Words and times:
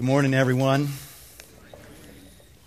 Good 0.00 0.06
morning, 0.06 0.32
everyone. 0.32 0.88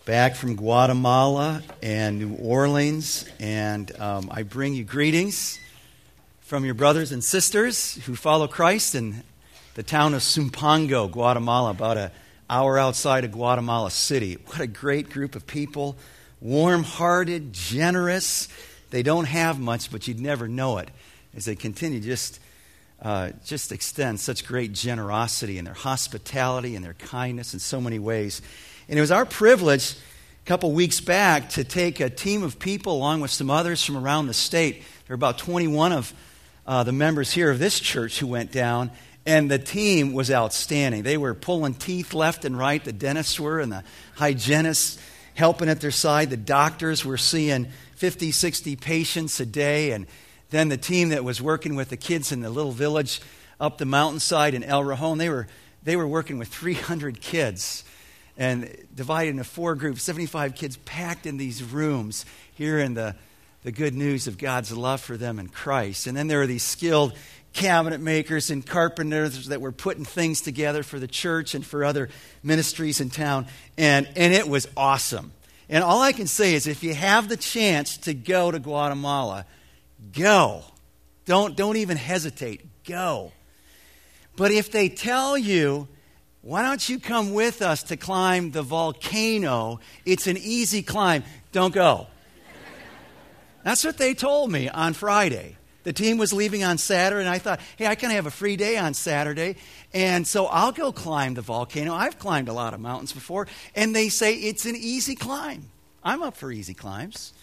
Back 0.05 0.35
from 0.35 0.55
Guatemala 0.55 1.63
and 1.81 2.19
New 2.19 2.35
Orleans, 2.35 3.27
and 3.39 3.91
um, 3.99 4.29
I 4.29 4.43
bring 4.43 4.75
you 4.75 4.83
greetings 4.83 5.57
from 6.41 6.63
your 6.63 6.75
brothers 6.75 7.11
and 7.11 7.23
sisters 7.23 7.95
who 8.05 8.15
follow 8.15 8.47
Christ 8.47 8.93
in 8.93 9.23
the 9.73 9.81
town 9.81 10.13
of 10.13 10.21
Sumpango, 10.21 11.11
Guatemala, 11.11 11.71
about 11.71 11.97
an 11.97 12.11
hour 12.51 12.77
outside 12.77 13.23
of 13.23 13.31
Guatemala 13.31 13.89
City. 13.89 14.37
What 14.45 14.59
a 14.59 14.67
great 14.67 15.09
group 15.09 15.35
of 15.35 15.47
people, 15.47 15.95
warm 16.39 16.83
hearted, 16.83 17.51
generous. 17.51 18.47
They 18.91 19.01
don't 19.01 19.25
have 19.25 19.59
much, 19.59 19.91
but 19.91 20.07
you'd 20.07 20.19
never 20.19 20.47
know 20.47 20.77
it 20.77 20.89
as 21.35 21.45
they 21.45 21.55
continue 21.55 21.99
just 21.99 22.39
uh, 23.03 23.31
just 23.45 23.71
extend 23.73 24.19
such 24.19 24.45
great 24.45 24.71
generosity 24.71 25.57
and 25.57 25.67
their 25.67 25.73
hospitality 25.73 26.75
and 26.75 26.83
their 26.83 26.93
kindness 26.93 27.53
in 27.53 27.59
so 27.59 27.81
many 27.81 27.99
ways. 27.99 28.41
And 28.87 28.97
it 28.97 29.01
was 29.01 29.11
our 29.11 29.25
privilege 29.25 29.95
a 30.43 30.45
couple 30.45 30.71
weeks 30.71 31.01
back 31.01 31.49
to 31.49 31.63
take 31.63 31.99
a 31.99 32.09
team 32.09 32.43
of 32.43 32.59
people 32.59 32.93
along 32.93 33.19
with 33.19 33.31
some 33.31 33.49
others 33.49 33.83
from 33.83 33.97
around 33.97 34.27
the 34.27 34.33
state. 34.33 34.83
There 35.07 35.13
are 35.13 35.15
about 35.15 35.37
21 35.37 35.91
of 35.91 36.13
uh, 36.65 36.83
the 36.83 36.93
members 36.93 37.31
here 37.31 37.51
of 37.51 37.59
this 37.59 37.79
church 37.79 38.19
who 38.19 38.27
went 38.27 38.53
down, 38.53 38.91
and 39.25 39.51
the 39.51 39.59
team 39.59 40.13
was 40.13 40.31
outstanding. 40.31 41.03
They 41.03 41.17
were 41.17 41.33
pulling 41.33 41.73
teeth 41.73 42.13
left 42.13 42.45
and 42.45 42.57
right. 42.57 42.83
The 42.83 42.93
dentists 42.93 43.37
were, 43.37 43.59
and 43.59 43.71
the 43.71 43.83
hygienists 44.15 44.97
helping 45.33 45.67
at 45.67 45.81
their 45.81 45.91
side. 45.91 46.29
The 46.29 46.37
doctors 46.37 47.03
were 47.03 47.17
seeing 47.17 47.67
50, 47.95 48.31
60 48.31 48.75
patients 48.77 49.39
a 49.39 49.45
day, 49.45 49.91
and 49.91 50.07
then 50.53 50.69
the 50.69 50.77
team 50.77 51.09
that 51.09 51.23
was 51.23 51.41
working 51.41 51.75
with 51.75 51.89
the 51.89 51.97
kids 51.97 52.31
in 52.31 52.41
the 52.41 52.49
little 52.49 52.71
village 52.71 53.21
up 53.59 53.77
the 53.77 53.85
mountainside 53.85 54.53
in 54.53 54.63
El 54.63 54.83
Rajon, 54.83 55.17
they 55.17 55.29
were, 55.29 55.47
they 55.83 55.95
were 55.95 56.07
working 56.07 56.37
with 56.37 56.47
300 56.49 57.21
kids 57.21 57.83
and 58.37 58.75
divided 58.93 59.31
into 59.31 59.43
four 59.43 59.75
groups, 59.75 60.01
75 60.03 60.55
kids 60.55 60.77
packed 60.77 61.25
in 61.25 61.37
these 61.37 61.63
rooms, 61.63 62.25
hearing 62.55 62.93
the, 62.93 63.15
the 63.63 63.71
good 63.71 63.93
news 63.93 64.27
of 64.27 64.37
God's 64.37 64.71
love 64.71 65.01
for 65.01 65.17
them 65.17 65.39
in 65.39 65.49
Christ. 65.49 66.07
And 66.07 66.17
then 66.17 66.27
there 66.27 66.39
were 66.39 66.47
these 66.47 66.63
skilled 66.63 67.13
cabinet 67.53 68.01
makers 68.01 68.49
and 68.49 68.65
carpenters 68.65 69.47
that 69.47 69.61
were 69.61 69.71
putting 69.71 70.05
things 70.05 70.41
together 70.41 70.81
for 70.81 70.99
the 70.99 71.07
church 71.07 71.53
and 71.53 71.65
for 71.65 71.85
other 71.85 72.09
ministries 72.41 72.99
in 72.99 73.11
town. 73.11 73.45
And, 73.77 74.09
and 74.15 74.33
it 74.33 74.47
was 74.47 74.67
awesome. 74.75 75.31
And 75.69 75.83
all 75.83 76.01
I 76.01 76.11
can 76.11 76.27
say 76.27 76.55
is 76.55 76.67
if 76.67 76.83
you 76.83 76.93
have 76.95 77.29
the 77.29 77.37
chance 77.37 77.97
to 77.97 78.13
go 78.13 78.51
to 78.51 78.59
Guatemala, 78.59 79.45
Go. 80.11 80.63
Don't, 81.25 81.55
don't 81.55 81.77
even 81.77 81.97
hesitate. 81.97 82.61
Go. 82.83 83.31
But 84.35 84.51
if 84.51 84.71
they 84.71 84.89
tell 84.89 85.37
you, 85.37 85.87
why 86.41 86.61
don't 86.61 86.87
you 86.89 86.99
come 86.99 87.33
with 87.33 87.61
us 87.61 87.83
to 87.83 87.97
climb 87.97 88.51
the 88.51 88.63
volcano? 88.63 89.79
It's 90.05 90.27
an 90.27 90.37
easy 90.37 90.83
climb. 90.83 91.23
Don't 91.51 91.73
go. 91.73 92.07
That's 93.63 93.85
what 93.85 93.97
they 93.97 94.13
told 94.13 94.51
me 94.51 94.67
on 94.67 94.93
Friday. 94.93 95.55
The 95.83 95.93
team 95.93 96.17
was 96.17 96.33
leaving 96.33 96.63
on 96.63 96.77
Saturday, 96.77 97.21
and 97.21 97.29
I 97.29 97.39
thought, 97.39 97.59
hey, 97.77 97.87
I 97.87 97.95
kind 97.95 98.11
of 98.11 98.15
have 98.15 98.25
a 98.25 98.31
free 98.31 98.55
day 98.55 98.77
on 98.77 98.93
Saturday, 98.93 99.57
and 99.93 100.25
so 100.25 100.45
I'll 100.45 100.71
go 100.71 100.91
climb 100.91 101.33
the 101.33 101.41
volcano. 101.41 101.93
I've 101.93 102.19
climbed 102.19 102.47
a 102.47 102.53
lot 102.53 102.73
of 102.73 102.79
mountains 102.79 103.11
before, 103.11 103.47
and 103.75 103.93
they 103.93 104.09
say 104.09 104.33
it's 104.35 104.65
an 104.65 104.75
easy 104.77 105.15
climb. 105.15 105.69
I'm 106.03 106.23
up 106.23 106.37
for 106.37 106.51
easy 106.51 106.73
climbs. 106.73 107.33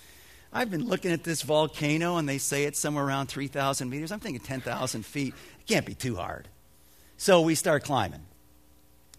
I've 0.52 0.70
been 0.70 0.88
looking 0.88 1.12
at 1.12 1.22
this 1.22 1.42
volcano 1.42 2.16
and 2.16 2.28
they 2.28 2.38
say 2.38 2.64
it's 2.64 2.78
somewhere 2.78 3.04
around 3.04 3.28
3,000 3.28 3.88
meters. 3.88 4.10
I'm 4.10 4.20
thinking 4.20 4.40
10,000 4.40 5.06
feet. 5.06 5.34
It 5.60 5.66
can't 5.66 5.86
be 5.86 5.94
too 5.94 6.16
hard. 6.16 6.48
So 7.16 7.40
we 7.42 7.54
start 7.54 7.84
climbing. 7.84 8.22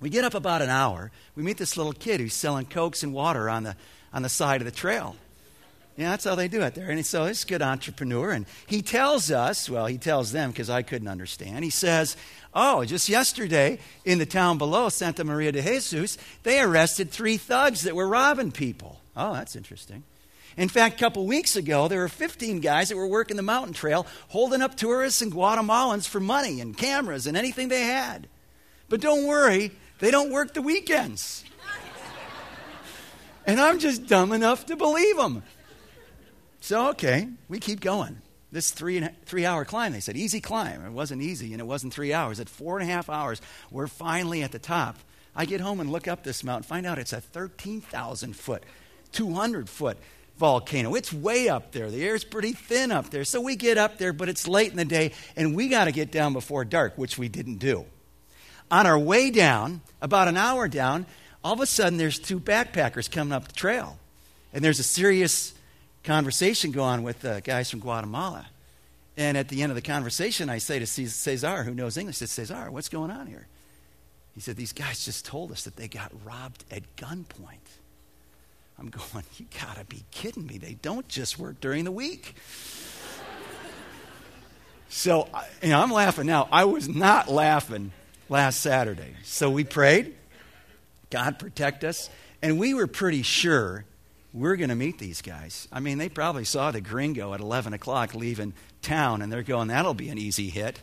We 0.02 0.10
get 0.10 0.26
up 0.26 0.34
about 0.34 0.62
an 0.62 0.70
hour. 0.70 1.12
We 1.36 1.44
meet 1.44 1.58
this 1.58 1.78
little 1.78 1.94
kid 1.94 2.20
who's 2.20 2.34
selling 2.34 2.66
cokes 2.66 3.04
and 3.04 3.14
water 3.14 3.50
on 3.50 3.64
the, 3.64 3.76
on 4.12 4.24
the 4.24 4.30
side 4.30 4.60
of 4.60 4.66
the 4.66 4.72
trail. 4.72 5.16
Yeah, 5.98 6.10
that's 6.10 6.24
how 6.24 6.36
they 6.36 6.48
do 6.48 6.62
it 6.62 6.74
there. 6.74 6.90
And 6.90 7.06
so 7.06 7.26
a 7.26 7.34
good 7.48 7.62
entrepreneur. 7.62 8.32
And 8.32 8.46
he 8.66 8.82
tells 8.82 9.30
us, 9.30 9.70
well, 9.70 9.86
he 9.86 9.98
tells 9.98 10.32
them 10.32 10.50
because 10.50 10.70
I 10.70 10.82
couldn't 10.82 11.08
understand. 11.08 11.64
He 11.64 11.70
says, 11.70 12.18
Oh, 12.54 12.84
just 12.84 13.08
yesterday 13.08 13.80
in 14.04 14.18
the 14.18 14.26
town 14.26 14.58
below, 14.58 14.90
Santa 14.90 15.24
Maria 15.24 15.52
de 15.52 15.62
Jesus, 15.62 16.18
they 16.44 16.60
arrested 16.60 17.12
three 17.12 17.38
thugs 17.38 17.84
that 17.84 17.96
were 17.96 18.08
robbing 18.08 18.52
people. 18.52 19.00
Oh, 19.16 19.34
that's 19.34 19.56
interesting. 19.56 20.04
In 20.58 20.68
fact, 20.70 20.96
a 20.96 21.04
couple 21.04 21.26
weeks 21.26 21.56
ago, 21.56 21.88
there 21.88 22.00
were 22.00 22.10
15 22.10 22.60
guys 22.60 22.90
that 22.90 22.98
were 22.98 23.08
working 23.08 23.38
the 23.38 23.44
mountain 23.44 23.74
trail 23.74 24.06
holding 24.28 24.62
up 24.62 24.76
tourists 24.76 25.22
and 25.22 25.32
Guatemalans 25.32 26.08
for 26.08 26.20
money 26.20 26.60
and 26.60 26.78
cameras 26.78 27.28
and 27.28 27.38
anything 27.38 27.70
they 27.70 27.84
had. 27.84 28.28
But 28.90 29.02
don't 29.02 29.26
worry, 29.26 29.72
they 30.00 30.12
don't 30.12 30.32
work 30.32 30.54
the 30.54 30.62
weekends. 30.62 31.46
and 33.48 33.62
I'm 33.62 33.80
just 33.80 34.08
dumb 34.08 34.34
enough 34.34 34.66
to 34.66 34.76
believe 34.76 35.16
them. 35.16 35.44
So, 36.60 36.90
okay, 36.90 37.28
we 37.48 37.60
keep 37.60 37.80
going. 37.80 38.22
This 38.52 38.72
three, 38.72 38.98
and, 38.98 39.16
three 39.26 39.46
hour 39.46 39.64
climb, 39.64 39.94
they 39.94 40.02
said, 40.02 40.18
easy 40.18 40.42
climb. 40.42 40.86
It 40.86 40.92
wasn't 40.92 41.22
easy, 41.22 41.54
and 41.54 41.62
it 41.62 41.66
wasn't 41.66 41.94
three 41.94 42.12
hours. 42.12 42.40
At 42.42 42.50
four 42.50 42.78
and 42.78 42.90
a 42.90 42.94
half 42.94 43.10
hours, 43.10 43.42
we're 43.72 43.88
finally 43.88 44.44
at 44.44 44.52
the 44.52 44.60
top. 44.60 44.98
I 45.34 45.46
get 45.46 45.62
home 45.62 45.80
and 45.80 45.90
look 45.90 46.10
up 46.10 46.24
this 46.24 46.44
mountain, 46.44 46.64
find 46.64 46.86
out 46.86 47.00
it's 47.00 47.14
a 47.14 47.22
13,000 47.22 48.36
foot, 48.36 48.64
200 49.14 49.70
foot 49.70 49.98
volcano. 50.42 50.96
It's 50.96 51.14
way 51.14 51.50
up 51.50 51.72
there. 51.72 51.92
The 51.92 52.04
air's 52.04 52.24
pretty 52.24 52.54
thin 52.54 52.92
up 52.92 53.12
there. 53.12 53.24
So 53.24 53.40
we 53.40 53.56
get 53.56 53.78
up 53.78 54.00
there, 54.00 54.12
but 54.12 54.28
it's 54.28 54.48
late 54.48 54.72
in 54.72 54.78
the 54.78 54.84
day, 54.84 55.14
and 55.36 55.56
we 55.56 55.70
got 55.70 55.86
to 55.86 55.92
get 55.92 56.12
down 56.12 56.34
before 56.34 56.66
dark, 56.66 56.98
which 56.98 57.16
we 57.16 57.30
didn't 57.30 57.60
do. 57.60 57.86
On 58.72 58.88
our 58.88 58.98
way 58.98 59.30
down, 59.30 59.82
about 60.02 60.28
an 60.28 60.38
hour 60.38 60.68
down, 60.68 61.06
all 61.44 61.54
of 61.54 61.60
a 61.62 61.68
sudden 61.68 62.00
there's 62.00 62.18
two 62.18 62.40
backpackers 62.40 63.10
coming 63.10 63.32
up 63.32 63.48
the 63.48 63.54
trail. 63.54 64.00
And 64.52 64.64
there's 64.64 64.80
a 64.80 64.84
serious 64.84 65.54
conversation 66.04 66.72
going 66.72 66.90
on 66.90 67.04
with 67.04 67.22
the 67.22 67.42
guys 67.44 67.70
from 67.70 67.80
Guatemala. 67.80 68.48
And 69.16 69.38
at 69.38 69.48
the 69.48 69.62
end 69.62 69.72
of 69.72 69.76
the 69.76 69.82
conversation, 69.84 70.50
I 70.50 70.58
say 70.58 70.80
to 70.80 70.88
Cesar, 70.88 71.64
who 71.64 71.76
knows 71.76 71.98
English, 71.98 72.16
I 72.16 72.26
said, 72.26 72.48
Cesar, 72.48 72.72
what's 72.72 72.90
going 72.90 73.12
on 73.12 73.28
here? 73.28 73.46
He 74.34 74.42
said, 74.42 74.56
These 74.56 74.74
guys 74.74 75.06
just 75.06 75.24
told 75.24 75.52
us 75.52 75.66
that 75.66 75.76
they 75.76 75.88
got 75.88 76.12
robbed 76.26 76.64
at 76.72 76.96
gunpoint. 76.96 77.81
I'm 78.82 78.90
going, 78.90 79.24
you 79.38 79.46
gotta 79.60 79.86
be 79.86 80.04
kidding 80.10 80.48
me. 80.48 80.58
They 80.58 80.74
don't 80.74 81.08
just 81.08 81.38
work 81.38 81.62
during 81.62 81.86
the 81.86 81.92
week. 81.92 82.34
so, 84.90 85.30
you 85.62 85.70
know, 85.70 85.80
I'm 85.80 85.92
laughing 85.92 86.26
now. 86.26 86.50
I 86.52 86.66
was 86.66 86.90
not 86.90 87.30
laughing 87.30 87.92
last 88.28 88.60
Saturday. 88.60 89.14
So 89.24 89.52
we 89.52 89.64
prayed, 89.66 90.16
God 91.12 91.38
protect 91.38 91.84
us, 91.84 92.10
and 92.42 92.58
we 92.58 92.74
were 92.74 92.88
pretty 92.88 93.22
sure 93.22 93.86
we're 94.34 94.56
going 94.56 94.70
to 94.70 94.76
meet 94.76 94.98
these 94.98 95.22
guys. 95.22 95.68
I 95.72 95.80
mean, 95.80 96.00
they 96.00 96.10
probably 96.10 96.46
saw 96.46 96.72
the 96.72 96.82
gringo 96.82 97.36
at 97.36 97.40
11 97.40 97.74
o'clock 97.74 98.16
leaving 98.16 98.54
town, 98.82 99.22
and 99.22 99.32
they're 99.32 99.44
going, 99.44 99.68
that'll 99.68 99.94
be 99.94 100.10
an 100.10 100.18
easy 100.18 100.50
hit. 100.50 100.82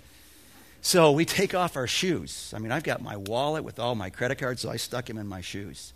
So 0.82 1.10
we 1.10 1.24
take 1.24 1.52
off 1.52 1.76
our 1.76 1.88
shoes. 1.88 2.52
I 2.54 2.60
mean, 2.60 2.70
I've 2.70 2.84
got 2.84 3.02
my 3.02 3.16
wallet 3.16 3.64
with 3.64 3.80
all 3.80 3.96
my 3.96 4.10
credit 4.10 4.38
cards, 4.38 4.62
so 4.62 4.70
I 4.70 4.76
stuck 4.76 5.06
them 5.06 5.18
in 5.18 5.26
my 5.26 5.40
shoes 5.40 5.94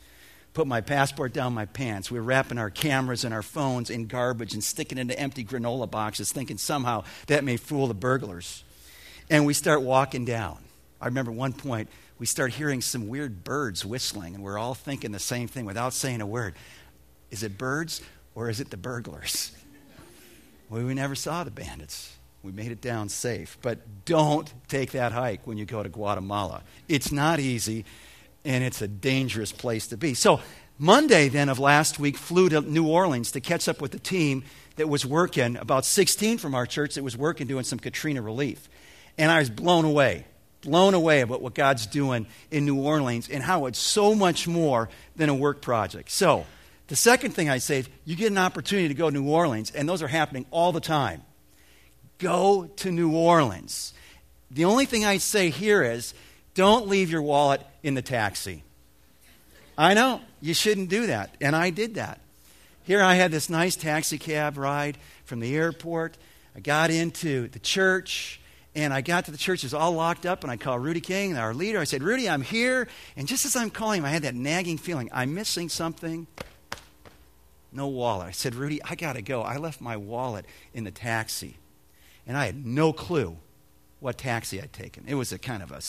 put 0.55 0.67
my 0.67 0.81
passport 0.81 1.33
down 1.33 1.55
my 1.55 1.65
pants. 1.65 2.11
We 2.11 2.19
were 2.19 2.25
wrapping 2.25 2.59
our 2.59 2.71
cameras 2.71 3.25
and 3.25 3.33
our 3.33 3.43
phones 3.43 3.91
in 3.91 4.07
garbage 4.07 4.55
and 4.55 4.63
sticking 4.63 4.99
into 4.99 5.19
empty 5.19 5.45
granola 5.45 5.91
boxes, 5.91 6.33
thinking 6.33 6.59
somehow 6.59 7.05
that 7.27 7.45
may 7.45 7.57
fool 7.57 7.87
the 7.87 7.95
burglars. 7.95 8.63
And 9.31 9.47
we 9.47 9.55
start 9.55 9.83
walking 9.83 10.25
down. 10.25 10.59
I 11.01 11.07
remember 11.07 11.33
one 11.33 11.53
point 11.53 11.89
we 12.19 12.27
start 12.27 12.53
hearing 12.53 12.81
some 12.81 13.09
weird 13.09 13.43
birds 13.45 13.85
whistling, 13.85 14.35
and 14.35 14.45
we're 14.45 14.59
all 14.59 14.75
thinking 14.75 15.11
the 15.11 15.19
same 15.19 15.49
thing 15.49 15.65
without 15.65 15.93
saying 15.93 16.21
a 16.21 16.27
word. 16.27 16.55
Is 17.31 17.43
it 17.43 17.57
birds 17.59 18.03
or 18.35 18.49
is 18.49 18.61
it 18.61 18.71
the 18.71 18.77
burglars? 18.77 19.53
Well, 20.69 20.85
we 20.85 20.95
never 20.95 21.15
saw 21.15 21.45
the 21.45 21.51
bandits. 21.51 22.17
We 22.43 22.53
made 22.53 22.73
it 22.73 22.81
down 22.81 23.09
safe. 23.09 23.59
But 23.61 24.05
don't 24.05 24.53
take 24.69 24.93
that 24.93 25.13
hike 25.13 25.47
when 25.47 25.59
you 25.59 25.65
go 25.65 25.83
to 25.83 25.89
Guatemala. 25.89 26.63
It's 26.89 27.13
not 27.13 27.41
easy 27.41 27.85
and 28.45 28.65
it's 28.65 28.83
a 28.83 28.89
dangerous 28.89 29.53
place 29.53 29.87
to 29.89 29.97
be. 29.97 30.15
So, 30.15 30.41
Monday 30.79 31.29
then 31.29 31.49
of 31.49 31.59
last 31.59 31.99
week, 31.99 32.17
flew 32.17 32.49
to 32.49 32.61
New 32.61 32.89
Orleans 32.89 33.33
to 33.33 33.41
catch 33.41 33.69
up 33.69 33.81
with 33.81 33.93
the 33.93 33.99
team 33.99 34.43
that 34.77 34.89
was 34.89 35.07
working, 35.07 35.57
about 35.57 35.85
16 35.85 36.39
from 36.39 36.55
our 36.55 36.67
church 36.67 36.95
that 36.95 37.05
was 37.05 37.17
working 37.17 37.47
doing 37.47 37.65
some 37.65 37.79
Katrina 37.79 38.23
relief. 38.23 38.69
And 39.19 39.31
I 39.31 39.39
was 39.39 39.51
blown 39.51 39.85
away, 39.85 40.27
blown 40.63 40.95
away 40.95 41.21
about 41.21 41.43
what 41.43 41.55
God's 41.55 41.87
doing 41.87 42.27
in 42.51 42.65
New 42.65 42.81
Orleans 42.81 43.29
and 43.29 43.43
how 43.43 43.67
it's 43.67 43.79
so 43.79 44.15
much 44.15 44.49
more 44.49 44.89
than 45.15 45.29
a 45.29 45.35
work 45.35 45.61
project. 45.61 46.11
So, 46.11 46.47
the 46.89 46.97
second 46.97 47.31
thing 47.31 47.49
I 47.49 47.59
say 47.59 47.81
is 47.81 47.89
you 48.05 48.17
get 48.17 48.31
an 48.31 48.39
opportunity 48.39 48.89
to 48.89 48.95
go 48.95 49.09
to 49.09 49.15
New 49.17 49.31
Orleans, 49.31 49.71
and 49.71 49.89
those 49.89 50.03
are 50.03 50.09
happening 50.09 50.47
all 50.51 50.73
the 50.73 50.81
time. 50.81 51.23
Go 52.19 52.67
to 52.77 52.91
New 52.91 53.15
Orleans. 53.15 53.95
The 54.51 54.65
only 54.65 54.85
thing 54.85 55.05
I 55.05 55.19
say 55.19 55.51
here 55.51 55.83
is 55.83 56.13
don't 56.55 56.89
leave 56.89 57.11
your 57.11 57.23
wallet 57.23 57.63
in 57.83 57.95
the 57.95 58.03
taxi. 58.03 58.63
I 59.77 59.95
know, 59.95 60.21
you 60.41 60.55
shouldn't 60.55 60.91
do 60.91 61.07
that. 61.07 61.35
And 61.41 61.57
I 61.57 61.71
did 61.71 61.95
that. 61.95 62.21
Here 62.85 63.03
I 63.03 63.15
had 63.15 63.31
this 63.31 63.49
nice 63.49 63.77
taxi 63.77 64.19
cab 64.19 64.59
ride 64.59 64.99
from 65.25 65.41
the 65.41 65.55
airport. 65.57 66.19
I 66.55 66.61
got 66.61 66.91
into 66.91 67.49
the 67.49 67.59
church, 67.59 68.41
And 68.75 68.95
I 68.95 69.03
got 69.03 69.27
to 69.27 69.31
the 69.31 69.39
church, 69.39 69.63
it 69.63 69.67
was 69.67 69.75
all 69.75 69.93
locked 69.93 70.25
up, 70.25 70.43
and 70.43 70.51
I 70.51 70.57
called 70.57 70.83
Rudy 70.83 71.03
King, 71.03 71.37
our 71.37 71.53
leader. 71.53 71.79
I 71.79 71.85
said, 71.85 72.03
Rudy, 72.03 72.29
I'm 72.29 72.41
here. 72.41 72.89
And 73.17 73.29
just 73.29 73.45
as 73.45 73.55
I'm 73.55 73.69
calling 73.69 73.99
him, 73.99 74.07
I 74.07 74.11
had 74.11 74.23
that 74.23 74.35
nagging 74.35 74.79
feeling 74.79 75.11
I'm 75.13 75.35
missing 75.35 75.69
something. 75.69 76.27
No 77.71 77.87
wallet. 77.87 78.29
I 78.29 78.31
said, 78.31 78.55
Rudy, 78.55 78.83
I 78.83 78.95
got 78.95 79.15
to 79.15 79.23
go. 79.23 79.43
I 79.43 79.59
left 79.59 79.81
my 79.81 79.97
wallet 79.97 80.47
in 80.73 80.85
the 80.85 80.91
taxi. 80.91 81.57
And 82.27 82.37
I 82.37 82.47
had 82.47 82.65
no 82.65 82.93
clue 82.95 83.37
what 84.01 84.17
taxi 84.17 84.61
I'd 84.61 84.73
taken. 84.73 85.05
It 85.07 85.15
was 85.15 85.33
a 85.33 85.39
kind 85.39 85.63
of 85.63 85.71
a 85.71 85.81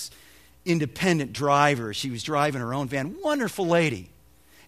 independent 0.65 1.33
driver. 1.33 1.93
She 1.93 2.09
was 2.09 2.23
driving 2.23 2.61
her 2.61 2.73
own 2.73 2.87
van. 2.87 3.15
Wonderful 3.23 3.67
lady. 3.67 4.09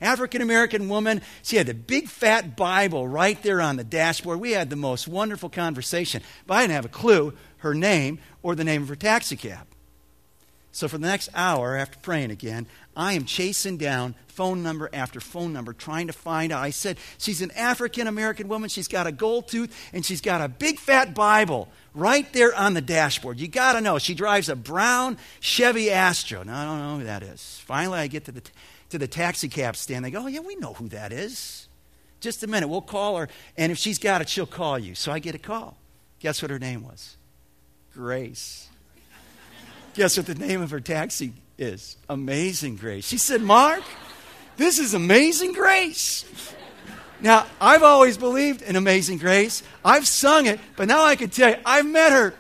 African 0.02 0.42
American 0.42 0.90
woman. 0.90 1.22
She 1.42 1.58
had 1.58 1.68
the 1.68 1.74
big 1.74 2.10
fat 2.10 2.56
Bible 2.56 3.08
right 3.08 3.42
there 3.42 3.62
on 3.62 3.78
the 3.78 3.84
dashboard. 3.84 4.40
We 4.40 4.52
had 4.52 4.70
the 4.70 4.76
most 4.76 5.08
wonderful 5.08 5.50
conversation, 5.50 6.22
but 6.46 6.56
I 6.56 6.62
didn't 6.62 6.74
have 6.74 6.86
a 6.86 6.90
clue 6.90 7.34
her 7.58 7.74
name 7.74 8.20
or 8.44 8.56
the 8.56 8.64
name 8.64 8.84
of 8.84 8.90
her 8.90 8.96
taxi 8.96 9.36
cab. 9.36 9.68
So 10.76 10.90
for 10.90 10.98
the 10.98 11.08
next 11.08 11.30
hour, 11.34 11.78
after 11.78 11.98
praying 12.00 12.32
again, 12.32 12.68
I 12.98 13.14
am 13.14 13.24
chasing 13.24 13.78
down 13.78 14.14
phone 14.28 14.62
number 14.62 14.90
after 14.92 15.22
phone 15.22 15.54
number 15.54 15.72
trying 15.72 16.08
to 16.08 16.14
find 16.14 16.52
out. 16.52 16.62
I 16.62 16.72
said, 16.72 16.98
She's 17.18 17.42
an 17.42 17.52
African 17.52 18.08
American 18.08 18.50
woman. 18.50 18.68
She's 18.68 18.90
got 18.90 19.08
a 19.08 19.14
gold 19.14 19.48
tooth 19.48 19.74
and 19.94 20.06
she's 20.06 20.20
got 20.20 20.42
a 20.42 20.50
big 20.50 20.78
fat 20.78 21.16
Bible 21.16 21.70
right 21.94 22.32
there 22.34 22.54
on 22.54 22.74
the 22.74 22.82
dashboard. 22.82 23.40
You 23.40 23.48
got 23.48 23.74
to 23.74 23.82
know. 23.82 24.00
She 24.00 24.14
drives 24.14 24.50
a 24.50 24.56
brown 24.58 25.18
Chevy 25.40 25.92
Astro. 25.92 26.44
Now, 26.44 26.62
I 26.62 26.66
don't 26.66 26.80
know 26.80 26.98
who 26.98 27.06
that 27.06 27.24
is. 27.24 27.62
Finally, 27.64 28.00
I 28.00 28.08
get 28.08 28.26
to 28.26 28.34
the 28.34 28.42
to 28.90 28.98
the 28.98 29.08
taxi 29.08 29.48
cab 29.48 29.78
stand. 29.78 30.04
They 30.04 30.12
go, 30.12 30.24
Oh, 30.24 30.28
yeah, 30.28 30.42
we 30.42 30.58
know 30.58 30.74
who 30.74 30.90
that 30.90 31.14
is. 31.14 31.70
Just 32.20 32.44
a 32.44 32.48
minute, 32.48 32.68
we'll 32.68 32.82
call 32.82 33.16
her, 33.16 33.30
and 33.56 33.72
if 33.72 33.78
she's 33.78 33.98
got 33.98 34.20
it, 34.20 34.28
she'll 34.28 34.46
call 34.46 34.78
you. 34.78 34.94
So 34.94 35.14
I 35.14 35.20
get 35.20 35.36
a 35.36 35.40
call. 35.40 35.78
Guess 36.20 36.42
what 36.42 36.52
her 36.52 36.60
name 36.60 36.84
was? 36.84 37.16
Grace. 37.94 38.68
Guess 39.96 40.18
what 40.18 40.26
the 40.26 40.36
name 40.36 40.62
of 40.62 40.72
her 40.72 40.82
taxi 40.82 41.32
is? 41.58 41.96
Amazing 42.10 42.76
Grace. 42.76 43.08
She 43.08 43.18
said, 43.18 43.42
Mark, 43.42 43.82
this 44.58 44.78
is 44.78 44.94
Amazing 44.94 45.54
Grace. 45.54 46.26
Now, 47.22 47.46
I've 47.62 47.82
always 47.82 48.18
believed 48.18 48.62
in 48.62 48.76
Amazing 48.76 49.20
Grace. 49.20 49.64
I've 49.86 50.06
sung 50.06 50.48
it, 50.48 50.60
but 50.76 50.90
now 50.90 51.04
I 51.04 51.16
can 51.16 51.30
tell 51.30 51.52
you, 51.52 51.56
I've 51.66 51.86
met 51.86 52.12
her. 52.12 52.34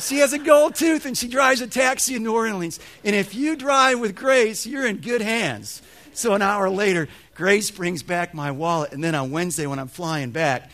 She 0.00 0.18
has 0.18 0.32
a 0.32 0.38
gold 0.38 0.74
tooth 0.74 1.06
and 1.06 1.16
she 1.16 1.28
drives 1.28 1.60
a 1.60 1.68
taxi 1.68 2.16
in 2.16 2.24
New 2.24 2.34
Orleans. 2.34 2.80
And 3.04 3.14
if 3.14 3.32
you 3.32 3.54
drive 3.54 4.00
with 4.00 4.16
Grace, 4.16 4.66
you're 4.66 4.86
in 4.86 4.96
good 4.96 5.22
hands. 5.22 5.80
So 6.12 6.34
an 6.34 6.42
hour 6.42 6.68
later, 6.68 7.08
Grace 7.36 7.70
brings 7.70 8.02
back 8.02 8.34
my 8.34 8.50
wallet. 8.50 8.92
And 8.92 9.04
then 9.04 9.14
on 9.14 9.30
Wednesday, 9.30 9.68
when 9.68 9.78
I'm 9.78 9.86
flying 9.86 10.32
back, 10.32 10.72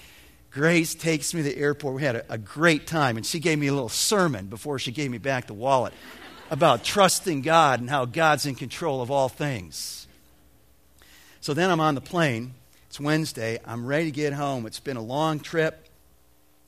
Grace 0.50 0.94
takes 0.94 1.32
me 1.32 1.42
to 1.42 1.48
the 1.48 1.56
airport. 1.56 1.94
We 1.94 2.02
had 2.02 2.16
a, 2.16 2.32
a 2.32 2.38
great 2.38 2.86
time. 2.86 3.16
And 3.16 3.24
she 3.24 3.38
gave 3.38 3.58
me 3.58 3.68
a 3.68 3.72
little 3.72 3.88
sermon 3.88 4.46
before 4.46 4.78
she 4.78 4.90
gave 4.90 5.10
me 5.10 5.18
back 5.18 5.46
the 5.46 5.54
wallet 5.54 5.92
about 6.50 6.82
trusting 6.82 7.42
God 7.42 7.80
and 7.80 7.88
how 7.88 8.04
God's 8.04 8.46
in 8.46 8.56
control 8.56 9.00
of 9.00 9.10
all 9.10 9.28
things. 9.28 10.08
So 11.40 11.54
then 11.54 11.70
I'm 11.70 11.80
on 11.80 11.94
the 11.94 12.00
plane. 12.00 12.54
It's 12.88 12.98
Wednesday. 12.98 13.58
I'm 13.64 13.86
ready 13.86 14.06
to 14.06 14.10
get 14.10 14.32
home. 14.32 14.66
It's 14.66 14.80
been 14.80 14.96
a 14.96 15.02
long 15.02 15.38
trip. 15.38 15.86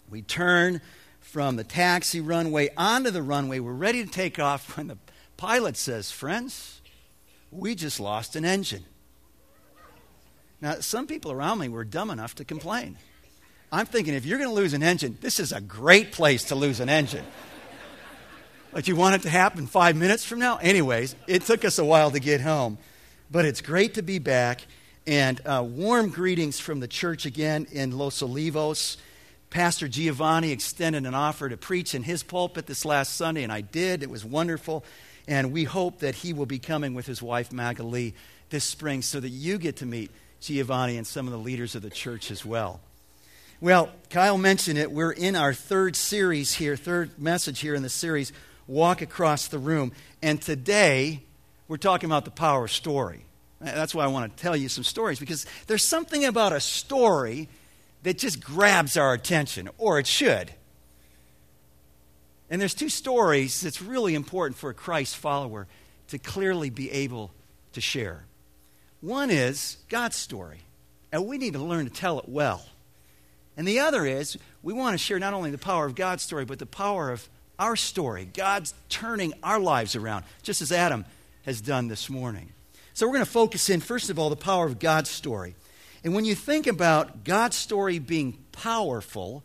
We 0.08 0.23
turn 0.23 0.81
from 1.19 1.56
the 1.56 1.64
taxi 1.64 2.20
runway 2.20 2.70
onto 2.76 3.11
the 3.11 3.23
runway. 3.23 3.58
We're 3.58 3.73
ready 3.73 4.05
to 4.05 4.11
take 4.11 4.38
off 4.38 4.76
when 4.76 4.87
the 4.87 4.99
pilot 5.37 5.76
says, 5.76 6.12
Friends, 6.12 6.81
we 7.50 7.75
just 7.75 7.99
lost 7.99 8.37
an 8.37 8.44
engine. 8.44 8.85
Now, 10.61 10.78
some 10.78 11.08
people 11.08 11.32
around 11.32 11.58
me 11.58 11.69
were 11.69 11.85
dumb 11.85 12.11
enough 12.11 12.37
to 12.37 12.44
complain. 12.44 12.96
I'm 13.75 13.87
thinking, 13.87 14.13
if 14.13 14.27
you're 14.27 14.37
going 14.37 14.51
to 14.51 14.55
lose 14.55 14.75
an 14.75 14.83
engine, 14.83 15.17
this 15.23 15.41
is 15.41 15.51
a 15.51 15.61
great 15.61 16.13
place 16.13 16.45
to 16.45 16.55
lose 16.55 16.79
an 16.79 16.91
engine. 16.91 17.25
but 18.71 18.87
you 18.87 18.95
want 18.95 19.15
it 19.15 19.23
to 19.23 19.31
happen 19.31 19.67
five 19.67 19.97
minutes 19.97 20.27
from 20.27 20.41
now? 20.41 20.59
Anyways, 20.59 21.17
it 21.27 21.43
took 21.43 21.65
us 21.65 21.79
a 21.79 21.85
while 21.85 22.11
to 22.11 22.21
get 22.21 22.43
home. 22.43 22.77
But 23.31 23.47
it's 23.47 23.63
great 23.63 23.95
to 23.95 24.03
be 24.03 24.19
back. 24.19 24.67
And 25.07 25.41
uh, 25.47 25.65
warm 25.67 26.11
greetings 26.11 26.61
from 26.61 26.81
the 26.81 26.87
church 26.87 27.25
again 27.25 27.67
in 27.73 27.97
Los 27.97 28.21
Olivos. 28.21 28.99
Pastor 29.49 29.89
Giovanni 29.89 30.53
extended 30.53 31.07
an 31.07 31.15
offer 31.15 31.49
to 31.49 31.57
preach 31.57 31.95
in 31.95 32.03
his 32.03 32.23
pulpit 32.23 32.67
this 32.67 32.85
last 32.85 33.17
Sunday, 33.17 33.43
and 33.43 33.51
I 33.51 33.63
did. 33.63 34.03
It 34.03 34.11
was 34.11 34.23
wonderful. 34.23 34.85
And 35.27 35.51
we 35.51 35.65
hope 35.65 36.01
that 36.01 36.15
he 36.17 36.35
will 36.35 36.47
be 36.47 36.59
coming 36.59 36.93
with 36.93 37.07
his 37.07 37.23
wife, 37.23 37.51
Magali, 37.53 38.15
this 38.51 38.65
spring 38.65 39.01
so 39.01 39.19
that 39.19 39.31
you 39.31 39.57
get 39.57 39.77
to 39.77 39.87
meet 39.87 40.11
Giovanni 40.41 40.99
and 40.99 41.07
some 41.07 41.27
of 41.27 41.33
the 41.33 41.39
leaders 41.39 41.75
of 41.75 41.81
the 41.81 41.91
church 41.91 42.31
as 42.31 42.45
well. 42.45 42.83
Well, 43.62 43.91
Kyle 44.11 44.38
mentioned 44.38 44.76
it. 44.76 44.91
We're 44.91 45.12
in 45.12 45.37
our 45.37 45.55
third 45.55 45.94
series 45.94 46.53
here, 46.53 46.75
third 46.75 47.17
message 47.17 47.61
here 47.61 47.76
in 47.76 47.85
the 47.85 47.88
series, 47.88 48.32
Walk 48.67 49.03
Across 49.03 49.49
the 49.49 49.61
Room. 49.61 49.93
And 50.20 50.43
today, 50.43 51.23
we're 51.69 51.76
talking 51.76 52.09
about 52.09 52.25
the 52.25 52.32
power 52.32 52.64
of 52.64 52.73
story. 52.73 53.25
That's 53.61 53.94
why 53.94 54.03
I 54.03 54.09
want 54.09 54.37
to 54.37 54.43
tell 54.43 54.56
you 54.56 54.69
some 54.69 54.82
stories, 54.82 55.20
because 55.20 55.47
there's 55.69 55.85
something 55.85 56.25
about 56.25 56.53
a 56.53 56.59
story 56.59 57.49
that 58.03 58.19
just 58.19 58.43
grabs 58.43 58.97
our 58.97 59.14
attention, 59.14 59.69
or 59.79 60.00
it 60.00 60.09
should. 60.09 60.53
And 62.50 62.61
there's 62.61 62.75
two 62.75 62.88
stories 62.88 63.61
that's 63.61 63.81
really 63.81 64.17
important 64.17 64.59
for 64.59 64.70
a 64.70 64.75
Christ 64.75 65.17
follower 65.17 65.69
to 66.09 66.19
clearly 66.19 66.70
be 66.70 66.91
able 66.91 67.31
to 67.75 67.81
share. 67.81 68.25
One 69.00 69.31
is 69.31 69.76
God's 69.88 70.17
story, 70.17 70.62
and 71.12 71.29
we 71.29 71.38
need 71.38 71.53
to 71.53 71.61
learn 71.61 71.85
to 71.85 71.93
tell 71.93 72.19
it 72.19 72.29
well. 72.29 72.64
And 73.56 73.69
the 73.69 73.81
other 73.81 74.06
is 74.06 74.38
we 74.62 74.72
want 74.72 74.94
to 74.94 74.99
share 74.99 75.19
not 75.19 75.34
only 75.34 75.50
the 75.50 75.58
power 75.58 75.84
of 75.84 75.94
God's 75.94 76.22
story, 76.22 76.44
but 76.44 76.58
the 76.58 76.66
power 76.66 77.10
of 77.10 77.28
our 77.58 77.76
story. 77.76 78.28
God's 78.32 78.75
turning 78.88 79.34
our 79.43 79.60
lives 79.60 79.94
around, 79.94 80.25
just 80.43 80.62
as 80.62 80.72
Adam 80.72 81.04
has 81.44 81.60
done 81.60 81.88
this 81.88 82.08
morning. 82.08 82.52
So 82.94 83.06
we're 83.06 83.14
going 83.14 83.25
to 83.25 83.31
focus 83.31 83.70
in, 83.70 83.81
first 83.81 84.10
of 84.10 84.19
all, 84.19 84.31
the 84.31 84.37
power 84.37 84.66
of 84.66 84.78
God's 84.78 85.10
story. 85.10 85.54
And 86.04 86.14
when 86.14 86.25
you 86.25 86.34
think 86.34 86.66
about 86.66 87.25
God's 87.25 87.56
story 87.56 87.99
being 87.99 88.38
powerful, 88.52 89.43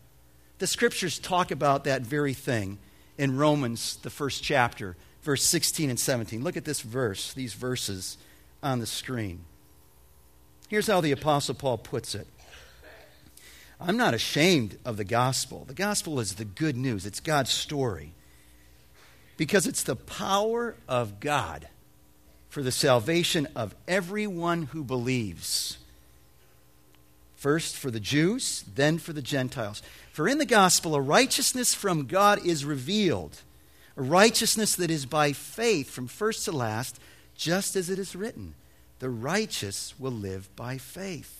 the 0.58 0.66
scriptures 0.66 1.18
talk 1.18 1.50
about 1.50 1.84
that 1.84 2.02
very 2.02 2.34
thing 2.34 2.78
in 3.16 3.36
Romans, 3.36 3.96
the 4.02 4.10
first 4.10 4.42
chapter, 4.42 4.96
verse 5.22 5.42
16 5.44 5.90
and 5.90 6.00
17. 6.00 6.42
Look 6.42 6.56
at 6.56 6.64
this 6.64 6.80
verse, 6.80 7.32
these 7.32 7.54
verses 7.54 8.18
on 8.62 8.80
the 8.80 8.86
screen. 8.86 9.40
Here's 10.68 10.86
how 10.86 11.00
the 11.00 11.12
Apostle 11.12 11.54
Paul 11.54 11.78
puts 11.78 12.14
it 12.14 12.26
I'm 13.80 13.96
not 13.96 14.14
ashamed 14.14 14.78
of 14.84 14.96
the 14.96 15.04
gospel. 15.04 15.64
The 15.66 15.74
gospel 15.74 16.20
is 16.20 16.34
the 16.34 16.44
good 16.44 16.76
news, 16.76 17.06
it's 17.06 17.20
God's 17.20 17.50
story. 17.50 18.12
Because 19.36 19.66
it's 19.68 19.84
the 19.84 19.96
power 19.96 20.74
of 20.88 21.20
God 21.20 21.68
for 22.48 22.62
the 22.62 22.72
salvation 22.72 23.46
of 23.54 23.74
everyone 23.86 24.64
who 24.64 24.82
believes 24.82 25.78
First 27.38 27.76
for 27.76 27.92
the 27.92 28.00
Jews, 28.00 28.64
then 28.74 28.98
for 28.98 29.12
the 29.12 29.22
Gentiles. 29.22 29.80
For 30.10 30.26
in 30.26 30.38
the 30.38 30.44
gospel, 30.44 30.96
a 30.96 31.00
righteousness 31.00 31.72
from 31.72 32.06
God 32.06 32.44
is 32.44 32.64
revealed, 32.64 33.42
a 33.96 34.02
righteousness 34.02 34.74
that 34.74 34.90
is 34.90 35.06
by 35.06 35.32
faith 35.32 35.88
from 35.88 36.08
first 36.08 36.46
to 36.46 36.52
last, 36.52 36.98
just 37.36 37.76
as 37.76 37.90
it 37.90 37.98
is 37.98 38.16
written 38.16 38.54
the 38.98 39.08
righteous 39.08 39.94
will 40.00 40.10
live 40.10 40.48
by 40.56 40.78
faith. 40.78 41.37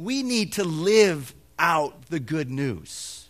We 0.00 0.22
need 0.22 0.54
to 0.54 0.64
live 0.64 1.34
out 1.58 2.06
the 2.06 2.18
good 2.18 2.50
news. 2.50 3.28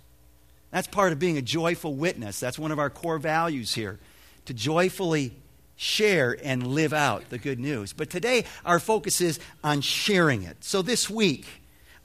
That's 0.71 0.87
part 0.87 1.13
of 1.13 1.19
being 1.19 1.37
a 1.37 1.43
joyful 1.43 1.95
witness. 1.95 2.39
That's 2.39 2.61
one 2.61 2.71
of 2.71 2.79
our 2.79 2.91
core 2.91 3.19
values 3.19 3.75
here 3.75 3.99
to 4.45 4.55
joyfully 4.55 5.35
share 5.75 6.37
and 6.45 6.69
live 6.69 6.93
out 6.93 7.29
the 7.29 7.39
good 7.39 7.59
news. 7.59 7.93
But 7.93 8.09
today, 8.09 8.45
our 8.65 8.79
focus 8.79 9.21
is 9.21 9.41
on 9.65 9.81
sharing 9.81 10.45
it. 10.45 10.63
So 10.63 10.81
this 10.81 11.11
week, 11.11 11.45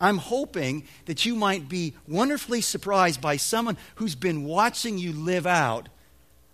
I'm 0.01 0.17
hoping 0.17 0.87
that 1.05 1.25
you 1.25 1.35
might 1.35 1.69
be 1.69 1.93
wonderfully 2.07 2.61
surprised 2.61 3.21
by 3.21 3.37
someone 3.37 3.77
who's 3.95 4.15
been 4.15 4.45
watching 4.45 4.97
you 4.97 5.13
live 5.13 5.45
out 5.45 5.89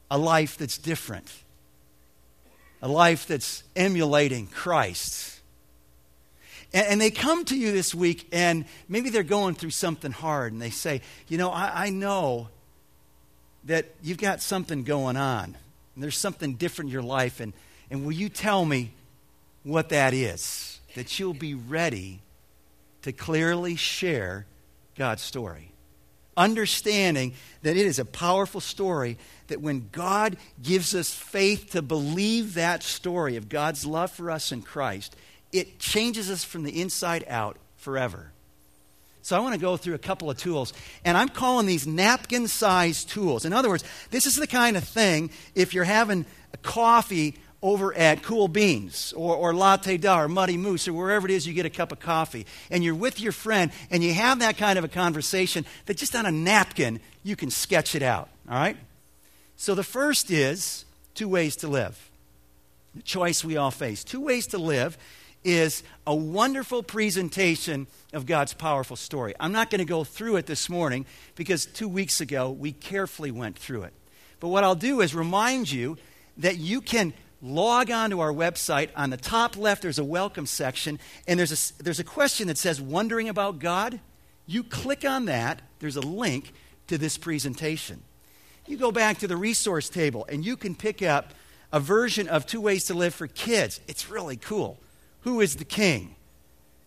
a 0.10 0.18
life 0.18 0.58
that's 0.58 0.78
different, 0.78 1.32
a 2.82 2.90
life 2.90 3.26
that's 3.26 3.64
emulating 3.74 4.48
Christ. 4.48 5.41
And, 6.74 6.88
and 6.88 7.02
they 7.02 7.12
come 7.12 7.46
to 7.46 7.58
you 7.58 7.72
this 7.72 7.94
week, 7.94 8.28
and 8.32 8.66
maybe 8.88 9.10
they're 9.10 9.24
going 9.24 9.56
through 9.56 9.72
something 9.72 10.12
hard, 10.12 10.54
and 10.54 10.62
they 10.62 10.70
say, 10.70 11.02
You 11.28 11.38
know, 11.38 11.50
I, 11.52 11.86
I 11.86 11.90
know 11.90 12.50
that 13.66 13.86
you've 14.02 14.18
got 14.18 14.42
something 14.42 14.84
going 14.84 15.18
on 15.18 15.56
and 15.96 16.04
there's 16.04 16.18
something 16.18 16.56
different 16.56 16.90
in 16.90 16.94
your 16.94 17.02
life, 17.02 17.40
and, 17.40 17.54
and 17.90 18.06
will 18.06 18.12
you 18.12 18.30
tell 18.30 18.66
me 18.66 18.92
what 19.64 19.90
that 19.90 20.14
is? 20.14 20.80
That 20.96 21.20
you'll 21.20 21.34
be 21.34 21.54
ready 21.54 22.22
to 23.04 23.12
clearly 23.12 23.76
share 23.76 24.46
God's 24.98 25.22
story. 25.22 25.72
Understanding 26.38 27.34
that 27.62 27.76
it 27.76 27.86
is 27.86 28.00
a 28.00 28.06
powerful 28.06 28.62
story, 28.62 29.18
that 29.48 29.62
when 29.62 29.90
God 29.92 30.38
gives 30.64 30.96
us 30.96 31.14
faith 31.14 31.72
to 31.72 31.82
believe 31.82 32.54
that 32.54 32.84
story 32.84 33.36
of 33.36 33.50
God's 33.50 33.86
love 33.86 34.12
for 34.12 34.32
us 34.32 34.52
in 34.52 34.62
Christ, 34.62 35.16
it 35.52 35.80
changes 35.80 36.30
us 36.30 36.44
from 36.44 36.64
the 36.64 36.82
inside 36.82 37.26
out 37.28 37.58
forever. 37.78 38.32
So 39.24 39.38
I 39.38 39.40
want 39.40 39.54
to 39.54 39.62
go 39.62 39.78
through 39.78 39.94
a 39.94 40.00
couple 40.00 40.30
of 40.30 40.38
tools. 40.38 40.74
And 41.06 41.16
I'm 41.16 41.30
calling 41.30 41.68
these 41.68 41.86
napkin 41.86 42.48
sized 42.48 43.10
tools. 43.10 43.46
In 43.46 43.54
other 43.54 43.70
words, 43.70 43.84
this 44.10 44.26
is 44.26 44.36
the 44.36 44.48
kind 44.48 44.76
of 44.76 44.84
thing 44.84 45.30
if 45.54 45.74
you're 45.74 45.84
having 45.84 46.26
a 46.54 46.58
coffee 46.58 47.36
over 47.62 47.94
at 47.94 48.24
Cool 48.24 48.48
Beans 48.48 49.14
or, 49.16 49.36
or 49.36 49.54
Latte 49.54 49.98
Da 49.98 50.22
or 50.22 50.28
Muddy 50.28 50.58
Moose 50.58 50.88
or 50.88 50.94
wherever 50.94 51.28
it 51.28 51.32
is 51.32 51.46
you 51.46 51.54
get 51.54 51.66
a 51.68 51.70
cup 51.70 51.92
of 51.92 52.00
coffee, 52.00 52.48
and 52.72 52.84
you're 52.84 52.96
with 52.96 53.20
your 53.20 53.32
friend 53.32 53.72
and 53.92 54.04
you 54.04 54.14
have 54.14 54.40
that 54.40 54.58
kind 54.58 54.80
of 54.80 54.84
a 54.84 54.88
conversation 54.88 55.66
that 55.86 55.98
just 55.98 56.16
on 56.16 56.26
a 56.26 56.32
napkin 56.32 57.00
you 57.24 57.36
can 57.36 57.52
sketch 57.52 57.94
it 57.94 58.02
out. 58.02 58.30
All 58.50 58.56
right? 58.56 58.78
So 59.58 59.76
the 59.76 59.84
first 59.84 60.32
is 60.32 60.86
two 61.14 61.28
ways 61.28 61.56
to 61.58 61.68
live. 61.68 62.10
The 62.96 63.04
choice 63.04 63.44
we 63.44 63.58
all 63.58 63.72
face. 63.72 64.04
Two 64.04 64.22
ways 64.22 64.48
to 64.48 64.58
live 64.58 64.98
is 65.44 65.84
a 66.06 66.16
wonderful 66.16 66.84
presentation 66.84 67.88
of 68.14 68.26
God's 68.26 68.54
powerful 68.54 68.96
story. 68.96 69.34
I'm 69.40 69.52
not 69.52 69.70
going 69.70 69.80
to 69.80 69.86
go 69.86 70.04
through 70.04 70.38
it 70.38 70.46
this 70.46 70.70
morning 70.70 71.06
because 71.36 71.66
two 71.66 71.88
weeks 71.88 72.22
ago 72.22 72.52
we 72.52 72.72
carefully 72.72 73.32
went 73.32 73.58
through 73.58 73.84
it. 73.84 73.94
But 74.40 74.50
what 74.50 74.64
I'll 74.64 74.76
do 74.76 75.02
is 75.02 75.16
remind 75.16 75.72
you 75.72 75.98
that 76.38 76.58
you 76.58 76.82
can 76.82 77.14
log 77.42 77.90
on 77.92 78.12
to 78.12 78.20
our 78.20 78.32
website. 78.32 78.90
On 78.96 79.10
the 79.10 79.18
top 79.18 79.58
left, 79.58 79.82
there's 79.82 80.00
a 80.00 80.04
welcome 80.04 80.46
section, 80.46 81.00
and 81.28 81.40
there's 81.40 81.72
a, 81.80 81.84
there's 81.84 82.00
a 82.00 82.04
question 82.04 82.48
that 82.48 82.58
says, 82.58 82.80
Wondering 82.80 83.30
about 83.30 83.60
God? 83.60 84.00
You 84.46 84.64
click 84.64 85.06
on 85.06 85.26
that, 85.26 85.62
there's 85.80 85.96
a 85.96 86.02
link 86.02 86.54
to 86.88 86.98
this 86.98 87.18
presentation. 87.18 88.04
You 88.68 88.78
go 88.78 88.92
back 88.92 89.20
to 89.20 89.28
the 89.28 89.38
resource 89.38 89.90
table, 89.90 90.26
and 90.30 90.46
you 90.46 90.58
can 90.58 90.76
pick 90.76 91.02
up 91.02 91.34
a 91.72 91.80
version 91.80 92.28
of 92.28 92.46
Two 92.46 92.62
Ways 92.62 92.86
to 92.86 92.94
Live 92.94 93.16
for 93.16 93.28
Kids. 93.28 93.80
It's 93.88 94.10
really 94.10 94.38
cool. 94.38 94.78
Who 95.22 95.42
is 95.42 95.56
the 95.56 95.66
King? 95.66 96.16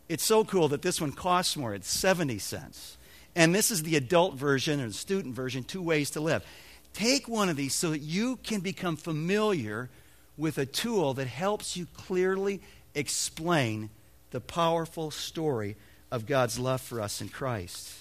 It's 0.08 0.24
so 0.24 0.44
cool 0.44 0.68
that 0.68 0.82
this 0.82 1.00
one 1.00 1.12
costs 1.12 1.56
more. 1.56 1.74
It's 1.74 1.90
70 1.90 2.38
cents. 2.38 2.98
And 3.34 3.54
this 3.54 3.70
is 3.70 3.82
the 3.82 3.96
adult 3.96 4.34
version 4.34 4.80
and 4.80 4.90
the 4.90 4.94
student 4.94 5.34
version, 5.34 5.64
Two 5.64 5.82
Ways 5.82 6.10
to 6.10 6.20
Live. 6.20 6.44
Take 6.92 7.28
one 7.28 7.48
of 7.48 7.56
these 7.56 7.74
so 7.74 7.90
that 7.90 8.00
you 8.00 8.36
can 8.36 8.60
become 8.60 8.96
familiar 8.96 9.90
with 10.36 10.58
a 10.58 10.66
tool 10.66 11.14
that 11.14 11.26
helps 11.26 11.76
you 11.76 11.86
clearly 11.94 12.60
explain 12.94 13.90
the 14.30 14.40
powerful 14.40 15.10
story 15.10 15.76
of 16.10 16.26
God's 16.26 16.58
love 16.58 16.80
for 16.80 17.00
us 17.00 17.20
in 17.20 17.28
Christ. 17.28 17.92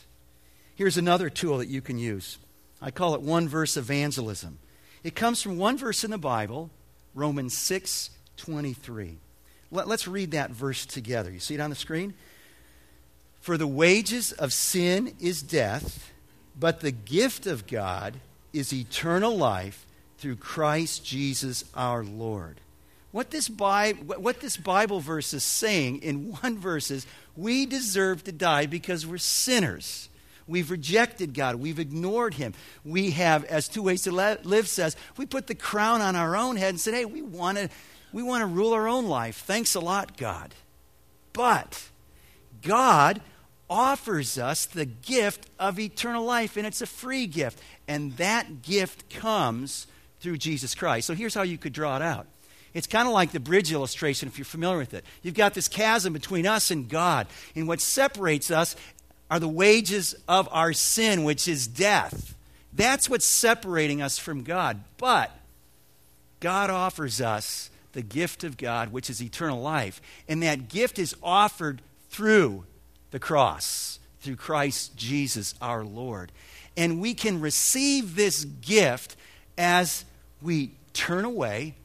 Here's 0.75 0.97
another 0.97 1.29
tool 1.29 1.59
that 1.59 1.67
you 1.67 1.81
can 1.81 1.97
use. 1.97 2.37
I 2.81 2.91
call 2.91 3.15
it 3.15 3.21
one 3.21 3.47
verse 3.47 3.77
evangelism. 3.77 4.59
It 5.03 5.15
comes 5.15 5.41
from 5.41 5.57
one 5.57 5.77
verse 5.77 6.03
in 6.03 6.11
the 6.11 6.17
Bible, 6.17 6.69
Romans 7.13 7.57
6 7.57 8.09
23. 8.37 9.17
Let, 9.74 9.88
us 9.88 10.08
read 10.08 10.32
that 10.32 10.51
verse 10.51 10.86
together. 10.86 11.32
You 11.32 11.39
see 11.39 11.56
it 11.56 11.60
on 11.60 11.72
the 11.72 11.75
screen? 11.75 12.13
For 13.42 13.58
the 13.58 13.68
wages 13.68 14.32
of 14.32 14.53
sin 14.53 15.15
is 15.20 15.42
death, 15.42 16.13
but 16.58 16.80
the 16.80 16.92
gift 16.92 17.48
of 17.48 17.68
God 17.68 18.20
is 18.53 18.72
eternal 18.72 19.36
life 19.36 19.86
through 20.20 20.36
Christ 20.36 21.03
Jesus 21.03 21.65
our 21.75 22.03
Lord. 22.03 22.62
What 23.12 23.32
this, 23.32 23.50
Bible, 23.50 24.15
what 24.22 24.39
this 24.39 24.58
Bible 24.58 25.00
verse 25.00 25.34
is 25.34 25.44
saying 25.44 26.03
in 26.03 26.32
one 26.42 26.58
verse 26.60 26.92
is 26.92 27.08
we 27.36 27.65
deserve 27.65 28.24
to 28.25 28.32
die 28.32 28.68
because 28.68 29.06
we're 29.06 29.18
sinners. 29.18 30.08
We've 30.48 30.70
rejected 30.70 31.34
God. 31.34 31.56
We've 31.56 31.80
ignored 31.80 32.36
Him. 32.36 32.53
We 32.86 33.12
have, 33.12 33.44
as 33.46 33.68
Two 33.68 33.84
Ways 33.84 34.03
to 34.03 34.12
Live 34.12 34.68
says, 34.68 34.96
we 35.18 35.25
put 35.25 35.48
the 35.48 35.56
crown 35.56 36.01
on 36.01 36.15
our 36.15 36.36
own 36.36 36.58
head 36.58 36.70
and 36.70 36.80
said, 36.80 36.94
hey, 36.94 37.06
we 37.06 37.22
want 37.22 37.58
to 37.58 37.70
we 38.13 38.24
want 38.24 38.41
to 38.41 38.46
rule 38.46 38.74
our 38.74 38.88
own 38.88 39.08
life. 39.08 39.38
Thanks 39.39 39.75
a 39.75 39.79
lot, 39.79 40.15
God. 40.15 40.53
But 41.34 41.89
God 42.62 43.22
offers 43.70 44.38
us 44.38 44.65
the 44.65 44.86
gift 44.86 45.50
of 45.60 45.79
eternal 45.79 46.24
life, 46.24 46.55
and 46.55 46.67
it's 46.67 46.82
a 46.82 46.86
free 46.86 47.25
gift. 47.25 47.60
And 47.88 48.15
that 48.17 48.62
gift 48.62 49.10
comes 49.10 49.88
through 50.20 50.38
Jesus 50.38 50.75
Christ. 50.75 51.08
So 51.08 51.15
here's 51.15 51.34
how 51.34 51.41
you 51.41 51.58
could 51.58 51.74
draw 51.74 51.96
it 51.96 52.01
out. 52.01 52.27
It's 52.74 52.88
kind 52.88 53.08
of 53.08 53.13
like 53.13 53.32
the 53.32 53.39
bridge 53.39 53.72
illustration, 53.72 54.27
if 54.27 54.38
you're 54.38 54.46
familiar 54.46 54.77
with 54.77 54.93
it. 54.93 55.05
You've 55.22 55.36
got 55.36 55.53
this 55.53 55.67
chasm 55.67 56.13
between 56.13 56.48
us 56.48 56.72
and 56.72 56.88
God, 56.88 57.27
and 57.55 57.67
what 57.67 57.82
separates 57.82 58.51
us 58.51 58.75
are 59.29 59.39
the 59.39 59.48
wages 59.48 60.15
of 60.27 60.48
our 60.51 60.74
sin, 60.74 61.24
which 61.24 61.48
is 61.48 61.67
death. 61.67 62.36
That's 62.74 63.10
what's 63.10 63.25
separating 63.25 64.01
us 64.01 64.17
from 64.17 64.43
God. 64.43 64.84
But 64.98 65.32
God 66.39 66.70
offers 66.70 67.22
us 67.22 67.70
the 67.93 68.01
gift 68.01 68.43
of 68.43 68.57
God, 68.57 68.91
which 68.91 69.09
is 69.09 69.21
eternal 69.21 69.62
life. 69.62 70.01
And 70.27 70.43
that 70.43 70.67
gift 70.67 71.00
is 71.00 71.15
offered 71.23 71.81
through 72.09 72.65
the 73.12 73.19
cross, 73.19 74.00
through 74.19 74.35
Christ 74.35 74.95
Jesus 74.97 75.55
our 75.62 75.83
Lord. 75.83 76.31
And 76.75 77.00
we 77.00 77.13
can 77.13 77.39
receive 77.39 78.15
this 78.15 78.43
gift 78.45 79.15
as 79.57 80.05
we 80.41 80.71
turn 80.93 81.25
away 81.25 81.75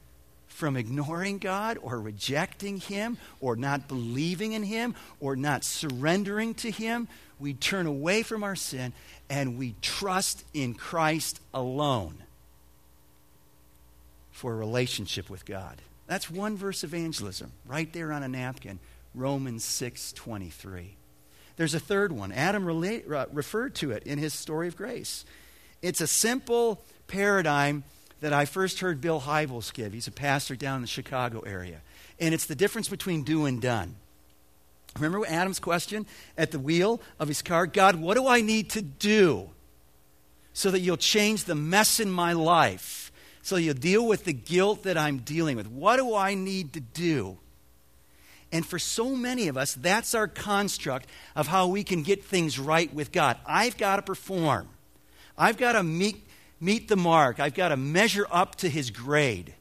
from 0.49 0.77
ignoring 0.77 1.39
God 1.39 1.79
or 1.81 2.01
rejecting 2.01 2.79
Him 2.79 3.17
or 3.41 3.55
not 3.55 3.87
believing 3.87 4.55
in 4.55 4.65
Him 4.65 4.95
or 5.21 5.37
not 5.37 5.63
surrendering 5.63 6.55
to 6.55 6.71
Him. 6.71 7.07
We 7.39 7.55
turn 7.55 7.87
away 7.87 8.23
from 8.23 8.43
our 8.43 8.57
sin 8.57 8.93
and 9.31 9.59
we 9.59 9.75
trust 9.83 10.45
in 10.53 10.75
Christ 10.75 11.41
alone 11.55 12.25
for 14.33 14.53
a 14.53 14.57
relationship 14.57 15.31
with 15.31 15.45
God. 15.45 15.81
That's 16.09 16.29
one 16.29 16.57
verse 16.57 16.83
evangelism 16.83 17.53
right 17.67 17.93
there 17.93 18.13
on 18.13 18.25
a 18.25 18.29
napkin, 18.29 18.81
Romans 19.15 19.65
6:23. 19.65 20.97
There's 21.57 21.75
a 21.75 21.81
third 21.81 22.13
one. 22.13 22.33
Adam 22.33 22.65
relate, 22.65 23.11
uh, 23.11 23.27
referred 23.33 23.75
to 23.77 23.91
it 23.93 24.03
in 24.05 24.19
his 24.19 24.33
story 24.33 24.69
of 24.69 24.77
grace. 24.77 25.25
It's 25.83 26.01
a 26.01 26.07
simple 26.07 26.83
paradigm 27.07 27.85
that 28.21 28.33
I 28.33 28.47
first 28.47 28.81
heard 28.81 29.01
Bill 29.01 29.21
Hybels 29.21 29.73
give. 29.73 29.93
He's 29.93 30.07
a 30.07 30.13
pastor 30.13 30.57
down 30.57 30.77
in 30.77 30.83
the 30.83 30.89
Chicago 30.89 31.41
area. 31.41 31.83
And 32.19 32.35
it's 32.35 32.47
the 32.47 32.55
difference 32.55 32.89
between 32.89 33.23
do 33.23 33.45
and 33.45 33.61
done. 33.61 33.97
Remember 34.97 35.25
Adam's 35.27 35.61
question 35.61 36.07
at 36.37 36.51
the 36.51 36.59
wheel 36.59 37.01
of 37.21 37.29
his 37.29 37.43
car? 37.43 37.67
God, 37.67 37.97
what 37.97 38.17
do 38.17 38.27
I 38.27 38.41
need 38.41 38.71
to 38.71 38.83
do 38.83 39.51
so 40.53 40.71
that 40.71 40.81
you'll 40.81 40.97
change 40.97 41.45
the 41.45 41.55
mess 41.55 42.01
in 42.01 42.11
my 42.11 42.33
life? 42.33 43.08
So 43.43 43.57
you'll 43.57 43.75
deal 43.75 44.07
with 44.07 44.25
the 44.25 44.33
guilt 44.33 44.83
that 44.83 44.99
I'm 44.99 45.19
dealing 45.19 45.57
with. 45.57 45.69
What 45.69 45.97
do 45.97 46.15
I 46.15 46.35
need 46.35 46.73
to 46.75 46.81
do? 46.81 47.39
And 48.51 48.65
for 48.65 48.79
so 48.79 49.15
many 49.15 49.49
of 49.49 49.57
us, 49.57 49.75
that's 49.75 50.15
our 50.15 50.27
construct 50.27 51.07
of 51.37 51.49
how 51.49 51.67
we 51.67 51.85
can 51.85 52.03
get 52.03 52.25
things 52.25 52.59
right 52.59 52.93
with 52.93 53.13
God. 53.13 53.37
I've 53.47 53.77
got 53.77 53.97
to 53.97 54.03
perform, 54.03 54.69
I've 55.37 55.57
got 55.57 55.73
to 55.73 55.83
meet, 55.83 56.27
meet 56.61 56.89
the 56.89 56.97
mark, 56.97 57.41
I've 57.41 57.55
got 57.55 57.69
to 57.69 57.77
measure 57.77 58.27
up 58.31 58.57
to 58.57 58.69
His 58.69 58.91
grade. 58.91 59.55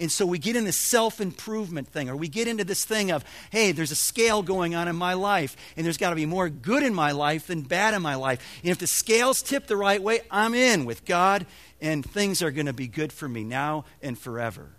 And 0.00 0.10
so 0.10 0.26
we 0.26 0.38
get 0.38 0.56
in 0.56 0.64
this 0.64 0.76
self 0.76 1.20
improvement 1.20 1.86
thing, 1.86 2.10
or 2.10 2.16
we 2.16 2.26
get 2.26 2.48
into 2.48 2.64
this 2.64 2.84
thing 2.84 3.12
of, 3.12 3.24
hey, 3.50 3.70
there's 3.70 3.92
a 3.92 3.96
scale 3.96 4.42
going 4.42 4.74
on 4.74 4.88
in 4.88 4.96
my 4.96 5.14
life, 5.14 5.56
and 5.76 5.86
there's 5.86 5.96
got 5.96 6.10
to 6.10 6.16
be 6.16 6.26
more 6.26 6.48
good 6.48 6.82
in 6.82 6.92
my 6.92 7.12
life 7.12 7.46
than 7.46 7.60
bad 7.60 7.94
in 7.94 8.02
my 8.02 8.16
life. 8.16 8.40
And 8.64 8.72
if 8.72 8.78
the 8.78 8.88
scales 8.88 9.42
tip 9.42 9.68
the 9.68 9.76
right 9.76 10.02
way, 10.02 10.22
I'm 10.28 10.54
in 10.54 10.86
with 10.86 11.04
God 11.04 11.46
and 11.82 12.08
things 12.08 12.40
are 12.42 12.52
going 12.52 12.66
to 12.66 12.72
be 12.72 12.86
good 12.86 13.12
for 13.12 13.28
me 13.28 13.42
now 13.42 13.84
and 14.00 14.16
forever. 14.16 14.70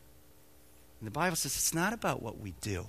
And 1.00 1.06
the 1.08 1.12
Bible 1.12 1.36
says 1.36 1.56
it's 1.56 1.74
not 1.74 1.92
about 1.92 2.24
what 2.24 2.40
we 2.40 2.54
do. 2.62 2.88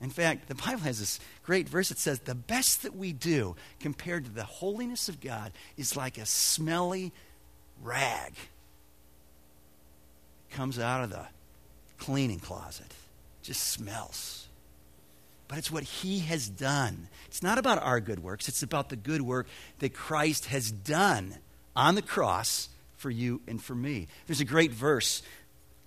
In 0.00 0.10
fact, 0.10 0.48
the 0.48 0.54
Bible 0.54 0.80
has 0.80 1.00
this 1.00 1.18
great 1.42 1.68
verse 1.68 1.88
that 1.88 1.98
says 1.98 2.20
the 2.20 2.34
best 2.34 2.82
that 2.82 2.94
we 2.94 3.12
do 3.12 3.56
compared 3.80 4.26
to 4.26 4.30
the 4.30 4.44
holiness 4.44 5.08
of 5.08 5.20
God 5.20 5.50
is 5.76 5.96
like 5.96 6.16
a 6.16 6.26
smelly 6.26 7.12
rag. 7.82 8.32
It 10.50 10.54
comes 10.54 10.78
out 10.78 11.02
of 11.02 11.10
the 11.10 11.26
cleaning 11.98 12.38
closet. 12.38 12.92
Just 13.42 13.62
smells. 13.72 14.46
But 15.48 15.58
it's 15.58 15.70
what 15.70 15.82
he 15.82 16.20
has 16.20 16.48
done. 16.48 17.08
It's 17.26 17.42
not 17.42 17.58
about 17.58 17.82
our 17.82 17.98
good 18.00 18.22
works, 18.22 18.48
it's 18.48 18.62
about 18.62 18.88
the 18.88 18.96
good 18.96 19.22
work 19.22 19.48
that 19.80 19.94
Christ 19.94 20.46
has 20.46 20.70
done 20.70 21.38
on 21.76 21.94
the 21.94 22.02
cross 22.02 22.68
for 22.96 23.10
you 23.10 23.40
and 23.46 23.62
for 23.62 23.74
me. 23.74 24.08
There's 24.26 24.40
a 24.40 24.44
great 24.44 24.70
verse, 24.70 25.22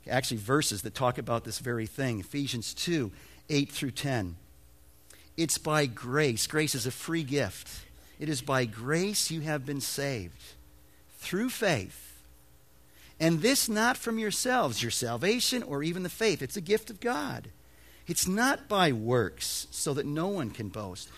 actually, 0.09 0.37
verses 0.37 0.81
that 0.83 0.95
talk 0.95 1.17
about 1.17 1.43
this 1.43 1.59
very 1.59 1.85
thing 1.85 2.19
Ephesians 2.19 2.73
2 2.73 3.11
8 3.49 3.71
through 3.71 3.91
10. 3.91 4.35
It's 5.37 5.57
by 5.57 5.85
grace. 5.85 6.47
Grace 6.47 6.75
is 6.75 6.85
a 6.85 6.91
free 6.91 7.23
gift. 7.23 7.69
It 8.19 8.29
is 8.29 8.41
by 8.41 8.65
grace 8.65 9.29
you 9.29 9.41
have 9.41 9.65
been 9.65 9.81
saved 9.81 10.41
through 11.19 11.49
faith. 11.49 12.03
And 13.19 13.41
this 13.41 13.67
not 13.67 13.97
from 13.97 14.19
yourselves, 14.19 14.81
your 14.81 14.91
salvation 14.91 15.63
or 15.63 15.83
even 15.83 16.03
the 16.03 16.09
faith. 16.09 16.41
It's 16.41 16.57
a 16.57 16.61
gift 16.61 16.89
of 16.89 16.99
God. 16.99 17.49
It's 18.07 18.27
not 18.27 18.67
by 18.67 18.91
works, 18.91 19.67
so 19.69 19.93
that 19.93 20.05
no 20.05 20.27
one 20.27 20.49
can 20.51 20.69
boast. 20.69 21.09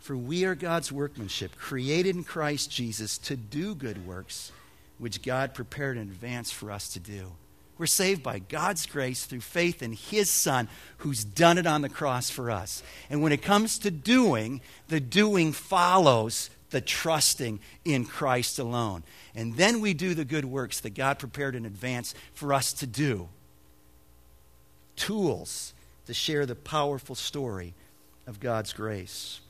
For 0.00 0.16
we 0.16 0.44
are 0.44 0.54
God's 0.54 0.90
workmanship, 0.90 1.56
created 1.56 2.16
in 2.16 2.24
Christ 2.24 2.70
Jesus 2.70 3.18
to 3.18 3.36
do 3.36 3.74
good 3.74 4.06
works, 4.06 4.52
which 4.98 5.22
God 5.22 5.54
prepared 5.54 5.96
in 5.96 6.04
advance 6.04 6.50
for 6.50 6.70
us 6.70 6.88
to 6.90 7.00
do. 7.00 7.32
We're 7.78 7.86
saved 7.86 8.22
by 8.22 8.40
God's 8.40 8.86
grace 8.86 9.24
through 9.24 9.40
faith 9.40 9.82
in 9.82 9.92
His 9.92 10.30
Son 10.30 10.68
who's 10.98 11.24
done 11.24 11.58
it 11.58 11.66
on 11.66 11.82
the 11.82 11.88
cross 11.88 12.28
for 12.28 12.50
us. 12.50 12.82
And 13.08 13.22
when 13.22 13.32
it 13.32 13.42
comes 13.42 13.78
to 13.80 13.90
doing, 13.90 14.60
the 14.88 14.98
doing 14.98 15.52
follows 15.52 16.50
the 16.70 16.80
trusting 16.80 17.60
in 17.84 18.04
Christ 18.04 18.58
alone. 18.58 19.04
And 19.34 19.56
then 19.56 19.80
we 19.80 19.94
do 19.94 20.14
the 20.14 20.24
good 20.24 20.44
works 20.44 20.80
that 20.80 20.94
God 20.94 21.18
prepared 21.18 21.54
in 21.54 21.64
advance 21.64 22.14
for 22.34 22.52
us 22.52 22.72
to 22.74 22.86
do. 22.86 23.28
Tools 24.96 25.72
to 26.06 26.14
share 26.14 26.46
the 26.46 26.56
powerful 26.56 27.14
story 27.14 27.74
of 28.26 28.40
God's 28.40 28.72
grace. 28.72 29.40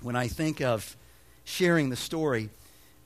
When 0.00 0.16
I 0.16 0.28
think 0.28 0.60
of 0.60 0.96
sharing 1.44 1.90
the 1.90 1.96
story, 1.96 2.50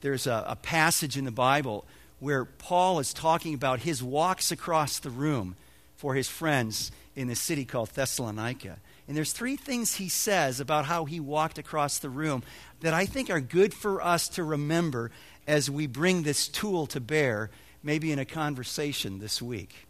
there's 0.03 0.27
a, 0.27 0.45
a 0.49 0.57
passage 0.57 1.17
in 1.17 1.25
the 1.25 1.31
Bible 1.31 1.85
where 2.21 2.45
Paul 2.45 2.99
is 2.99 3.15
talking 3.15 3.55
about 3.55 3.81
his 3.81 4.03
walks 4.03 4.53
across 4.53 4.99
the 4.99 5.11
room 5.11 5.57
for 5.97 6.15
his 6.15 6.29
friends 6.29 6.93
in 7.17 7.29
the 7.29 7.35
city 7.35 7.65
called 7.65 7.91
Thessalonica. 7.91 8.79
And 9.09 9.17
there's 9.17 9.33
three 9.33 9.57
things 9.57 9.97
he 9.97 10.09
says 10.09 10.61
about 10.61 10.85
how 10.85 11.05
he 11.05 11.19
walked 11.19 11.59
across 11.59 11.99
the 11.99 12.11
room 12.11 12.43
that 12.81 12.95
I 12.95 13.07
think 13.07 13.31
are 13.31 13.41
good 13.41 13.75
for 13.75 14.03
us 14.03 14.29
to 14.31 14.45
remember 14.45 15.11
as 15.47 15.71
we 15.71 15.87
bring 15.87 16.23
this 16.23 16.47
tool 16.47 16.87
to 16.89 17.01
bear, 17.01 17.51
maybe 17.83 18.13
in 18.13 18.19
a 18.19 18.25
conversation 18.25 19.19
this 19.19 19.43
week. 19.43 19.87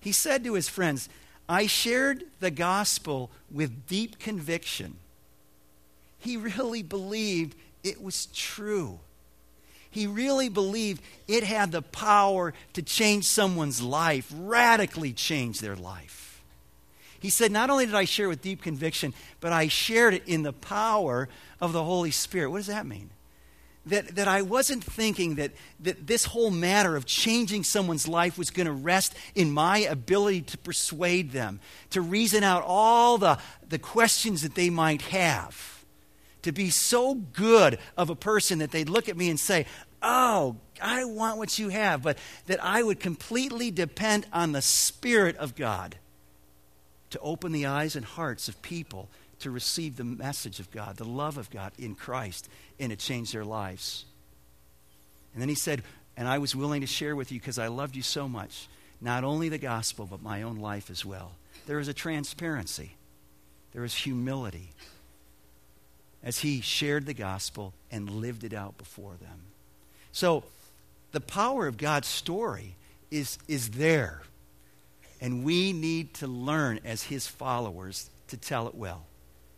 He 0.00 0.12
said 0.12 0.44
to 0.44 0.54
his 0.54 0.68
friends, 0.68 1.08
I 1.48 1.66
shared 1.66 2.24
the 2.40 2.50
gospel 2.50 3.30
with 3.50 3.86
deep 3.86 4.18
conviction. 4.18 4.96
He 6.18 6.36
really 6.36 6.82
believed 6.82 7.56
it 7.82 8.02
was 8.02 8.26
true. 8.26 8.98
He 9.90 10.06
really 10.06 10.50
believed 10.50 11.02
it 11.26 11.42
had 11.42 11.72
the 11.72 11.80
power 11.80 12.52
to 12.74 12.82
change 12.82 13.24
someone's 13.24 13.80
life, 13.80 14.30
radically 14.36 15.12
change 15.12 15.60
their 15.60 15.76
life. 15.76 16.42
He 17.18 17.30
said, 17.30 17.50
Not 17.50 17.70
only 17.70 17.86
did 17.86 17.94
I 17.94 18.04
share 18.04 18.28
with 18.28 18.42
deep 18.42 18.60
conviction, 18.60 19.14
but 19.40 19.52
I 19.52 19.68
shared 19.68 20.12
it 20.12 20.24
in 20.26 20.42
the 20.42 20.52
power 20.52 21.28
of 21.60 21.72
the 21.72 21.82
Holy 21.82 22.10
Spirit. 22.10 22.50
What 22.50 22.58
does 22.58 22.66
that 22.66 22.86
mean? 22.86 23.10
That, 23.86 24.16
that 24.16 24.28
I 24.28 24.42
wasn't 24.42 24.84
thinking 24.84 25.36
that, 25.36 25.52
that 25.80 26.06
this 26.06 26.26
whole 26.26 26.50
matter 26.50 26.96
of 26.96 27.06
changing 27.06 27.62
someone's 27.64 28.06
life 28.06 28.36
was 28.36 28.50
going 28.50 28.66
to 28.66 28.72
rest 28.72 29.14
in 29.34 29.50
my 29.50 29.78
ability 29.78 30.42
to 30.42 30.58
persuade 30.58 31.30
them, 31.30 31.60
to 31.90 32.00
reason 32.00 32.42
out 32.42 32.64
all 32.66 33.16
the, 33.16 33.38
the 33.66 33.78
questions 33.78 34.42
that 34.42 34.56
they 34.56 34.70
might 34.70 35.02
have 35.02 35.75
to 36.46 36.52
be 36.52 36.70
so 36.70 37.14
good 37.14 37.78
of 37.96 38.08
a 38.08 38.14
person 38.14 38.60
that 38.60 38.70
they'd 38.70 38.88
look 38.88 39.08
at 39.08 39.16
me 39.16 39.28
and 39.28 39.38
say, 39.38 39.66
Oh, 40.00 40.56
I 40.80 41.04
want 41.04 41.38
what 41.38 41.58
you 41.58 41.70
have, 41.70 42.02
but 42.02 42.18
that 42.46 42.62
I 42.62 42.82
would 42.82 43.00
completely 43.00 43.70
depend 43.70 44.26
on 44.32 44.52
the 44.52 44.62
Spirit 44.62 45.36
of 45.36 45.56
God 45.56 45.96
to 47.10 47.18
open 47.18 47.50
the 47.50 47.66
eyes 47.66 47.96
and 47.96 48.04
hearts 48.04 48.46
of 48.46 48.62
people 48.62 49.08
to 49.40 49.50
receive 49.50 49.96
the 49.96 50.04
message 50.04 50.60
of 50.60 50.70
God, 50.70 50.96
the 50.96 51.04
love 51.04 51.36
of 51.36 51.50
God 51.50 51.72
in 51.78 51.94
Christ, 51.94 52.48
and 52.78 52.90
to 52.90 52.96
change 52.96 53.32
their 53.32 53.44
lives. 53.44 54.04
And 55.32 55.42
then 55.42 55.48
he 55.48 55.54
said, 55.56 55.82
And 56.16 56.28
I 56.28 56.38
was 56.38 56.54
willing 56.54 56.82
to 56.82 56.86
share 56.86 57.16
with 57.16 57.32
you 57.32 57.40
because 57.40 57.58
I 57.58 57.66
loved 57.66 57.96
you 57.96 58.02
so 58.02 58.28
much, 58.28 58.68
not 59.00 59.24
only 59.24 59.48
the 59.48 59.58
gospel, 59.58 60.06
but 60.08 60.22
my 60.22 60.42
own 60.42 60.56
life 60.56 60.90
as 60.90 61.04
well. 61.04 61.32
There 61.66 61.80
is 61.80 61.88
a 61.88 61.94
transparency, 61.94 62.92
there 63.72 63.84
is 63.84 63.94
humility, 63.94 64.70
as 66.22 66.40
he 66.40 66.60
shared 66.60 67.06
the 67.06 67.14
gospel 67.14 67.72
and 67.90 68.10
lived 68.10 68.44
it 68.44 68.52
out 68.52 68.78
before 68.78 69.14
them. 69.20 69.40
So, 70.12 70.44
the 71.12 71.20
power 71.20 71.66
of 71.66 71.76
God's 71.76 72.08
story 72.08 72.74
is, 73.10 73.38
is 73.48 73.70
there. 73.70 74.22
And 75.20 75.44
we 75.44 75.72
need 75.72 76.14
to 76.14 76.26
learn 76.26 76.80
as 76.84 77.04
his 77.04 77.26
followers 77.26 78.10
to 78.28 78.36
tell 78.36 78.68
it 78.68 78.74
well. 78.74 79.06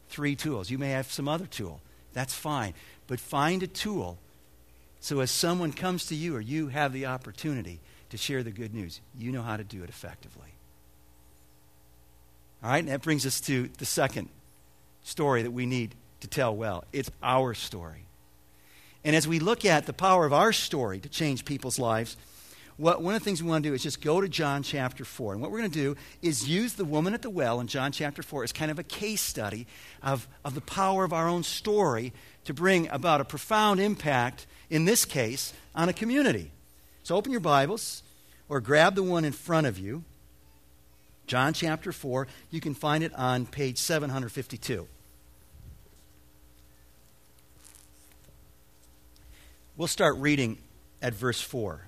Three 0.09 0.37
tools. 0.37 0.71
You 0.71 0.79
may 0.79 0.91
have 0.91 1.11
some 1.11 1.29
other 1.29 1.47
tool. 1.47 1.81
That's 2.13 2.35
fine. 2.35 2.75
But 3.07 3.19
find 3.19 3.63
a 3.63 3.67
tool 3.67 4.19
so 5.01 5.21
as 5.21 5.31
someone 5.31 5.73
comes 5.73 6.07
to 6.07 6.15
you 6.15 6.35
or 6.35 6.41
you 6.41 6.69
have 6.69 6.93
the 6.93 7.07
opportunity 7.07 7.81
to 8.11 8.17
share 8.17 8.43
the 8.43 8.51
good 8.51 8.75
news, 8.75 9.01
you 9.17 9.33
know 9.33 9.43
how 9.43 9.57
to 9.57 9.65
do 9.65 9.83
it 9.83 9.89
effectively. 9.89 10.55
All 12.63 12.71
right, 12.71 12.79
and 12.79 12.89
that 12.89 13.03
brings 13.03 13.25
us 13.25 13.41
to 13.43 13.69
the 13.79 13.87
second 13.87 14.29
story 15.05 15.43
that 15.43 15.53
we 15.53 15.67
need 15.67 15.95
to 16.21 16.29
tell 16.29 16.55
well. 16.55 16.85
It's 16.93 17.11
our 17.23 17.55
story. 17.55 18.07
And 19.05 19.15
as 19.15 19.29
we 19.29 19.39
look 19.39 19.65
at 19.65 19.87
the 19.87 19.93
power 19.93 20.27
of 20.27 20.33
our 20.33 20.53
story 20.53 20.99
to 21.01 21.09
change 21.09 21.45
people's 21.45 21.79
lives, 21.79 22.17
what, 22.79 23.03
one 23.03 23.15
of 23.15 23.21
the 23.21 23.25
things 23.25 23.43
we 23.43 23.49
want 23.49 23.65
to 23.65 23.71
do 23.71 23.75
is 23.75 23.83
just 23.83 24.01
go 24.01 24.21
to 24.21 24.29
John 24.29 24.63
chapter 24.63 25.05
4. 25.05 25.33
And 25.33 25.43
what 25.43 25.51
we're 25.51 25.59
going 25.59 25.71
to 25.71 25.79
do 25.79 25.97
is 26.23 26.49
use 26.49 26.75
the 26.75 26.85
woman 26.85 27.13
at 27.13 27.23
the 27.23 27.31
well 27.31 27.61
in 27.61 27.67
John 27.67 27.91
chapter 27.91 28.23
4 28.23 28.45
as 28.45 28.53
kind 28.53 28.71
of 28.71 28.79
a 28.79 28.85
case 28.85 29.21
study 29.21 29.67
of, 30.03 30.29
of 30.45 30.55
the 30.55 30.61
power 30.61 31.05
of 31.05 31.13
our 31.13 31.29
own 31.29 31.43
story 31.43 32.13
to 32.45 32.55
bring 32.55 32.89
about 32.89 33.21
a 33.21 33.25
profound 33.25 33.81
impact, 33.81 34.47
in 34.71 34.85
this 34.85 35.05
case, 35.05 35.53
on 35.75 35.89
a 35.89 35.93
community. 35.93 36.53
So 37.03 37.17
open 37.17 37.33
your 37.33 37.41
Bibles 37.41 38.05
or 38.49 38.61
grab 38.61 38.95
the 38.95 39.03
one 39.03 39.25
in 39.25 39.33
front 39.33 39.67
of 39.67 39.79
you. 39.79 40.05
John 41.27 41.53
chapter 41.53 41.93
4. 41.93 42.29
You 42.51 42.61
can 42.61 42.75
find 42.75 43.03
it 43.03 43.13
on 43.15 43.47
page 43.47 43.79
752. 43.79 44.87
We'll 49.79 49.87
start 49.87 50.17
reading 50.17 50.59
at 51.01 51.15
verse 51.15 51.41
4. 51.41 51.81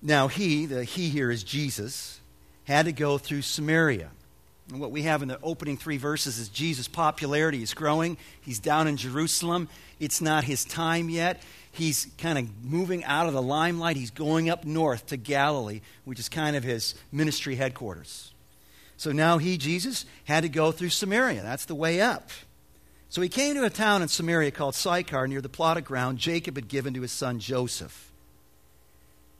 Now, 0.00 0.28
he, 0.28 0.64
the 0.64 0.82
he 0.82 1.10
here 1.10 1.30
is 1.30 1.44
Jesus, 1.44 2.20
had 2.64 2.86
to 2.86 2.92
go 2.92 3.18
through 3.18 3.42
Samaria. 3.42 4.08
And 4.70 4.80
what 4.80 4.92
we 4.92 5.02
have 5.02 5.20
in 5.20 5.28
the 5.28 5.38
opening 5.42 5.76
three 5.76 5.98
verses 5.98 6.38
is 6.38 6.48
Jesus' 6.48 6.88
popularity 6.88 7.62
is 7.62 7.74
growing. 7.74 8.16
He's 8.40 8.58
down 8.58 8.88
in 8.88 8.96
Jerusalem. 8.96 9.68
It's 10.00 10.22
not 10.22 10.44
his 10.44 10.64
time 10.64 11.10
yet. 11.10 11.42
He's 11.70 12.06
kind 12.16 12.38
of 12.38 12.64
moving 12.64 13.04
out 13.04 13.26
of 13.26 13.34
the 13.34 13.42
limelight. 13.42 13.98
He's 13.98 14.10
going 14.10 14.48
up 14.48 14.64
north 14.64 15.08
to 15.08 15.18
Galilee, 15.18 15.82
which 16.06 16.18
is 16.18 16.30
kind 16.30 16.56
of 16.56 16.64
his 16.64 16.94
ministry 17.12 17.56
headquarters. 17.56 18.32
So 18.96 19.12
now 19.12 19.36
he, 19.36 19.58
Jesus, 19.58 20.06
had 20.24 20.44
to 20.44 20.48
go 20.48 20.72
through 20.72 20.88
Samaria. 20.88 21.42
That's 21.42 21.66
the 21.66 21.74
way 21.74 22.00
up. 22.00 22.30
So 23.12 23.20
he 23.20 23.28
came 23.28 23.56
to 23.56 23.64
a 23.64 23.68
town 23.68 24.00
in 24.00 24.08
Samaria 24.08 24.52
called 24.52 24.74
Sychar 24.74 25.28
near 25.28 25.42
the 25.42 25.48
plot 25.50 25.76
of 25.76 25.84
ground 25.84 26.16
Jacob 26.16 26.56
had 26.56 26.66
given 26.66 26.94
to 26.94 27.02
his 27.02 27.12
son 27.12 27.40
Joseph. 27.40 28.10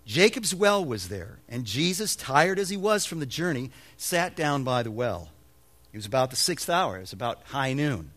Jacob's 0.04 0.54
well 0.54 0.84
was 0.84 1.08
there, 1.08 1.38
and 1.48 1.64
Jesus, 1.64 2.14
tired 2.14 2.58
as 2.58 2.68
he 2.68 2.76
was 2.76 3.06
from 3.06 3.18
the 3.18 3.24
journey, 3.24 3.70
sat 3.96 4.36
down 4.36 4.62
by 4.62 4.82
the 4.82 4.90
well. 4.90 5.30
It 5.90 5.96
was 5.96 6.04
about 6.04 6.28
the 6.28 6.36
sixth 6.36 6.68
hour, 6.68 6.98
it 6.98 7.00
was 7.00 7.14
about 7.14 7.44
high 7.44 7.72
noon. 7.72 8.10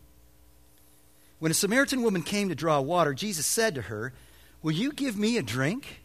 When 1.39 1.51
a 1.51 1.55
Samaritan 1.55 2.01
woman 2.01 2.23
came 2.23 2.49
to 2.49 2.55
draw 2.55 2.81
water, 2.81 3.13
Jesus 3.13 3.45
said 3.45 3.75
to 3.75 3.83
her, 3.83 4.11
Will 4.61 4.73
you 4.73 4.91
give 4.91 5.17
me 5.17 5.37
a 5.37 5.41
drink? 5.41 6.01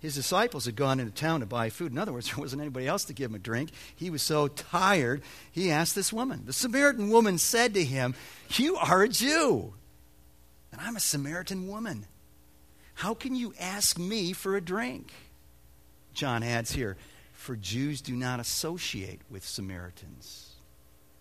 His 0.00 0.14
disciples 0.14 0.64
had 0.64 0.76
gone 0.76 0.98
into 0.98 1.12
town 1.12 1.40
to 1.40 1.46
buy 1.46 1.70
food. 1.70 1.92
In 1.92 1.98
other 1.98 2.12
words, 2.12 2.26
there 2.30 2.38
wasn't 2.38 2.62
anybody 2.62 2.86
else 2.86 3.04
to 3.04 3.12
give 3.12 3.30
him 3.30 3.36
a 3.36 3.38
drink. 3.40 3.70
He 3.94 4.10
was 4.10 4.22
so 4.22 4.48
tired, 4.48 5.22
he 5.52 5.70
asked 5.70 5.94
this 5.94 6.12
woman. 6.12 6.42
The 6.46 6.52
Samaritan 6.52 7.10
woman 7.10 7.38
said 7.38 7.74
to 7.74 7.84
him, 7.84 8.14
You 8.50 8.76
are 8.76 9.02
a 9.02 9.08
Jew, 9.08 9.74
and 10.72 10.80
I'm 10.80 10.96
a 10.96 11.00
Samaritan 11.00 11.68
woman. 11.68 12.06
How 12.94 13.14
can 13.14 13.34
you 13.34 13.54
ask 13.58 13.98
me 13.98 14.32
for 14.32 14.56
a 14.56 14.60
drink? 14.60 15.12
John 16.12 16.42
adds 16.42 16.72
here, 16.72 16.96
For 17.32 17.56
Jews 17.56 18.00
do 18.00 18.14
not 18.14 18.40
associate 18.40 19.20
with 19.30 19.44
Samaritans. 19.44 20.49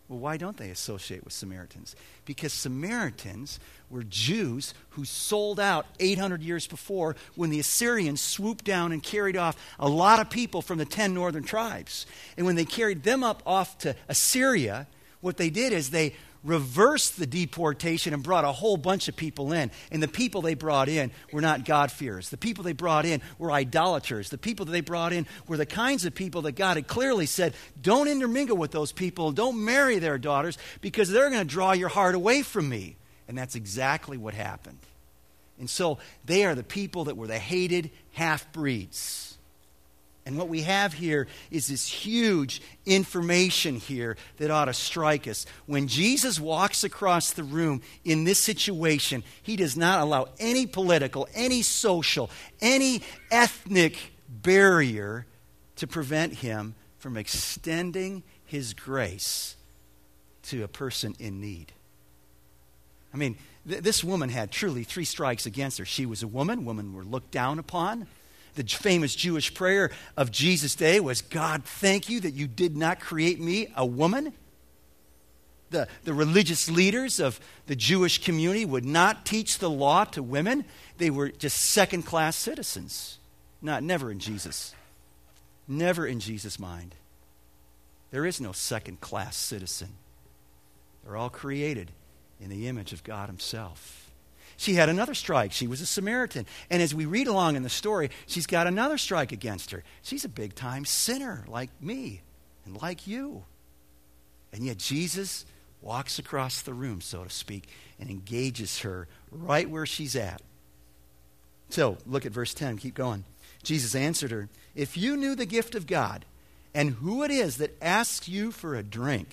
Well, 0.10 0.18
why 0.18 0.38
don't 0.38 0.58
they 0.58 0.72
associate 0.72 1.24
with 1.24 1.34
Samaritans? 1.34 1.96
Because 2.26 2.52
Samaritans 2.52 3.60
were 3.92 4.02
Jews 4.02 4.74
who 4.92 5.06
sold 5.06 5.60
out 5.60 5.86
800 6.00 6.42
years 6.42 6.66
before 6.66 7.16
when 7.36 7.52
the 7.52 7.60
Assyrians 7.60 8.20
swooped 8.20 8.66
down 8.66 8.92
and 8.92 9.04
carried 9.04 9.38
off 9.38 9.56
a 9.80 9.88
lot 9.88 10.20
of 10.20 10.32
people 10.32 10.64
from 10.64 10.80
the 10.80 10.86
10 10.86 11.14
northern 11.14 11.44
tribes. 11.44 12.08
And 12.38 12.46
when 12.48 12.56
they 12.56 12.66
carried 12.66 13.04
them 13.04 13.24
up 13.24 13.44
off 13.46 13.78
to 13.80 13.96
Assyria, 14.08 14.88
what 15.22 15.38
they 15.38 15.52
did 15.52 15.74
is 15.74 15.92
they 15.92 16.16
reversed 16.44 17.20
the 17.20 17.28
deportation 17.28 18.14
and 18.14 18.24
brought 18.24 18.46
a 18.46 18.52
whole 18.52 18.78
bunch 18.78 19.08
of 19.08 19.16
people 19.16 19.52
in. 19.52 19.72
And 19.92 20.02
the 20.02 20.08
people 20.08 20.42
they 20.42 20.54
brought 20.54 20.90
in 20.90 21.12
were 21.32 21.42
not 21.42 21.66
God-fearers. 21.66 22.30
The 22.30 22.38
people 22.38 22.64
they 22.64 22.74
brought 22.74 23.06
in 23.06 23.22
were 23.38 23.52
idolaters. 23.52 24.30
The 24.30 24.38
people 24.38 24.66
that 24.66 24.72
they 24.72 24.82
brought 24.82 25.14
in 25.14 25.28
were 25.48 25.58
the 25.58 25.66
kinds 25.66 26.06
of 26.06 26.16
people 26.16 26.44
that 26.44 26.54
God 26.54 26.78
had 26.78 26.88
clearly 26.88 27.26
said, 27.26 27.54
don't 27.82 28.08
intermingle 28.08 28.58
with 28.58 28.72
those 28.72 28.92
people. 28.92 29.32
Don't 29.32 29.64
marry 29.64 30.00
their 30.00 30.18
daughters 30.18 30.58
because 30.82 31.10
they're 31.10 31.30
going 31.30 31.42
to 31.42 31.54
draw 31.54 31.74
your 31.74 31.90
heart 31.90 32.16
away 32.16 32.42
from 32.42 32.70
me. 32.70 32.96
And 33.28 33.38
that's 33.38 33.56
exactly 33.56 34.18
what 34.18 34.34
happened. 34.34 34.80
And 35.60 35.70
so 35.70 36.00
they 36.26 36.46
are 36.46 36.56
the 36.56 36.64
people 36.64 37.04
that 37.06 37.18
were 37.18 37.28
the 37.28 37.38
hated 37.38 37.92
half 38.14 38.52
breeds. 38.54 39.29
And 40.30 40.38
what 40.38 40.48
we 40.48 40.62
have 40.62 40.94
here 40.94 41.26
is 41.50 41.70
this 41.70 41.88
huge 41.88 42.62
information 42.86 43.78
here 43.78 44.16
that 44.38 44.52
ought 44.52 44.66
to 44.66 44.76
strike 44.76 45.28
us. 45.28 45.48
When 45.66 45.88
Jesus 45.88 46.40
walks 46.40 46.84
across 46.84 47.32
the 47.32 47.44
room 47.44 47.82
in 48.06 48.26
this 48.26 48.38
situation, 48.38 49.24
he 49.42 49.56
does 49.56 49.76
not 49.76 50.00
allow 50.00 50.28
any 50.38 50.68
political, 50.68 51.28
any 51.34 51.64
social, 51.64 52.30
any 52.62 53.02
ethnic 53.32 53.98
barrier 54.30 55.26
to 55.78 55.88
prevent 55.88 56.36
him 56.36 56.76
from 57.00 57.18
extending 57.18 58.22
his 58.46 58.76
grace 58.76 59.56
to 60.44 60.64
a 60.64 60.68
person 60.68 61.16
in 61.18 61.42
need. 61.42 61.72
I 63.12 63.18
mean, 63.18 63.36
th- 63.68 63.82
this 63.82 64.04
woman 64.04 64.30
had 64.30 64.52
truly 64.52 64.84
three 64.84 65.06
strikes 65.06 65.48
against 65.48 65.80
her. 65.80 65.86
She 65.86 66.06
was 66.06 66.22
a 66.22 66.28
woman, 66.28 66.66
women 66.66 66.94
were 66.94 67.04
looked 67.04 67.32
down 67.32 67.58
upon. 67.58 68.06
The 68.56 68.64
famous 68.64 69.16
Jewish 69.16 69.54
prayer 69.54 69.92
of 70.18 70.32
Jesus' 70.32 70.76
day 70.76 71.00
was 71.00 71.22
God, 71.22 71.64
thank 71.64 72.10
you 72.10 72.20
that 72.22 72.34
you 72.34 72.48
did 72.48 72.76
not 72.76 73.00
create 73.00 73.40
me 73.40 73.72
a 73.76 73.86
woman. 73.86 74.34
The, 75.72 75.88
the 76.04 76.14
religious 76.14 76.70
leaders 76.70 77.20
of 77.20 77.40
the 77.68 77.76
Jewish 77.76 78.24
community 78.24 78.66
would 78.66 78.86
not 78.86 79.26
teach 79.26 79.60
the 79.60 79.70
law 79.70 80.04
to 80.06 80.24
women. 80.24 80.66
They 80.98 81.10
were 81.10 81.30
just 81.30 81.58
second 81.58 82.04
class 82.04 82.36
citizens. 82.36 83.20
Not, 83.62 83.84
never 83.84 84.12
in 84.12 84.20
Jesus. 84.20 84.74
Never 85.68 86.08
in 86.08 86.20
Jesus' 86.20 86.60
mind. 86.60 86.96
There 88.12 88.26
is 88.26 88.42
no 88.42 88.52
second 88.52 89.02
class 89.02 89.38
citizen. 89.38 89.90
They're 91.04 91.18
all 91.18 91.30
created 91.30 91.92
in 92.42 92.50
the 92.50 92.68
image 92.68 92.94
of 92.94 93.04
God 93.04 93.30
Himself. 93.30 94.09
She 94.60 94.74
had 94.74 94.90
another 94.90 95.14
strike. 95.14 95.54
She 95.54 95.68
was 95.68 95.80
a 95.80 95.86
Samaritan. 95.86 96.46
And 96.70 96.82
as 96.82 96.94
we 96.94 97.06
read 97.06 97.28
along 97.28 97.56
in 97.56 97.64
the 97.64 97.70
story, 97.70 98.10
she's 98.28 98.46
got 98.46 98.68
another 98.68 98.98
strike 98.98 99.32
against 99.32 99.72
her. 99.72 99.86
She's 100.02 100.26
a 100.26 100.30
big 100.30 100.54
time 100.54 100.84
sinner 100.84 101.46
like 101.48 101.70
me 101.80 102.24
and 102.66 102.80
like 102.82 103.08
you. 103.08 103.46
And 104.52 104.66
yet 104.66 104.78
Jesus 104.78 105.46
walks 105.82 106.20
across 106.20 106.62
the 106.62 106.74
room, 106.74 107.00
so 107.00 107.24
to 107.24 107.30
speak, 107.30 107.70
and 108.02 108.10
engages 108.10 108.80
her 108.80 109.08
right 109.32 109.70
where 109.70 109.86
she's 109.86 110.18
at. 110.18 110.42
So 111.70 111.98
look 112.06 112.26
at 112.26 112.34
verse 112.34 112.54
10. 112.54 112.80
Keep 112.80 112.96
going. 112.96 113.24
Jesus 113.64 113.96
answered 113.96 114.32
her, 114.32 114.50
If 114.76 114.98
you 114.98 115.16
knew 115.16 115.36
the 115.36 115.46
gift 115.46 115.74
of 115.74 115.88
God 115.88 116.26
and 116.74 116.96
who 116.96 117.24
it 117.24 117.32
is 117.32 117.56
that 117.58 117.82
asks 117.82 118.28
you 118.28 118.52
for 118.52 118.76
a 118.76 118.84
drink, 118.84 119.30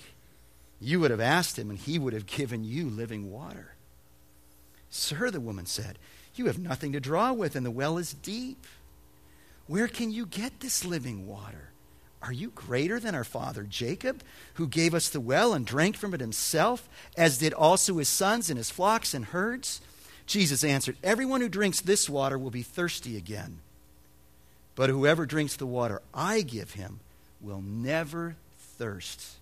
you 0.78 1.00
would 1.00 1.10
have 1.10 1.18
asked 1.18 1.58
him, 1.58 1.68
and 1.68 1.80
he 1.80 1.98
would 1.98 2.12
have 2.12 2.26
given 2.26 2.62
you 2.62 2.88
living 2.88 3.32
water. 3.32 3.72
Sir, 4.96 5.30
the 5.30 5.40
woman 5.40 5.66
said, 5.66 5.98
You 6.34 6.46
have 6.46 6.58
nothing 6.58 6.92
to 6.92 7.00
draw 7.00 7.32
with, 7.32 7.54
and 7.54 7.64
the 7.64 7.70
well 7.70 7.98
is 7.98 8.14
deep. 8.14 8.66
Where 9.66 9.88
can 9.88 10.10
you 10.10 10.26
get 10.26 10.60
this 10.60 10.84
living 10.84 11.26
water? 11.26 11.70
Are 12.22 12.32
you 12.32 12.50
greater 12.50 12.98
than 12.98 13.14
our 13.14 13.24
father 13.24 13.62
Jacob, 13.62 14.22
who 14.54 14.66
gave 14.66 14.94
us 14.94 15.08
the 15.08 15.20
well 15.20 15.52
and 15.52 15.66
drank 15.66 15.96
from 15.96 16.14
it 16.14 16.20
himself, 16.20 16.88
as 17.16 17.38
did 17.38 17.52
also 17.52 17.98
his 17.98 18.08
sons 18.08 18.48
and 18.48 18.56
his 18.56 18.70
flocks 18.70 19.14
and 19.14 19.26
herds? 19.26 19.80
Jesus 20.26 20.64
answered, 20.64 20.96
Everyone 21.04 21.40
who 21.40 21.48
drinks 21.48 21.80
this 21.80 22.08
water 22.08 22.38
will 22.38 22.50
be 22.50 22.62
thirsty 22.62 23.16
again. 23.16 23.58
But 24.74 24.90
whoever 24.90 25.24
drinks 25.24 25.56
the 25.56 25.66
water 25.66 26.02
I 26.12 26.42
give 26.42 26.72
him 26.72 27.00
will 27.40 27.62
never 27.62 28.36
thirst. 28.58 29.36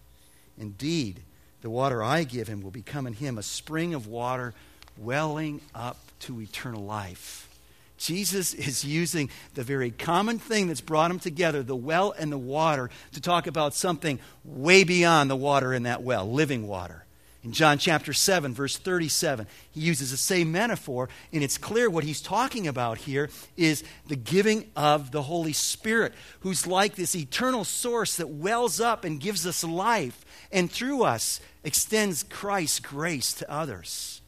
Indeed, 0.58 1.20
the 1.62 1.70
water 1.70 2.02
I 2.02 2.24
give 2.24 2.48
him 2.48 2.60
will 2.60 2.70
become 2.70 3.06
in 3.06 3.14
him 3.14 3.38
a 3.38 3.42
spring 3.42 3.94
of 3.94 4.06
water 4.06 4.52
welling 4.96 5.60
up 5.74 5.98
to 6.20 6.40
eternal 6.40 6.84
life. 6.84 7.48
Jesus 7.96 8.54
is 8.54 8.84
using 8.84 9.30
the 9.54 9.62
very 9.62 9.90
common 9.90 10.38
thing 10.38 10.66
that's 10.66 10.80
brought 10.80 11.08
them 11.08 11.18
together, 11.18 11.62
the 11.62 11.76
well 11.76 12.14
and 12.18 12.30
the 12.30 12.38
water, 12.38 12.90
to 13.12 13.20
talk 13.20 13.46
about 13.46 13.74
something 13.74 14.18
way 14.44 14.84
beyond 14.84 15.30
the 15.30 15.36
water 15.36 15.72
in 15.72 15.84
that 15.84 16.02
well, 16.02 16.30
living 16.30 16.66
water. 16.66 17.04
In 17.44 17.52
John 17.52 17.76
chapter 17.76 18.14
7, 18.14 18.54
verse 18.54 18.78
37, 18.78 19.46
he 19.70 19.80
uses 19.80 20.10
the 20.10 20.16
same 20.16 20.50
metaphor, 20.50 21.10
and 21.30 21.44
it's 21.44 21.58
clear 21.58 21.90
what 21.90 22.04
he's 22.04 22.22
talking 22.22 22.66
about 22.66 22.96
here 22.98 23.28
is 23.54 23.84
the 24.08 24.16
giving 24.16 24.70
of 24.74 25.10
the 25.10 25.22
Holy 25.22 25.52
Spirit, 25.52 26.14
who's 26.40 26.66
like 26.66 26.94
this 26.94 27.14
eternal 27.14 27.64
source 27.64 28.16
that 28.16 28.30
wells 28.30 28.80
up 28.80 29.04
and 29.04 29.20
gives 29.20 29.46
us 29.46 29.62
life, 29.62 30.24
and 30.50 30.72
through 30.72 31.02
us 31.02 31.38
extends 31.62 32.22
Christ's 32.22 32.80
grace 32.80 33.34
to 33.34 33.50
others. 33.50 34.22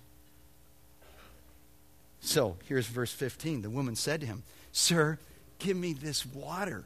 So 2.27 2.57
here's 2.69 2.87
verse 2.87 3.13
15. 3.13 3.63
The 3.63 3.71
woman 3.71 3.95
said 3.95 4.21
to 4.21 4.27
him, 4.27 4.43
Sir, 4.73 5.19
give 5.59 5.77
me 5.77 5.93
this 5.93 6.27
water 6.27 6.85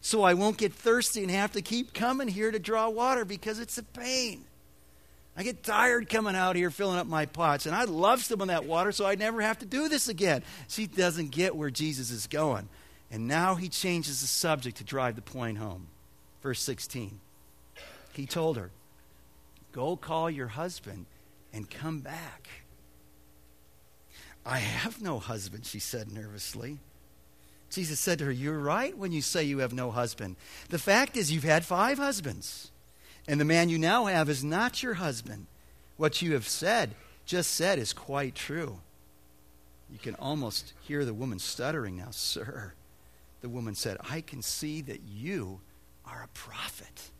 so 0.00 0.22
I 0.22 0.34
won't 0.34 0.58
get 0.58 0.74
thirsty 0.74 1.22
and 1.22 1.30
have 1.30 1.52
to 1.52 1.62
keep 1.62 1.94
coming 1.94 2.28
here 2.28 2.50
to 2.50 2.58
draw 2.58 2.90
water 2.90 3.24
because 3.24 3.58
it's 3.58 3.78
a 3.78 3.82
pain. 3.82 4.44
I 5.34 5.42
get 5.42 5.62
tired 5.62 6.10
coming 6.10 6.36
out 6.36 6.56
here 6.56 6.70
filling 6.70 6.98
up 6.98 7.06
my 7.06 7.24
pots, 7.24 7.64
and 7.64 7.74
I'd 7.74 7.88
love 7.88 8.22
some 8.22 8.42
of 8.42 8.48
that 8.48 8.66
water 8.66 8.92
so 8.92 9.06
I'd 9.06 9.18
never 9.18 9.40
have 9.40 9.60
to 9.60 9.66
do 9.66 9.88
this 9.88 10.08
again. 10.08 10.42
She 10.68 10.86
doesn't 10.86 11.30
get 11.30 11.56
where 11.56 11.70
Jesus 11.70 12.10
is 12.10 12.26
going. 12.26 12.68
And 13.10 13.26
now 13.26 13.54
he 13.54 13.68
changes 13.68 14.20
the 14.20 14.26
subject 14.26 14.76
to 14.76 14.84
drive 14.84 15.16
the 15.16 15.22
point 15.22 15.56
home. 15.56 15.86
Verse 16.42 16.60
16. 16.60 17.20
He 18.12 18.26
told 18.26 18.56
her, 18.56 18.70
Go 19.72 19.96
call 19.96 20.28
your 20.28 20.48
husband 20.48 21.06
and 21.52 21.70
come 21.70 22.00
back. 22.00 22.48
I 24.46 24.58
have 24.58 25.00
no 25.00 25.18
husband, 25.18 25.64
she 25.66 25.78
said 25.78 26.12
nervously. 26.12 26.78
Jesus 27.70 27.98
said 27.98 28.18
to 28.18 28.26
her, 28.26 28.30
You're 28.30 28.58
right 28.58 28.96
when 28.96 29.10
you 29.10 29.22
say 29.22 29.44
you 29.44 29.58
have 29.58 29.72
no 29.72 29.90
husband. 29.90 30.36
The 30.68 30.78
fact 30.78 31.16
is, 31.16 31.32
you've 31.32 31.44
had 31.44 31.64
five 31.64 31.98
husbands 31.98 32.70
and 33.26 33.40
the 33.40 33.44
man 33.44 33.68
you 33.68 33.78
now 33.78 34.06
have 34.06 34.28
is 34.28 34.44
not 34.44 34.82
your 34.82 34.94
husband. 34.94 35.46
What 35.96 36.20
you 36.20 36.34
have 36.34 36.46
said, 36.46 36.94
just 37.24 37.54
said, 37.54 37.78
is 37.78 37.92
quite 37.92 38.34
true. 38.34 38.80
You 39.90 39.98
can 39.98 40.14
almost 40.16 40.72
hear 40.82 41.04
the 41.04 41.14
woman 41.14 41.38
stuttering 41.38 41.96
now. 41.96 42.08
Sir, 42.10 42.74
the 43.40 43.48
woman 43.48 43.74
said, 43.74 43.96
I 44.10 44.20
can 44.20 44.42
see 44.42 44.80
that 44.82 45.02
you 45.02 45.60
are 46.04 46.22
a 46.22 46.28
prophet. 46.28 47.10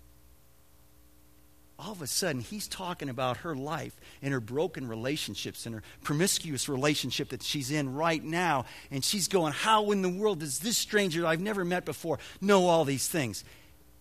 All 1.79 1.93
of 1.93 2.03
a 2.03 2.07
sudden, 2.07 2.41
he's 2.41 2.69
talking 2.69 3.09
about 3.09 3.39
her 3.39 3.55
life 3.55 3.97
and 4.23 4.33
her 4.33 4.41
broken 4.41 4.87
relationships 4.87 5.67
and 5.67 5.75
her 5.75 5.83
promiscuous 6.03 6.69
relationship 6.69 7.31
that 7.31 7.43
she's 7.43 7.71
in 7.71 7.95
right 7.95 8.23
now. 8.23 8.65
And 8.93 9.05
she's 9.05 9.27
going, 9.27 9.53
How 9.53 9.91
in 9.91 10.03
the 10.03 10.09
world 10.09 10.41
does 10.41 10.61
this 10.61 10.79
stranger 10.79 11.27
I've 11.27 11.41
never 11.41 11.65
met 11.65 11.85
before 11.85 12.21
know 12.41 12.69
all 12.69 12.85
these 12.85 13.09
things? 13.09 13.45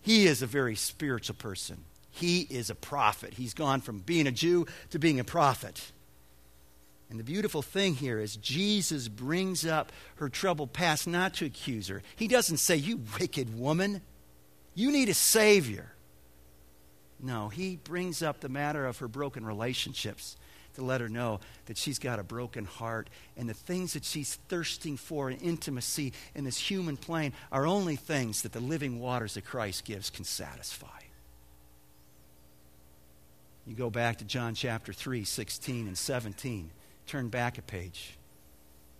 He 0.02 0.26
is 0.26 0.40
a 0.40 0.46
very 0.46 0.76
spiritual 0.76 1.34
person. 1.36 1.84
He 2.10 2.42
is 2.42 2.70
a 2.70 2.76
prophet. 2.76 3.34
He's 3.34 3.54
gone 3.54 3.80
from 3.80 3.98
being 3.98 4.28
a 4.28 4.32
Jew 4.32 4.66
to 4.90 5.00
being 5.00 5.18
a 5.18 5.24
prophet. 5.24 5.90
And 7.10 7.18
the 7.18 7.24
beautiful 7.24 7.62
thing 7.62 7.94
here 7.94 8.20
is 8.20 8.36
Jesus 8.36 9.08
brings 9.08 9.66
up 9.66 9.90
her 10.16 10.28
troubled 10.28 10.72
past 10.72 11.08
not 11.08 11.34
to 11.34 11.44
accuse 11.44 11.88
her. 11.88 12.02
He 12.14 12.28
doesn't 12.28 12.58
say, 12.58 12.76
You 12.76 13.00
wicked 13.18 13.58
woman, 13.58 14.02
you 14.74 14.92
need 14.92 15.08
a 15.08 15.14
Savior. 15.14 15.93
No, 17.24 17.48
he 17.48 17.76
brings 17.76 18.22
up 18.22 18.40
the 18.40 18.50
matter 18.50 18.84
of 18.84 18.98
her 18.98 19.08
broken 19.08 19.46
relationships 19.46 20.36
to 20.74 20.84
let 20.84 21.00
her 21.00 21.08
know 21.08 21.40
that 21.66 21.78
she's 21.78 21.98
got 21.98 22.18
a 22.18 22.22
broken 22.22 22.66
heart 22.66 23.08
and 23.34 23.48
the 23.48 23.54
things 23.54 23.94
that 23.94 24.04
she's 24.04 24.34
thirsting 24.48 24.98
for 24.98 25.30
in 25.30 25.38
intimacy 25.38 26.12
in 26.34 26.44
this 26.44 26.58
human 26.58 26.98
plane 26.98 27.32
are 27.50 27.66
only 27.66 27.96
things 27.96 28.42
that 28.42 28.52
the 28.52 28.60
living 28.60 29.00
waters 29.00 29.34
that 29.34 29.46
Christ 29.46 29.86
gives 29.86 30.10
can 30.10 30.24
satisfy. 30.24 30.86
You 33.66 33.74
go 33.74 33.88
back 33.88 34.18
to 34.18 34.26
John 34.26 34.54
chapter 34.54 34.92
3, 34.92 35.24
16 35.24 35.86
and 35.86 35.96
17. 35.96 36.70
Turn 37.06 37.28
back 37.28 37.56
a 37.56 37.62
page. 37.62 38.18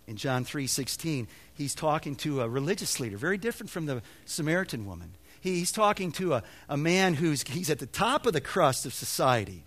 In 0.07 0.15
John 0.15 0.45
3, 0.45 0.65
16, 0.65 1.27
he's 1.53 1.75
talking 1.75 2.15
to 2.17 2.41
a 2.41 2.49
religious 2.49 2.99
leader, 2.99 3.17
very 3.17 3.37
different 3.37 3.69
from 3.69 3.85
the 3.85 4.01
Samaritan 4.25 4.87
woman. 4.87 5.11
He's 5.53 5.71
talking 5.71 6.11
to 6.13 6.33
a, 6.33 6.43
a 6.67 6.75
man 6.75 7.13
who's 7.13 7.43
he's 7.43 7.69
at 7.69 7.77
the 7.77 7.85
top 7.85 8.25
of 8.25 8.33
the 8.33 8.41
crust 8.41 8.85
of 8.85 8.93
society. 8.93 9.63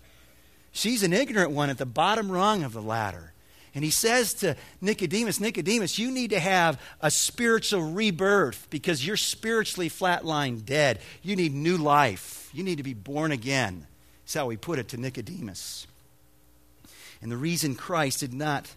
She's 0.71 1.03
an 1.03 1.13
ignorant 1.13 1.51
one 1.51 1.69
at 1.69 1.77
the 1.77 1.85
bottom 1.85 2.31
rung 2.31 2.63
of 2.63 2.73
the 2.73 2.81
ladder. 2.81 3.33
And 3.73 3.83
he 3.83 3.91
says 3.91 4.33
to 4.35 4.57
Nicodemus, 4.81 5.39
Nicodemus, 5.39 5.97
you 5.97 6.11
need 6.11 6.31
to 6.31 6.39
have 6.39 6.81
a 7.01 7.09
spiritual 7.09 7.81
rebirth 7.81 8.67
because 8.69 9.05
you're 9.05 9.15
spiritually 9.15 9.89
flatlined 9.89 10.65
dead. 10.65 10.99
You 11.21 11.35
need 11.35 11.53
new 11.53 11.77
life. 11.77 12.49
You 12.51 12.63
need 12.63 12.77
to 12.77 12.83
be 12.83 12.95
born 12.95 13.31
again. 13.31 13.87
That's 14.23 14.33
how 14.33 14.49
he 14.49 14.57
put 14.57 14.79
it 14.79 14.89
to 14.89 14.97
Nicodemus. 14.97 15.87
And 17.21 17.31
the 17.31 17.37
reason 17.37 17.75
Christ 17.75 18.19
did 18.19 18.33
not 18.33 18.69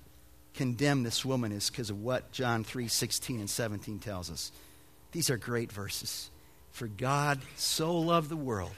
condemn 0.54 1.02
this 1.02 1.24
woman 1.24 1.52
is 1.52 1.68
because 1.68 1.90
of 1.90 2.02
what 2.02 2.30
John 2.30 2.62
3 2.62 2.86
16 2.86 3.40
and 3.40 3.50
17 3.50 3.98
tells 3.98 4.30
us. 4.30 4.52
These 5.10 5.30
are 5.30 5.36
great 5.36 5.72
verses. 5.72 6.30
For 6.72 6.86
God 6.86 7.40
so 7.56 7.96
loved 7.96 8.28
the 8.28 8.36
world 8.36 8.74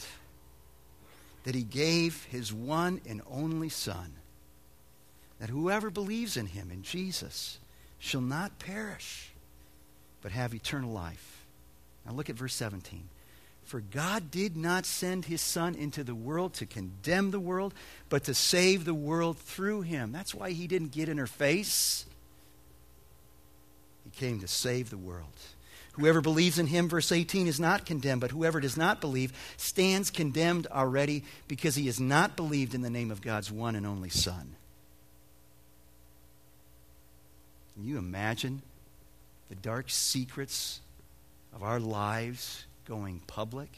that 1.45 1.55
he 1.55 1.63
gave 1.63 2.25
his 2.25 2.53
one 2.53 3.01
and 3.09 3.23
only 3.31 3.69
Son, 3.69 4.13
that 5.39 5.51
whoever 5.51 5.91
believes 5.91 6.37
in 6.37 6.47
him, 6.47 6.71
in 6.71 6.83
Jesus, 6.83 7.59
shall 7.99 8.21
not 8.21 8.59
perish, 8.59 9.31
but 10.23 10.33
have 10.33 10.55
eternal 10.55 10.91
life. 10.91 11.45
Now 12.05 12.13
look 12.13 12.29
at 12.29 12.37
verse 12.37 12.55
17. 12.55 13.09
For 13.65 13.81
God 13.81 14.31
did 14.31 14.57
not 14.57 14.85
send 14.85 15.25
his 15.25 15.41
Son 15.41 15.75
into 15.75 16.05
the 16.05 16.15
world 16.15 16.53
to 16.55 16.67
condemn 16.67 17.31
the 17.31 17.41
world, 17.41 17.73
but 18.09 18.25
to 18.25 18.35
save 18.35 18.85
the 18.85 18.95
world 18.95 19.39
through 19.39 19.83
him. 19.83 20.13
That's 20.13 20.35
why 20.35 20.51
he 20.51 20.67
didn't 20.67 20.93
get 20.93 21.09
in 21.09 21.17
her 21.19 21.27
face. 21.27 22.05
He 24.05 24.11
came 24.11 24.41
to 24.41 24.49
save 24.49 24.91
the 24.91 24.99
world. 24.99 25.33
Whoever 25.95 26.21
believes 26.21 26.59
in 26.59 26.67
him, 26.67 26.89
verse 26.89 27.13
18, 27.13 27.47
is 27.47 27.61
not 27.61 27.87
condemned, 27.87 28.21
but 28.21 28.33
whoever 28.33 28.61
does 28.61 28.77
not 28.77 29.01
believe 29.01 29.33
stands 29.57 30.11
condemned 30.11 30.67
already 30.67 31.23
because 31.47 31.77
he 31.77 31.87
has 31.87 32.01
not 32.01 32.37
believed 32.37 32.75
in 32.75 32.83
the 32.83 32.91
name 32.91 33.13
of 33.13 33.23
God's 33.23 33.51
one 33.51 33.77
and 33.77 33.87
only 33.87 34.09
Son. 34.09 34.57
Can 37.75 37.85
you 37.85 37.99
imagine 37.99 38.63
the 39.49 39.55
dark 39.55 39.87
secrets 39.89 40.81
of 41.55 41.63
our 41.63 41.79
lives 41.79 42.65
going 42.87 43.21
public? 43.29 43.71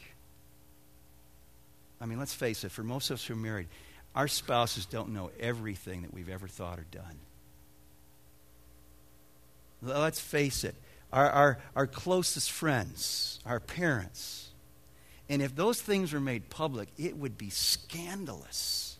I 2.01 2.07
mean, 2.07 2.17
let's 2.17 2.33
face 2.33 2.63
it, 2.63 2.71
for 2.71 2.83
most 2.83 3.11
of 3.11 3.15
us 3.15 3.25
who 3.25 3.33
are 3.33 3.37
married, 3.37 3.67
our 4.15 4.27
spouses 4.27 4.87
don't 4.87 5.09
know 5.09 5.29
everything 5.39 6.01
that 6.01 6.13
we've 6.13 6.29
ever 6.29 6.47
thought 6.47 6.79
or 6.79 6.85
done. 6.91 7.19
Let's 9.83 10.19
face 10.19 10.63
it, 10.63 10.73
our, 11.11 11.29
our, 11.29 11.59
our 11.75 11.87
closest 11.87 12.51
friends, 12.51 13.39
our 13.45 13.59
parents. 13.59 14.49
And 15.29 15.41
if 15.41 15.55
those 15.55 15.81
things 15.81 16.13
were 16.13 16.19
made 16.19 16.49
public, 16.49 16.89
it 16.97 17.17
would 17.17 17.37
be 17.37 17.49
scandalous. 17.49 18.97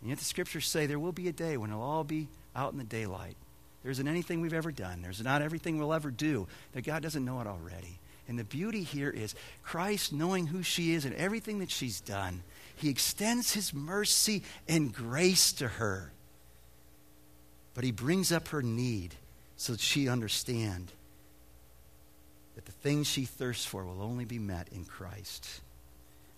And 0.00 0.10
yet 0.10 0.18
the 0.18 0.24
scriptures 0.24 0.66
say 0.66 0.86
there 0.86 0.98
will 0.98 1.12
be 1.12 1.28
a 1.28 1.32
day 1.32 1.56
when 1.56 1.70
it'll 1.70 1.82
all 1.82 2.04
be 2.04 2.28
out 2.56 2.72
in 2.72 2.78
the 2.78 2.84
daylight. 2.84 3.36
There 3.82 3.90
isn't 3.90 4.08
anything 4.08 4.40
we've 4.40 4.52
ever 4.52 4.72
done. 4.72 5.02
There's 5.02 5.22
not 5.22 5.42
everything 5.42 5.78
we'll 5.78 5.94
ever 5.94 6.10
do 6.10 6.46
that 6.72 6.84
God 6.84 7.02
doesn't 7.02 7.24
know 7.24 7.40
it 7.40 7.46
already. 7.46 7.98
And 8.28 8.38
the 8.38 8.44
beauty 8.44 8.82
here 8.82 9.10
is 9.10 9.34
Christ 9.62 10.12
knowing 10.12 10.46
who 10.46 10.62
she 10.62 10.94
is 10.94 11.04
and 11.04 11.14
everything 11.16 11.58
that 11.58 11.70
she's 11.70 12.00
done. 12.00 12.42
He 12.76 12.88
extends 12.88 13.52
his 13.52 13.74
mercy 13.74 14.42
and 14.68 14.94
grace 14.94 15.52
to 15.54 15.68
her. 15.68 16.12
But 17.74 17.84
he 17.84 17.90
brings 17.90 18.30
up 18.30 18.48
her 18.48 18.62
need 18.62 19.16
so 19.62 19.74
that 19.74 19.80
she 19.80 20.08
understand 20.08 20.90
that 22.56 22.64
the 22.64 22.72
things 22.72 23.06
she 23.06 23.24
thirsts 23.24 23.64
for 23.64 23.84
will 23.84 24.02
only 24.02 24.24
be 24.24 24.40
met 24.40 24.66
in 24.72 24.84
Christ. 24.84 25.60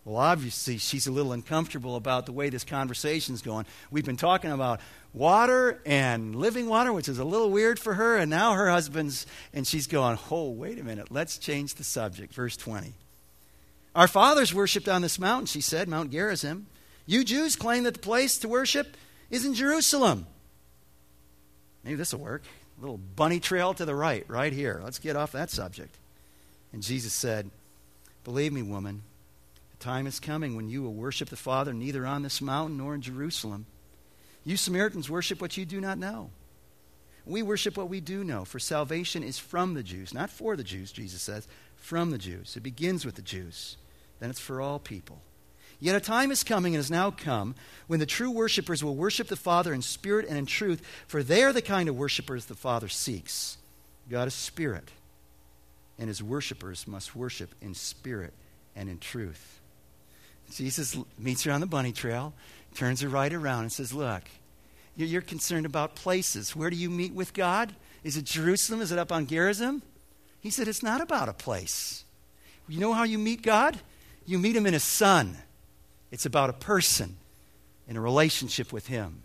Well, 0.05 0.17
obviously, 0.17 0.77
she's 0.77 1.07
a 1.07 1.11
little 1.11 1.33
uncomfortable 1.33 1.97
about 1.97 2.27
the 2.27 2.33
way 2.33 2.51
this 2.51 2.65
conversation's 2.65 3.41
going. 3.41 3.65
We've 3.91 4.05
been 4.05 4.19
talking 4.19 4.53
about 4.53 4.81
water 5.15 5.81
and 5.87 6.37
living 6.37 6.69
water, 6.69 6.93
which 6.93 7.09
is 7.09 7.19
a 7.19 7.25
little 7.25 7.51
weird 7.51 7.79
for 7.79 7.95
her, 7.95 8.19
and 8.19 8.29
now 8.29 8.53
her 8.53 8.69
husband's, 8.69 9.25
and 9.55 9.67
she's 9.67 9.87
going, 9.87 10.19
oh, 10.31 10.51
wait 10.51 10.79
a 10.79 10.85
minute, 10.85 11.11
let's 11.11 11.39
change 11.39 11.77
the 11.77 11.85
subject. 11.85 12.35
Verse 12.35 12.59
20. 12.59 12.93
Our 13.95 14.07
fathers 14.07 14.53
worshipped 14.53 14.89
on 14.89 15.01
this 15.01 15.19
mountain, 15.19 15.47
she 15.47 15.63
said, 15.63 15.89
Mount 15.89 16.11
Gerizim. 16.11 16.67
You 17.07 17.25
Jews 17.25 17.57
claim 17.57 17.85
that 17.85 17.95
the 17.95 18.01
place 18.01 18.37
to 18.41 18.49
worship 18.49 18.99
is 19.31 19.47
in 19.47 19.55
Jerusalem. 19.55 20.27
Maybe 21.83 21.97
this 21.97 22.13
will 22.13 22.21
work. 22.21 22.43
Little 22.81 22.99
bunny 22.99 23.41
trail 23.41 23.75
to 23.75 23.85
the 23.85 23.95
right, 23.95 24.25
right 24.29 24.53
here. 24.53 24.81
Let's 24.83 24.99
get 24.99 25.17
off 25.17 25.33
that 25.33 25.51
subject. 25.51 25.97
And 26.73 26.83
Jesus 26.83 27.13
said, 27.13 27.51
Believe 28.25 28.53
me, 28.53 28.63
woman 28.63 29.03
the 29.71 29.85
time 29.85 30.07
is 30.07 30.19
coming 30.21 30.57
when 30.57 30.69
you 30.69 30.83
will 30.83 30.93
worship 30.93 31.29
the 31.29 31.37
Father 31.37 31.73
neither 31.73 32.07
on 32.07 32.23
this 32.23 32.41
mountain 32.41 32.79
nor 32.79 32.95
in 32.95 33.01
Jerusalem. 33.01 33.67
You 34.45 34.57
Samaritans 34.57 35.09
worship 35.09 35.41
what 35.41 35.57
you 35.57 35.65
do 35.65 35.81
not 35.81 35.99
know. 35.99 36.31
We 37.27 37.43
worship 37.43 37.77
what 37.77 37.89
we 37.89 38.01
do 38.01 38.23
know, 38.23 38.45
for 38.45 38.59
salvation 38.59 39.23
is 39.23 39.39
from 39.39 39.75
the 39.75 39.83
Jews, 39.83 40.13
not 40.13 40.29
for 40.29 40.57
the 40.57 40.65
Jews, 40.65 40.93
Jesus 40.93 41.23
says, 41.23 41.49
from 41.77 42.11
the 42.11 42.19
Jews. 42.19 42.57
It 42.57 42.63
begins 42.63 43.07
with 43.07 43.15
the 43.15 43.23
Jews, 43.23 43.79
then 44.21 44.29
it's 44.29 44.41
for 44.41 44.61
all 44.61 44.79
people. 44.79 45.23
Yet 45.81 45.97
a 45.97 46.01
time 46.01 46.31
is 46.31 46.45
coming 46.45 46.75
and 46.75 46.79
has 46.79 46.91
now 46.91 47.11
come 47.11 47.55
when 47.87 48.01
the 48.01 48.07
true 48.07 48.31
worshippers 48.31 48.83
will 48.83 48.95
worship 48.95 49.29
the 49.29 49.37
Father 49.37 49.75
in 49.75 49.83
spirit 49.83 50.27
and 50.29 50.39
in 50.39 50.47
truth, 50.47 50.83
for 51.07 51.23
they 51.23 51.43
are 51.43 51.53
the 51.53 51.63
kind 51.63 51.89
of 51.89 51.97
worshippers 51.97 52.47
the 52.47 52.55
Father 52.55 52.89
seeks. 52.89 53.59
God 54.11 54.29
is 54.29 54.35
spirit, 54.35 54.91
and 55.99 56.09
his 56.09 56.23
worshippers 56.23 56.87
must 56.87 57.17
worship 57.17 57.55
in 57.61 57.75
spirit 57.75 58.33
and 58.77 58.89
in 58.89 58.99
truth. 58.99 59.61
Jesus 60.51 60.97
meets 61.19 61.45
her 61.45 61.53
on 61.53 61.61
the 61.61 61.67
bunny 61.67 61.93
trail, 61.93 62.35
turns 62.75 63.01
her 63.01 63.09
right 63.09 63.33
around, 63.33 63.63
and 63.63 63.73
says, 63.73 63.93
Look, 63.93 64.23
you're 64.97 65.23
concerned 65.23 65.67
about 65.67 65.97
places. 65.97 66.55
Where 66.55 66.71
do 66.71 66.77
you 66.77 66.91
meet 66.91 67.15
with 67.15 67.35
God? 67.35 67.75
Is 68.03 68.17
it 68.17 68.25
Jerusalem? 68.25 68.81
Is 68.81 68.93
it 68.93 68.99
up 68.99 69.11
on 69.11 69.27
Gerizim? 69.27 69.83
He 70.41 70.51
said, 70.51 70.69
It's 70.69 70.83
not 70.83 71.01
about 71.01 71.29
a 71.29 71.33
place. 71.33 72.05
You 72.69 72.81
know 72.81 72.93
how 72.93 73.05
you 73.05 73.19
meet 73.19 73.43
God? 73.43 73.81
You 74.27 74.39
meet 74.39 74.57
him 74.57 74.67
in 74.67 74.73
his 74.73 74.85
son. 74.85 75.39
It's 76.15 76.27
about 76.27 76.49
a 76.49 76.53
person 76.53 77.17
in 77.89 77.97
a 77.97 78.01
relationship 78.01 78.73
with 78.73 78.87
him. 78.87 79.23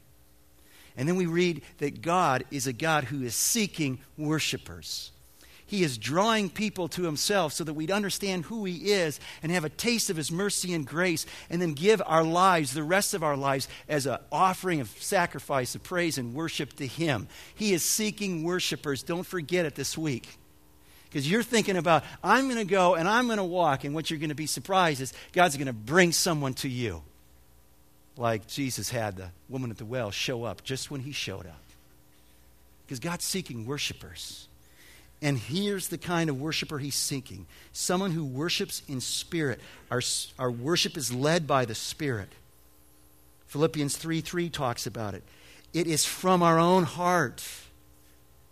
And 0.98 1.08
then 1.08 1.18
we 1.18 1.28
read 1.28 1.62
that 1.78 2.02
God 2.02 2.46
is 2.50 2.66
a 2.66 2.74
God 2.74 3.04
who 3.04 3.22
is 3.22 3.36
seeking 3.36 4.00
worshipers. 4.18 5.12
He 5.68 5.84
is 5.84 6.00
drawing 6.00 6.50
people 6.50 6.88
to 6.90 7.04
Himself 7.04 7.54
so 7.54 7.64
that 7.64 7.76
we'd 7.76 7.92
understand 7.92 8.46
who 8.46 8.66
He 8.66 8.92
is 8.92 9.20
and 9.44 9.52
have 9.52 9.66
a 9.66 9.70
taste 9.70 10.10
of 10.10 10.18
His 10.18 10.32
mercy 10.32 10.74
and 10.74 10.84
grace, 10.84 11.28
and 11.52 11.62
then 11.62 11.74
give 11.74 12.02
our 12.08 12.24
lives, 12.24 12.74
the 12.74 12.82
rest 12.82 13.14
of 13.14 13.24
our 13.24 13.38
lives, 13.38 13.68
as 13.88 14.08
an 14.08 14.18
offering 14.32 14.82
of 14.82 14.90
sacrifice, 14.90 15.76
of 15.76 15.84
praise, 15.84 16.18
and 16.18 16.34
worship 16.34 16.74
to 16.78 16.88
Him. 16.88 17.28
He 17.54 17.72
is 17.72 17.84
seeking 17.84 18.44
worshipers. 18.44 19.04
Don't 19.04 19.28
forget 19.28 19.68
it 19.68 19.76
this 19.76 19.96
week. 19.96 20.40
Because 21.10 21.30
you're 21.30 21.44
thinking 21.44 21.76
about, 21.76 22.04
I'm 22.24 22.46
going 22.46 22.58
to 22.58 22.72
go 22.72 22.96
and 22.96 23.08
I'm 23.08 23.26
going 23.26 23.38
to 23.38 23.44
walk, 23.44 23.84
and 23.84 23.96
what 23.96 24.10
you're 24.10 24.20
going 24.20 24.30
to 24.30 24.36
be 24.36 24.46
surprised 24.46 25.02
is 25.02 25.14
God's 25.34 25.58
going 25.58 25.68
to 25.68 25.74
bring 25.74 26.12
someone 26.12 26.54
to 26.56 26.70
you. 26.70 27.02
Like 28.16 28.48
Jesus 28.48 28.90
had 28.90 29.16
the 29.16 29.30
woman 29.48 29.72
at 29.72 29.78
the 29.78 29.86
well 29.86 30.12
show 30.12 30.44
up 30.44 30.64
just 30.64 30.92
when 30.92 31.02
He 31.02 31.12
showed 31.12 31.46
up. 31.46 31.64
Because 32.86 33.00
God's 33.00 33.24
seeking 33.24 33.66
worshipers. 33.66 34.48
And 35.22 35.38
here's 35.38 35.90
the 35.90 35.98
kind 35.98 36.30
of 36.30 36.40
worshiper 36.40 36.80
he's 36.80 36.96
seeking 36.96 37.46
someone 37.74 38.12
who 38.12 38.24
worships 38.24 38.82
in 38.88 39.02
spirit. 39.02 39.60
Our, 39.92 40.02
our 40.38 40.52
worship 40.52 40.96
is 40.96 41.14
led 41.14 41.46
by 41.46 41.66
the 41.66 41.76
Spirit. 41.76 42.30
Philippians 43.48 43.98
3 43.98 44.22
3 44.22 44.50
talks 44.50 44.86
about 44.86 45.14
it. 45.14 45.24
It 45.74 45.88
is 45.88 46.06
from 46.06 46.42
our 46.42 46.58
own 46.58 46.84
heart, 46.84 47.46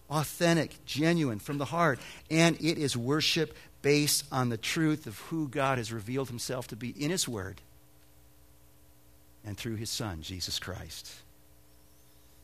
authentic, 0.09 0.85
genuine, 0.85 1.39
from 1.39 1.57
the 1.57 1.65
heart. 1.65 1.99
And 2.29 2.55
it 2.61 2.77
is 2.77 2.95
worship 2.95 3.55
based 3.81 4.25
on 4.31 4.49
the 4.49 4.57
truth 4.57 5.07
of 5.07 5.19
who 5.19 5.47
God 5.47 5.77
has 5.77 5.93
revealed 5.93 6.29
himself 6.29 6.67
to 6.67 6.75
be 6.75 6.89
in 6.89 7.11
his 7.11 7.27
word 7.27 7.61
and 9.45 9.57
through 9.57 9.75
his 9.75 9.89
Son, 9.89 10.21
Jesus 10.21 10.59
Christ. 10.59 11.11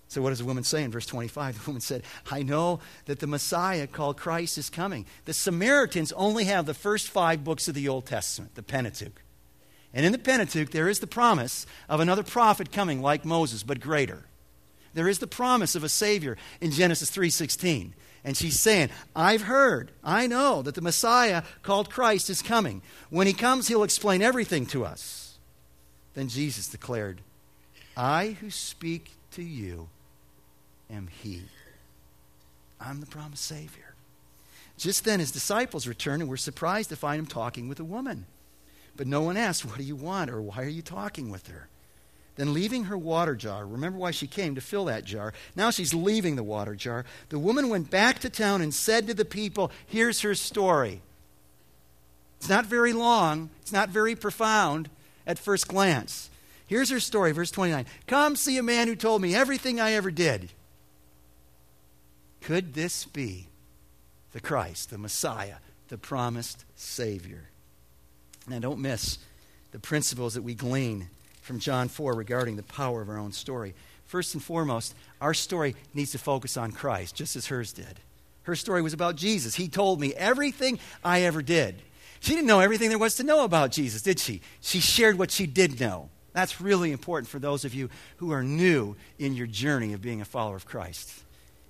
So, 0.07 0.21
what 0.21 0.29
does 0.29 0.39
the 0.39 0.45
woman 0.45 0.63
say 0.63 0.83
in 0.83 0.91
verse 0.91 1.07
25? 1.07 1.55
The 1.63 1.69
woman 1.69 1.81
said, 1.81 2.03
I 2.29 2.43
know 2.43 2.79
that 3.05 3.19
the 3.19 3.27
Messiah 3.27 3.87
called 3.87 4.15
Christ 4.15 4.57
is 4.57 4.69
coming. 4.69 5.05
The 5.25 5.33
Samaritans 5.33 6.11
only 6.11 6.45
have 6.45 6.65
the 6.65 6.73
first 6.73 7.09
five 7.09 7.43
books 7.43 7.67
of 7.67 7.73
the 7.73 7.89
Old 7.89 8.05
Testament, 8.05 8.55
the 8.55 8.63
Pentateuch. 8.63 9.21
And 9.93 10.05
in 10.05 10.11
the 10.11 10.17
Pentateuch, 10.17 10.71
there 10.71 10.87
is 10.87 10.99
the 10.99 11.07
promise 11.07 11.65
of 11.89 11.99
another 11.99 12.23
prophet 12.23 12.71
coming 12.71 13.01
like 13.01 13.25
Moses, 13.25 13.63
but 13.63 13.79
greater. 13.79 14.23
There 14.93 15.07
is 15.07 15.19
the 15.19 15.27
promise 15.27 15.75
of 15.75 15.83
a 15.83 15.89
Savior 15.89 16.37
in 16.61 16.71
Genesis 16.71 17.09
3:16. 17.09 17.93
And 18.25 18.37
she's 18.37 18.59
saying, 18.59 18.89
I've 19.15 19.41
heard, 19.41 19.91
I 20.01 20.27
know 20.27 20.61
that 20.61 20.75
the 20.75 20.81
Messiah 20.81 21.43
called 21.61 21.89
Christ 21.89 22.29
is 22.29 22.41
coming. 22.41 22.81
When 23.09 23.27
he 23.27 23.33
comes, 23.33 23.67
he'll 23.67 23.83
explain 23.83 24.21
everything 24.21 24.65
to 24.67 24.85
us. 24.85 25.37
Then 26.13 26.29
Jesus 26.29 26.69
declared, 26.69 27.19
I 27.97 28.37
who 28.39 28.49
speak 28.49 29.11
to 29.31 29.43
you 29.43 29.89
am 30.89 31.07
He. 31.07 31.41
I'm 32.79 32.99
the 33.01 33.05
promised 33.05 33.45
Savior. 33.45 33.93
Just 34.77 35.05
then, 35.05 35.19
his 35.19 35.31
disciples 35.31 35.87
returned 35.87 36.21
and 36.21 36.29
were 36.29 36.37
surprised 36.37 36.89
to 36.89 36.95
find 36.95 37.19
him 37.19 37.27
talking 37.27 37.69
with 37.69 37.79
a 37.79 37.83
woman. 37.83 38.25
But 38.95 39.07
no 39.07 39.21
one 39.21 39.37
asked, 39.37 39.65
What 39.65 39.77
do 39.77 39.83
you 39.83 39.95
want? 39.95 40.29
or 40.29 40.41
Why 40.41 40.61
are 40.63 40.67
you 40.67 40.81
talking 40.81 41.29
with 41.29 41.47
her? 41.47 41.67
Then, 42.35 42.53
leaving 42.53 42.85
her 42.85 42.97
water 42.97 43.35
jar, 43.35 43.65
remember 43.65 43.99
why 43.99 44.11
she 44.11 44.25
came 44.25 44.55
to 44.55 44.61
fill 44.61 44.85
that 44.85 45.05
jar. 45.05 45.33
Now 45.55 45.69
she's 45.69 45.93
leaving 45.93 46.35
the 46.35 46.43
water 46.43 46.73
jar. 46.73 47.05
The 47.29 47.37
woman 47.37 47.69
went 47.69 47.91
back 47.91 48.19
to 48.19 48.29
town 48.29 48.61
and 48.61 48.73
said 48.73 49.05
to 49.07 49.13
the 49.13 49.25
people, 49.25 49.71
Here's 49.85 50.21
her 50.21 50.33
story. 50.33 51.01
It's 52.37 52.49
not 52.49 52.65
very 52.65 52.91
long, 52.91 53.51
it's 53.61 53.71
not 53.71 53.89
very 53.89 54.15
profound 54.15 54.89
at 55.27 55.37
first 55.39 55.67
glance. 55.67 56.29
Here's 56.65 56.89
her 56.89 56.99
story, 56.99 57.31
verse 57.33 57.51
29. 57.51 57.85
Come 58.07 58.35
see 58.35 58.57
a 58.57 58.63
man 58.63 58.87
who 58.87 58.95
told 58.95 59.21
me 59.21 59.35
everything 59.35 59.79
I 59.79 59.91
ever 59.93 60.09
did. 60.09 60.49
Could 62.41 62.73
this 62.73 63.05
be 63.05 63.47
the 64.31 64.41
Christ, 64.41 64.89
the 64.89 64.97
Messiah, 64.97 65.57
the 65.89 65.97
promised 65.97 66.65
Savior? 66.75 67.49
Now, 68.47 68.59
don't 68.59 68.79
miss 68.79 69.19
the 69.71 69.79
principles 69.79 70.33
that 70.33 70.41
we 70.41 70.55
glean 70.55 71.09
from 71.43 71.59
John 71.59 71.89
4 71.89 72.13
regarding 72.13 72.55
the 72.55 72.63
power 72.63 73.01
of 73.01 73.09
our 73.09 73.17
own 73.17 73.33
story. 73.33 73.75
First 74.05 74.33
and 74.33 74.43
foremost, 74.43 74.95
our 75.21 75.33
story 75.33 75.75
needs 75.93 76.11
to 76.13 76.17
focus 76.17 76.57
on 76.57 76.71
Christ, 76.71 77.15
just 77.15 77.35
as 77.35 77.47
hers 77.47 77.73
did. 77.73 77.99
Her 78.43 78.55
story 78.55 78.81
was 78.81 78.93
about 78.93 79.15
Jesus. 79.15 79.55
He 79.55 79.67
told 79.67 79.99
me 79.99 80.13
everything 80.15 80.79
I 81.03 81.21
ever 81.21 81.41
did. 81.41 81.81
She 82.19 82.33
didn't 82.33 82.47
know 82.47 82.61
everything 82.61 82.89
there 82.89 82.97
was 82.97 83.15
to 83.15 83.23
know 83.23 83.43
about 83.43 83.71
Jesus, 83.71 84.01
did 84.01 84.19
she? 84.19 84.41
She 84.61 84.79
shared 84.79 85.17
what 85.17 85.31
she 85.31 85.45
did 85.45 85.79
know. 85.79 86.09
That's 86.31 86.61
really 86.61 86.91
important 86.91 87.27
for 87.27 87.39
those 87.39 87.65
of 87.65 87.73
you 87.73 87.89
who 88.17 88.31
are 88.31 88.43
new 88.43 88.95
in 89.19 89.33
your 89.33 89.47
journey 89.47 89.93
of 89.93 90.01
being 90.01 90.21
a 90.21 90.25
follower 90.25 90.55
of 90.55 90.65
Christ. 90.65 91.11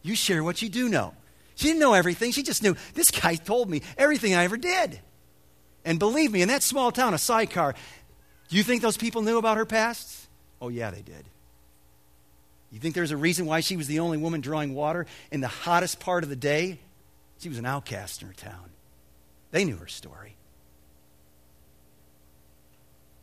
You 0.03 0.15
share 0.15 0.43
what 0.43 0.61
you 0.61 0.69
do 0.69 0.89
know. 0.89 1.13
She 1.55 1.67
didn't 1.67 1.79
know 1.79 1.93
everything. 1.93 2.31
She 2.31 2.43
just 2.43 2.63
knew 2.63 2.75
this 2.93 3.11
guy 3.11 3.35
told 3.35 3.69
me 3.69 3.81
everything 3.97 4.35
I 4.35 4.43
ever 4.43 4.57
did. 4.57 4.99
And 5.85 5.99
believe 5.99 6.31
me, 6.31 6.41
in 6.41 6.47
that 6.47 6.63
small 6.63 6.91
town 6.91 7.13
of 7.13 7.19
Sychar, 7.19 7.75
you 8.57 8.63
think 8.63 8.81
those 8.81 8.97
people 8.97 9.21
knew 9.21 9.37
about 9.37 9.57
her 9.57 9.65
past? 9.65 10.27
Oh, 10.61 10.69
yeah, 10.69 10.91
they 10.91 11.01
did. 11.01 11.25
You 12.71 12.79
think 12.79 12.95
there's 12.95 13.11
a 13.11 13.17
reason 13.17 13.45
why 13.45 13.59
she 13.59 13.77
was 13.77 13.87
the 13.87 13.99
only 13.99 14.17
woman 14.17 14.41
drawing 14.41 14.73
water 14.73 15.05
in 15.31 15.41
the 15.41 15.47
hottest 15.47 15.99
part 15.99 16.23
of 16.23 16.29
the 16.29 16.35
day? 16.35 16.79
She 17.39 17.49
was 17.49 17.57
an 17.57 17.65
outcast 17.65 18.21
in 18.21 18.27
her 18.27 18.33
town. 18.33 18.71
They 19.51 19.63
knew 19.63 19.77
her 19.77 19.87
story. 19.87 20.35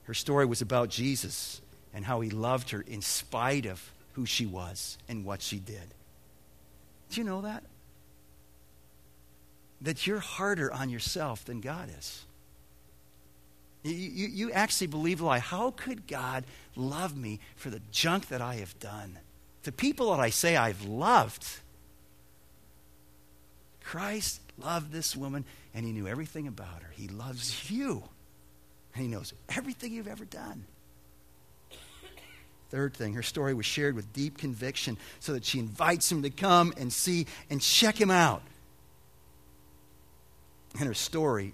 Her 0.04 0.14
story 0.14 0.46
was 0.46 0.60
about 0.60 0.88
Jesus 0.88 1.60
and 1.92 2.04
how 2.04 2.20
he 2.20 2.30
loved 2.30 2.70
her 2.70 2.80
in 2.80 3.02
spite 3.02 3.66
of 3.66 3.92
who 4.12 4.26
she 4.26 4.46
was 4.46 4.98
and 5.08 5.24
what 5.24 5.42
she 5.42 5.58
did. 5.58 5.94
Do 7.10 7.20
you 7.20 7.24
know 7.24 7.40
that? 7.40 7.64
That 9.80 10.06
you're 10.06 10.20
harder 10.20 10.72
on 10.72 10.90
yourself 10.90 11.44
than 11.44 11.60
God 11.60 11.88
is. 11.98 12.24
You, 13.82 13.92
you, 13.92 14.28
you 14.28 14.52
actually 14.52 14.88
believe 14.88 15.18
the 15.18 15.24
lie. 15.24 15.38
How 15.38 15.70
could 15.70 16.06
God 16.06 16.44
love 16.76 17.16
me 17.16 17.40
for 17.56 17.70
the 17.70 17.80
junk 17.90 18.28
that 18.28 18.42
I 18.42 18.56
have 18.56 18.78
done? 18.78 19.18
The 19.62 19.72
people 19.72 20.10
that 20.10 20.20
I 20.20 20.30
say 20.30 20.56
I've 20.56 20.84
loved. 20.84 21.46
Christ 23.82 24.40
loved 24.58 24.92
this 24.92 25.16
woman 25.16 25.44
and 25.74 25.86
he 25.86 25.92
knew 25.92 26.06
everything 26.06 26.46
about 26.46 26.82
her. 26.82 26.90
He 26.94 27.08
loves 27.08 27.70
you 27.70 28.02
and 28.94 29.02
he 29.02 29.08
knows 29.08 29.32
everything 29.48 29.92
you've 29.92 30.08
ever 30.08 30.24
done. 30.24 30.64
Third 32.70 32.94
thing, 32.94 33.14
her 33.14 33.22
story 33.22 33.52
was 33.52 33.66
shared 33.66 33.96
with 33.96 34.12
deep 34.12 34.38
conviction 34.38 34.96
so 35.18 35.32
that 35.32 35.44
she 35.44 35.58
invites 35.58 36.10
him 36.10 36.22
to 36.22 36.30
come 36.30 36.72
and 36.76 36.92
see 36.92 37.26
and 37.48 37.60
check 37.60 38.00
him 38.00 38.12
out. 38.12 38.42
And 40.78 40.86
her 40.86 40.94
story 40.94 41.52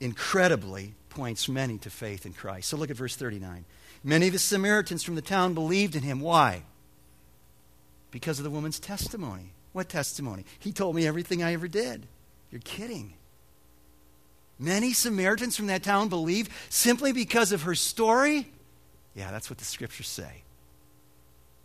incredibly 0.00 0.94
points 1.18 1.48
many 1.48 1.78
to 1.78 1.90
faith 1.90 2.24
in 2.26 2.32
Christ. 2.32 2.68
So 2.68 2.76
look 2.76 2.90
at 2.90 2.96
verse 2.96 3.16
39. 3.16 3.64
Many 4.04 4.28
of 4.28 4.32
the 4.32 4.38
Samaritans 4.38 5.02
from 5.02 5.16
the 5.16 5.20
town 5.20 5.52
believed 5.52 5.96
in 5.96 6.04
him. 6.04 6.20
Why? 6.20 6.62
Because 8.12 8.38
of 8.38 8.44
the 8.44 8.50
woman's 8.50 8.78
testimony. 8.78 9.50
What 9.72 9.88
testimony? 9.88 10.44
He 10.60 10.70
told 10.70 10.94
me 10.94 11.08
everything 11.08 11.42
I 11.42 11.54
ever 11.54 11.66
did. 11.66 12.06
You're 12.52 12.60
kidding. 12.60 13.14
Many 14.60 14.92
Samaritans 14.92 15.56
from 15.56 15.66
that 15.66 15.82
town 15.82 16.08
believed 16.08 16.52
simply 16.68 17.10
because 17.10 17.50
of 17.50 17.62
her 17.62 17.74
story? 17.74 18.46
Yeah, 19.16 19.32
that's 19.32 19.50
what 19.50 19.58
the 19.58 19.64
scriptures 19.64 20.06
say. 20.06 20.44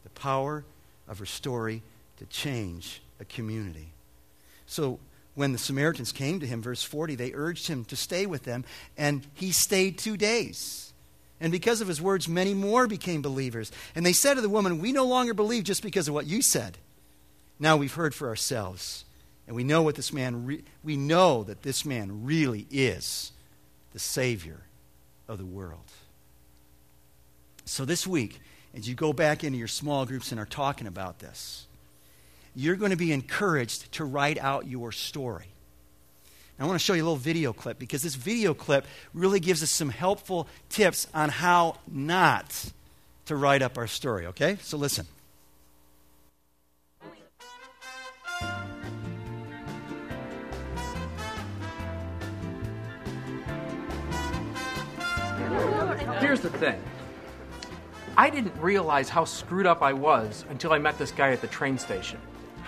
The 0.03 0.09
power 0.09 0.65
of 1.07 1.19
her 1.19 1.27
story 1.27 1.83
to 2.17 2.25
change 2.25 3.03
a 3.19 3.25
community. 3.25 3.93
So, 4.65 4.97
when 5.35 5.51
the 5.51 5.57
Samaritans 5.57 6.11
came 6.11 6.39
to 6.39 6.47
him, 6.47 6.61
verse 6.61 6.83
40, 6.83 7.15
they 7.15 7.33
urged 7.33 7.67
him 7.67 7.85
to 7.85 7.95
stay 7.95 8.25
with 8.25 8.43
them, 8.43 8.65
and 8.97 9.25
he 9.33 9.51
stayed 9.51 9.97
two 9.97 10.17
days. 10.17 10.93
And 11.39 11.51
because 11.51 11.81
of 11.81 11.87
his 11.87 12.01
words, 12.01 12.29
many 12.29 12.53
more 12.53 12.87
became 12.87 13.21
believers. 13.21 13.71
And 13.95 14.05
they 14.05 14.13
said 14.13 14.35
to 14.35 14.41
the 14.41 14.49
woman, 14.49 14.79
We 14.79 14.91
no 14.91 15.05
longer 15.05 15.33
believe 15.33 15.63
just 15.63 15.83
because 15.83 16.07
of 16.07 16.13
what 16.13 16.27
you 16.27 16.41
said. 16.41 16.77
Now 17.59 17.75
we've 17.77 17.93
heard 17.93 18.15
for 18.15 18.27
ourselves. 18.29 19.05
And 19.45 19.55
we 19.55 19.63
know 19.63 19.81
what 19.81 19.95
this 19.95 20.13
man 20.13 20.45
re- 20.45 20.63
we 20.83 20.95
know 20.95 21.43
that 21.43 21.63
this 21.63 21.83
man 21.83 22.23
really 22.23 22.65
is 22.71 23.31
the 23.91 23.99
savior 23.99 24.61
of 25.27 25.37
the 25.37 25.45
world. 25.45 25.91
So 27.65 27.83
this 27.83 28.07
week, 28.07 28.39
as 28.73 28.87
you 28.87 28.95
go 28.95 29.13
back 29.13 29.43
into 29.43 29.57
your 29.57 29.67
small 29.67 30.05
groups 30.05 30.31
and 30.31 30.39
are 30.39 30.45
talking 30.45 30.87
about 30.87 31.19
this, 31.19 31.67
you're 32.55 32.75
going 32.75 32.91
to 32.91 32.97
be 32.97 33.11
encouraged 33.11 33.91
to 33.93 34.05
write 34.05 34.37
out 34.37 34.67
your 34.67 34.91
story. 34.91 35.47
I 36.59 36.65
want 36.65 36.79
to 36.79 36.85
show 36.85 36.93
you 36.93 37.01
a 37.01 37.03
little 37.03 37.17
video 37.17 37.51
clip 37.51 37.77
because 37.77 38.03
this 38.03 38.15
video 38.15 38.53
clip 38.53 38.85
really 39.13 39.39
gives 39.39 39.63
us 39.63 39.69
some 39.69 39.89
helpful 39.89 40.47
tips 40.69 41.07
on 41.13 41.29
how 41.29 41.77
not 41.91 42.71
to 43.25 43.35
write 43.35 43.61
up 43.61 43.77
our 43.77 43.87
story, 43.87 44.27
okay? 44.27 44.57
So 44.61 44.77
listen. 44.77 45.05
Here's 56.19 56.39
the 56.39 56.49
thing 56.49 56.81
I 58.15 58.29
didn't 58.29 58.55
realize 58.61 59.09
how 59.09 59.25
screwed 59.25 59.65
up 59.65 59.81
I 59.81 59.91
was 59.91 60.45
until 60.49 60.71
I 60.71 60.77
met 60.77 60.97
this 60.97 61.11
guy 61.11 61.31
at 61.31 61.41
the 61.41 61.47
train 61.47 61.77
station. 61.77 62.19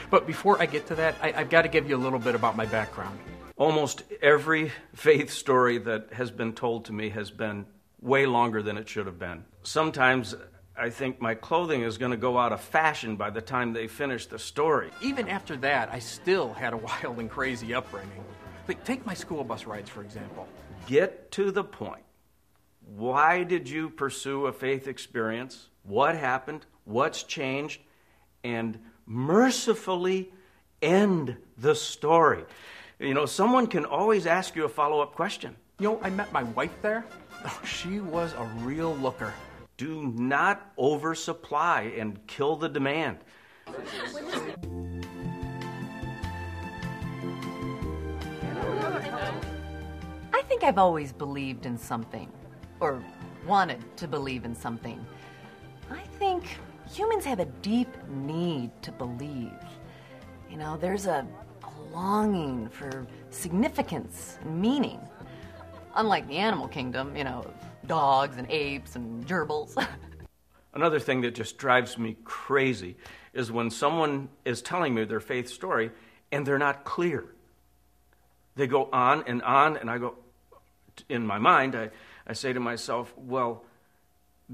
But 0.09 0.27
before 0.27 0.61
I 0.61 0.65
get 0.65 0.87
to 0.87 0.95
that, 0.95 1.15
I, 1.21 1.31
have 1.31 1.49
got 1.49 1.63
to 1.63 1.67
give 1.67 1.89
you 1.89 1.95
a 1.95 1.97
little 1.97 2.19
bit 2.19 2.35
about 2.35 2.55
my 2.55 2.65
background. 2.65 3.17
Almost 3.57 4.03
every 4.21 4.71
faith 4.93 5.31
story 5.31 5.77
that 5.79 6.13
has 6.13 6.31
been 6.31 6.53
told 6.53 6.85
to 6.85 6.93
me 6.93 7.09
has 7.09 7.31
been 7.31 7.65
way 8.01 8.25
longer 8.25 8.61
than 8.61 8.77
it 8.77 8.87
should 8.87 9.07
have 9.07 9.19
been. 9.19 9.45
Sometimes 9.63 10.35
I 10.77 10.89
think 10.89 11.21
my 11.21 11.35
clothing 11.35 11.81
is 11.81 11.97
going 11.97 12.11
to 12.11 12.17
go 12.17 12.37
out 12.37 12.51
of 12.51 12.61
fashion 12.61 13.15
by 13.15 13.29
the 13.29 13.41
time 13.41 13.73
they 13.73 13.87
finish 13.87 14.25
the 14.25 14.37
story. 14.37 14.91
Even 15.01 15.29
after 15.29 15.55
that, 15.57 15.89
I 15.91 15.99
still 15.99 16.53
had 16.53 16.73
a 16.73 16.77
wild 17.03 17.19
and 17.19 17.29
crazy 17.29 17.73
upbringing. 17.73 18.23
Like, 18.67 18.83
take 18.83 19.05
my 19.05 19.13
school 19.13 19.43
bus 19.43 19.65
rides, 19.65 19.89
for 19.89 20.01
example. 20.01 20.47
Get 20.87 21.31
to 21.33 21.51
the 21.51 21.63
point. 21.63 22.03
Why 22.85 23.43
did 23.43 23.69
you 23.69 23.89
pursue 23.89 24.45
a 24.45 24.53
faith 24.53 24.87
experience? 24.87 25.69
What 25.83 26.15
happened? 26.15 26.65
What's 26.83 27.23
changed? 27.23 27.81
And 28.43 28.79
mercifully 29.05 30.31
end 30.81 31.37
the 31.57 31.75
story. 31.75 32.43
You 32.99 33.13
know, 33.13 33.25
someone 33.25 33.67
can 33.67 33.85
always 33.85 34.25
ask 34.25 34.55
you 34.55 34.65
a 34.65 34.69
follow 34.69 35.01
up 35.01 35.15
question. 35.15 35.55
You 35.79 35.89
know, 35.89 35.99
I 36.01 36.09
met 36.09 36.31
my 36.31 36.43
wife 36.43 36.81
there. 36.81 37.05
Oh, 37.45 37.61
she 37.65 37.99
was 37.99 38.33
a 38.33 38.43
real 38.59 38.95
looker. 38.95 39.33
Do 39.77 40.13
not 40.15 40.71
oversupply 40.77 41.93
and 41.97 42.25
kill 42.27 42.55
the 42.55 42.69
demand. 42.69 43.17
I 50.33 50.41
think 50.47 50.63
I've 50.63 50.77
always 50.77 51.11
believed 51.11 51.65
in 51.65 51.77
something 51.77 52.31
or 52.79 53.03
wanted 53.45 53.83
to 53.97 54.07
believe 54.07 54.45
in 54.45 54.55
something. 54.55 55.05
I 55.91 56.01
think 56.19 56.57
humans 56.95 57.25
have 57.25 57.39
a 57.39 57.45
deep 57.62 57.89
need 58.08 58.71
to 58.81 58.91
believe. 58.91 59.51
You 60.49 60.58
know, 60.58 60.77
there's 60.77 61.08
a, 61.08 61.27
longing 61.91 62.67
for 62.69 63.08
significance 63.29 64.38
and 64.43 64.62
meaning. 64.62 64.99
Unlike 65.95 66.27
the 66.27 66.36
animal 66.36 66.67
kingdom, 66.67 67.15
you 67.15 67.23
know, 67.23 67.49
dogs 67.88 68.38
and 68.38 68.49
apes 68.51 68.97
and 68.97 69.25
gerbils. 69.25 69.81
Another 70.73 70.99
thing 70.99 71.21
that 71.21 71.36
just 71.36 71.58
drives 71.58 71.97
me 71.97 72.17
crazy 72.25 72.97
is 73.34 73.49
when 73.49 73.69
someone 73.69 74.27
is 74.43 74.62
telling 74.62 74.93
me 74.93 75.05
their 75.05 75.21
faith 75.21 75.47
story 75.47 75.89
and 76.34 76.45
they're 76.45 76.58
not 76.58 76.84
clear. 76.84 77.25
They 78.55 78.67
go 78.67 78.89
on 78.91 79.23
and 79.25 79.41
on, 79.41 79.77
and 79.77 79.89
I 79.89 79.97
go, 79.97 80.15
in 81.08 81.25
my 81.25 81.38
mind, 81.38 81.75
I, 81.75 81.91
I 82.27 82.34
say 82.34 82.51
to 82.51 82.60
myself, 82.60 83.13
well, 83.17 83.63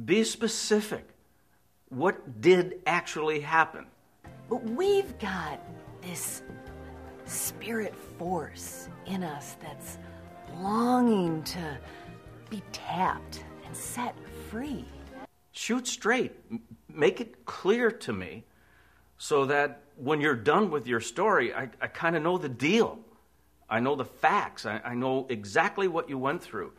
be 0.06 0.24
specific. 0.24 1.08
What 1.92 2.40
did 2.40 2.80
actually 2.88 3.42
happen? 3.42 3.86
But 4.50 4.64
we've 4.64 5.20
got 5.20 5.60
this 6.02 6.42
spirit 7.26 7.94
force 8.18 8.88
in 9.06 9.24
us 9.24 9.58
that's 9.62 9.98
longing 10.56 11.44
to 11.44 11.78
be 12.50 12.64
tapped 12.72 13.44
and 13.66 13.76
set 13.76 14.16
free. 14.50 14.86
Shoot 15.52 15.86
straight. 15.86 16.32
Make 16.88 17.20
it 17.20 17.44
clear 17.44 17.92
to 17.92 18.14
me 18.14 18.46
so 19.18 19.44
that 19.48 19.82
when 19.98 20.22
you're 20.22 20.34
done 20.34 20.72
with 20.72 20.88
your 20.88 21.02
story, 21.02 21.54
I, 21.54 21.70
I 21.82 21.88
kind 21.88 22.16
of 22.16 22.24
know 22.24 22.38
the 22.38 22.48
deal. 22.48 23.00
I 23.70 23.82
know 23.82 23.98
the 23.98 24.06
facts. 24.06 24.66
I, 24.66 24.80
I 24.86 24.96
know 24.96 25.26
exactly 25.28 25.90
what 25.90 26.08
you 26.08 26.18
went 26.18 26.42
through. 26.42 26.72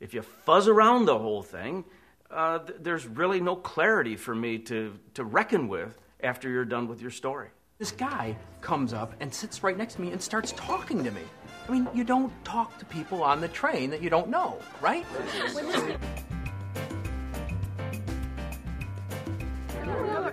If 0.00 0.12
you 0.12 0.20
fuzz 0.20 0.68
around 0.68 1.06
the 1.06 1.18
whole 1.18 1.42
thing, 1.42 1.86
uh, 2.30 2.60
th- 2.60 2.78
there's 2.80 3.06
really 3.06 3.40
no 3.40 3.56
clarity 3.56 4.16
for 4.16 4.34
me 4.34 4.58
to, 4.58 4.98
to 5.14 5.24
reckon 5.24 5.68
with 5.68 5.96
after 6.22 6.48
you're 6.48 6.64
done 6.64 6.86
with 6.88 7.00
your 7.00 7.10
story. 7.10 7.48
This 7.78 7.92
guy 7.92 8.36
comes 8.60 8.92
up 8.92 9.14
and 9.20 9.32
sits 9.32 9.62
right 9.62 9.76
next 9.76 9.94
to 9.94 10.02
me 10.02 10.12
and 10.12 10.20
starts 10.20 10.52
talking 10.52 11.02
to 11.02 11.10
me. 11.10 11.22
I 11.68 11.72
mean, 11.72 11.88
you 11.94 12.04
don't 12.04 12.32
talk 12.44 12.78
to 12.78 12.84
people 12.84 13.22
on 13.22 13.40
the 13.40 13.48
train 13.48 13.90
that 13.90 14.02
you 14.02 14.10
don't 14.10 14.28
know, 14.28 14.58
right? 14.80 15.06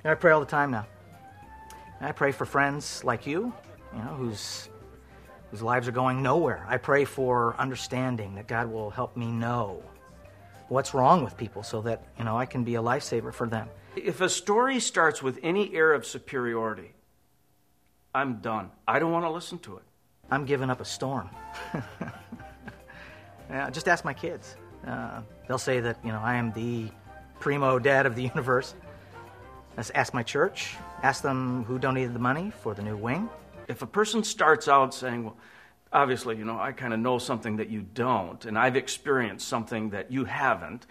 I 0.03 0.13
pray 0.19 0.31
all 0.31 0.39
the 0.39 0.45
time 0.45 0.71
now. 0.71 0.85
I 1.99 2.11
pray 2.11 2.31
for 2.31 2.45
friends 2.45 3.03
like 3.03 3.25
you, 3.25 3.53
you 3.93 3.99
know, 3.99 4.13
whose, 4.15 4.69
whose 5.49 5.61
lives 5.61 5.87
are 5.87 5.91
going 5.91 6.21
nowhere. 6.21 6.65
I 6.67 6.77
pray 6.77 7.05
for 7.05 7.55
understanding 7.57 8.35
that 8.35 8.47
God 8.47 8.67
will 8.67 8.89
help 8.89 9.17
me 9.17 9.31
know 9.31 9.81
what's 10.69 10.93
wrong 10.93 11.23
with 11.23 11.37
people 11.37 11.63
so 11.63 11.81
that, 11.81 12.03
you 12.17 12.25
know, 12.25 12.37
I 12.37 12.45
can 12.45 12.63
be 12.63 12.75
a 12.75 12.81
lifesaver 12.81 13.33
for 13.33 13.47
them. 13.47 13.69
If 13.95 14.21
a 14.21 14.29
story 14.29 14.79
starts 14.79 15.23
with 15.23 15.39
any 15.41 15.73
air 15.73 15.93
of 15.93 16.05
superiority, 16.05 16.93
I'm 18.13 18.37
done. 18.41 18.71
I 18.87 18.99
don't 18.99 19.11
want 19.11 19.25
to 19.25 19.29
listen 19.29 19.59
to 19.59 19.77
it. 19.77 19.83
I'm 20.29 20.45
giving 20.45 20.69
up 20.69 20.81
a 20.81 20.85
storm. 20.85 21.29
yeah, 23.49 23.69
just 23.69 23.87
ask 23.87 24.03
my 24.03 24.13
kids. 24.13 24.55
Uh, 24.85 25.21
they'll 25.47 25.57
say 25.57 25.79
that, 25.79 25.97
you 26.03 26.11
know, 26.11 26.19
I 26.19 26.35
am 26.35 26.51
the 26.53 26.89
primo 27.39 27.79
dad 27.79 28.05
of 28.05 28.15
the 28.15 28.23
universe. 28.35 28.75
Let's 29.75 29.91
ask 29.91 30.13
my 30.13 30.23
church. 30.23 30.75
Ask 31.03 31.21
them 31.21 31.63
who 31.65 31.79
donated 31.79 32.13
the 32.13 32.19
money 32.19 32.51
for 32.61 32.73
the 32.73 32.81
new 32.81 32.97
wing. 32.97 33.29
If 33.67 33.81
a 33.81 33.87
person 33.87 34.23
starts 34.23 34.67
out 34.67 34.93
saying, 34.93 35.25
well, 35.25 35.37
obviously, 35.91 36.37
you 36.37 36.45
know, 36.45 36.59
I 36.59 36.71
kind 36.71 36.93
of 36.93 36.99
know 36.99 37.17
something 37.17 37.57
that 37.57 37.69
you 37.69 37.81
don't, 37.81 38.43
and 38.45 38.57
I've 38.57 38.75
experienced 38.75 39.47
something 39.47 39.91
that 39.91 40.11
you 40.11 40.25
haven't, 40.25 40.85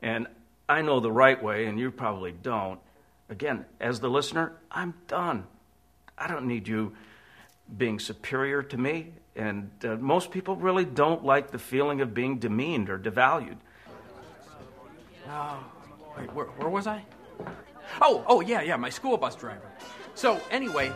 and 0.00 0.26
I 0.68 0.82
know 0.82 1.00
the 1.00 1.12
right 1.12 1.42
way 1.42 1.66
and 1.66 1.78
you 1.78 1.90
probably 1.90 2.32
don't. 2.32 2.80
Again, 3.28 3.66
as 3.80 4.00
the 4.00 4.08
listener, 4.08 4.52
I'm 4.70 4.94
done. 5.06 5.44
I 6.16 6.28
don't 6.28 6.46
need 6.46 6.68
you 6.68 6.94
being 7.76 7.98
superior 7.98 8.62
to 8.62 8.78
me. 8.78 9.12
And 9.34 9.70
uh, 9.84 9.96
most 9.96 10.30
people 10.30 10.56
really 10.56 10.84
don't 10.84 11.24
like 11.24 11.50
the 11.50 11.58
feeling 11.58 12.00
of 12.00 12.12
being 12.12 12.38
demeaned 12.38 12.90
or 12.90 12.98
devalued. 12.98 13.56
Uh, 15.28 15.56
wait, 16.18 16.32
where, 16.32 16.46
where 16.46 16.68
was 16.68 16.86
I? 16.86 17.04
Oh, 18.00 18.24
oh, 18.26 18.40
yeah, 18.40 18.62
yeah, 18.62 18.76
my 18.76 18.90
school 18.90 19.16
bus 19.16 19.34
driver. 19.34 19.70
So, 20.14 20.40
anyway. 20.50 20.92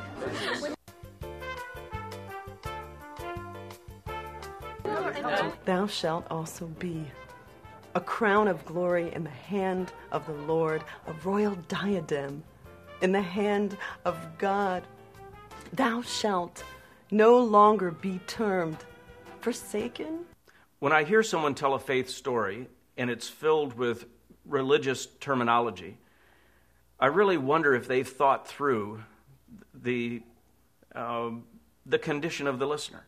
Thou 5.64 5.86
shalt 5.86 6.26
also 6.30 6.66
be 6.66 7.04
a 7.94 8.00
crown 8.00 8.46
of 8.46 8.64
glory 8.64 9.12
in 9.14 9.24
the 9.24 9.30
hand 9.30 9.92
of 10.12 10.26
the 10.26 10.32
Lord, 10.32 10.84
a 11.06 11.12
royal 11.24 11.54
diadem 11.68 12.44
in 13.00 13.12
the 13.12 13.22
hand 13.22 13.76
of 14.04 14.16
God. 14.38 14.82
Thou 15.72 16.02
shalt 16.02 16.62
no 17.10 17.38
longer 17.38 17.90
be 17.90 18.20
termed 18.26 18.76
forsaken. 19.40 20.24
When 20.78 20.92
I 20.92 21.04
hear 21.04 21.22
someone 21.22 21.54
tell 21.54 21.74
a 21.74 21.78
faith 21.78 22.10
story 22.10 22.68
and 22.96 23.10
it's 23.10 23.28
filled 23.28 23.74
with 23.78 24.06
religious 24.44 25.06
terminology, 25.20 25.96
I 27.00 27.06
really 27.06 27.38
wonder 27.38 27.74
if 27.74 27.88
they've 27.88 28.08
thought 28.08 28.46
through 28.46 29.02
the, 29.74 30.22
uh, 30.94 31.30
the 31.84 31.98
condition 31.98 32.46
of 32.46 32.58
the 32.58 32.66
listener. 32.66 33.06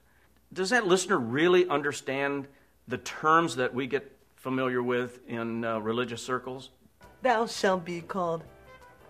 Does 0.52 0.70
that 0.70 0.86
listener 0.86 1.18
really 1.18 1.68
understand 1.68 2.48
the 2.86 2.98
terms 2.98 3.56
that 3.56 3.74
we 3.74 3.86
get 3.86 4.10
familiar 4.36 4.82
with 4.82 5.20
in 5.28 5.64
uh, 5.64 5.78
religious 5.78 6.22
circles? 6.22 6.70
Thou 7.22 7.46
shalt 7.46 7.84
be 7.84 8.00
called 8.00 8.44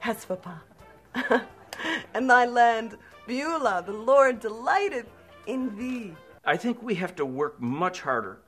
Hephzibah, 0.01 0.61
and 2.14 2.28
thy 2.28 2.47
land 2.47 2.97
Beulah. 3.26 3.84
The 3.86 3.93
Lord 3.93 4.41
delighted 4.41 5.07
in 5.47 5.76
thee. 5.76 6.14
I 6.45 6.57
think 6.57 6.82
we 6.82 6.97
have 6.97 7.14
to 7.16 7.26
work 7.26 7.61
much 7.61 8.01
harder 8.01 8.41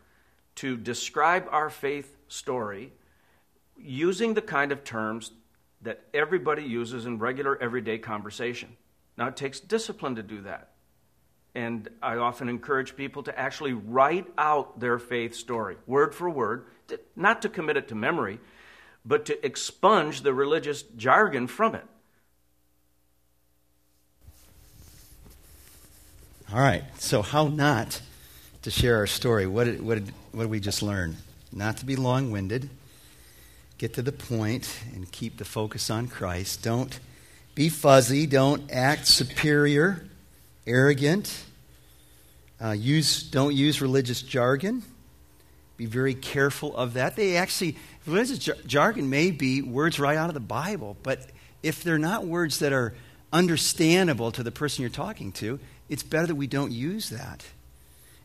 to 0.57 0.77
describe 0.77 1.47
our 1.51 1.71
faith 1.71 2.17
story 2.29 2.93
using 3.77 4.35
the 4.35 4.43
kind 4.43 4.73
of 4.73 4.83
terms 4.85 5.33
that 5.83 6.05
everybody 6.13 6.63
uses 6.63 7.07
in 7.07 7.19
regular 7.19 7.61
everyday 7.63 7.99
conversation. 7.99 8.77
Now, 9.17 9.29
it 9.29 9.37
takes 9.37 9.61
discipline 9.61 10.17
to 10.17 10.23
do 10.23 10.41
that. 10.43 10.71
And 11.55 11.89
I 12.01 12.17
often 12.17 12.49
encourage 12.49 12.97
people 12.97 13.25
to 13.25 13.37
actually 13.39 13.73
write 13.73 14.27
out 14.39 14.79
their 14.79 14.99
faith 14.99 15.35
story, 15.35 15.77
word 15.87 16.15
for 16.15 16.31
word, 16.31 16.67
not 17.17 17.43
to 17.43 17.49
commit 17.49 17.77
it 17.77 17.89
to 17.89 17.95
memory, 17.95 18.39
but 19.05 19.25
to 19.27 19.45
expunge 19.45 20.23
the 20.23 20.33
religious 20.33 20.83
jargon 20.83 21.47
from 21.47 21.75
it. 21.75 21.85
All 26.53 26.61
right, 26.61 26.85
so 26.99 27.23
how 27.23 27.47
not 27.47 28.01
to 28.63 28.71
share 28.71 28.97
our 28.97 29.07
story? 29.07 29.47
What 29.47 29.65
did, 29.65 29.81
what 29.83 29.95
did, 29.95 30.13
what 30.33 30.43
did 30.43 30.51
we 30.51 30.61
just 30.61 30.83
learn? 30.83 31.17
Not 31.53 31.79
to 31.79 31.87
be 31.87 31.97
long 31.97 32.31
winded, 32.31 32.69
get 33.79 33.95
to 33.95 34.03
the 34.03 34.13
point, 34.13 34.83
and 34.95 35.11
keep 35.11 35.39
the 35.39 35.45
focus 35.45 35.91
on 35.91 36.09
Christ. 36.09 36.63
Don't 36.63 36.99
be 37.55 37.69
fuzzy, 37.69 38.27
don't 38.27 38.71
act 38.71 39.07
superior 39.07 40.07
arrogant. 40.71 41.45
Uh, 42.63 42.71
use, 42.71 43.23
don't 43.23 43.55
use 43.55 43.81
religious 43.81 44.23
jargon. 44.23 44.83
Be 45.77 45.87
very 45.87 46.15
careful 46.15 46.77
of 46.77 46.95
that. 46.95 47.17
They 47.17 47.37
actually, 47.37 47.77
religious 48.07 48.39
jar- 48.39 48.57
jargon 48.67 49.11
may 49.11 49.31
be 49.31 49.63
words 49.63 49.99
right 49.99 50.17
out 50.17 50.29
of 50.29 50.35
the 50.35 50.41
Bible, 50.41 50.97
but 51.03 51.27
if 51.63 51.83
they're 51.83 51.99
not 51.99 52.27
words 52.27 52.59
that 52.61 52.73
are 52.73 52.95
understandable 53.33 54.31
to 54.33 54.43
the 54.43 54.51
person 54.51 54.83
you're 54.83 54.91
talking 54.91 55.33
to, 55.33 55.59
it's 55.89 56.03
better 56.03 56.29
that 56.29 56.35
we 56.35 56.47
don't 56.47 56.73
use 56.73 57.11
that. 57.11 57.45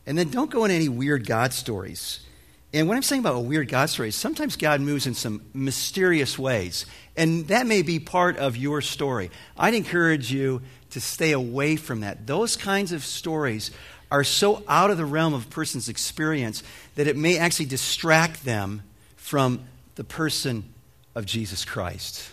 And 0.06 0.16
then 0.16 0.30
don't 0.30 0.50
go 0.50 0.64
in 0.64 0.70
any 0.70 0.88
weird 0.88 1.26
God 1.26 1.52
stories. 1.52 2.20
And 2.72 2.88
what 2.88 2.96
I'm 2.96 3.02
saying 3.02 3.20
about 3.20 3.36
a 3.36 3.40
weird 3.40 3.68
God 3.68 3.86
story 3.88 4.08
is 4.08 4.16
sometimes 4.16 4.56
God 4.56 4.80
moves 4.80 5.06
in 5.06 5.14
some 5.14 5.42
mysterious 5.54 6.38
ways. 6.38 6.84
And 7.16 7.48
that 7.48 7.66
may 7.66 7.82
be 7.82 7.98
part 7.98 8.36
of 8.36 8.56
your 8.56 8.82
story. 8.82 9.30
I'd 9.56 9.74
encourage 9.74 10.30
you 10.30 10.62
to 10.96 11.00
stay 11.02 11.32
away 11.32 11.76
from 11.76 12.00
that. 12.00 12.26
Those 12.26 12.56
kinds 12.56 12.90
of 12.90 13.04
stories 13.04 13.70
are 14.10 14.24
so 14.24 14.62
out 14.66 14.90
of 14.90 14.96
the 14.96 15.04
realm 15.04 15.34
of 15.34 15.44
a 15.44 15.50
person's 15.50 15.90
experience 15.90 16.62
that 16.94 17.06
it 17.06 17.18
may 17.18 17.36
actually 17.36 17.66
distract 17.66 18.46
them 18.46 18.82
from 19.14 19.60
the 19.96 20.04
person 20.04 20.64
of 21.14 21.26
Jesus 21.26 21.66
Christ. 21.66 22.30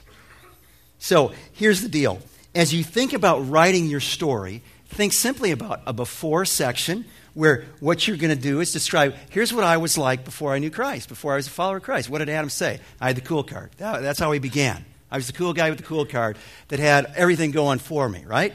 So 0.98 1.34
here's 1.52 1.82
the 1.82 1.90
deal. 1.90 2.22
As 2.56 2.74
you 2.74 2.86
think 2.86 3.12
about 3.12 3.50
writing 3.50 3.88
your 3.88 4.00
story, 4.00 4.62
think 4.86 5.12
simply 5.12 5.52
about 5.52 5.82
a 5.86 5.92
before 5.92 6.46
section 6.46 7.04
where 7.34 7.66
what 7.82 8.08
you're 8.08 8.16
going 8.16 8.34
to 8.34 8.42
do 8.42 8.62
is 8.62 8.72
describe 8.72 9.14
here's 9.30 9.54
what 9.54 9.66
I 9.66 9.76
was 9.76 9.98
like 9.98 10.24
before 10.24 10.54
I 10.54 10.60
knew 10.60 10.70
Christ, 10.70 11.10
before 11.10 11.34
I 11.34 11.36
was 11.36 11.48
a 11.48 11.50
follower 11.50 11.78
of 11.78 11.84
Christ. 11.84 12.10
What 12.10 12.20
did 12.20 12.30
Adam 12.30 12.50
say? 12.50 12.80
I 13.02 13.08
had 13.08 13.18
the 13.18 13.22
cool 13.22 13.44
card. 13.44 13.72
that's 13.78 14.20
how 14.20 14.32
he 14.32 14.40
began. 14.40 14.86
I 15.14 15.18
was 15.18 15.28
the 15.28 15.34
cool 15.34 15.54
guy 15.54 15.70
with 15.70 15.78
the 15.78 15.86
cool 15.86 16.08
card 16.08 16.40
that 16.70 16.80
had 16.80 17.14
everything 17.16 17.52
going 17.52 17.78
for 17.78 18.10
me, 18.10 18.26
right? 18.26 18.52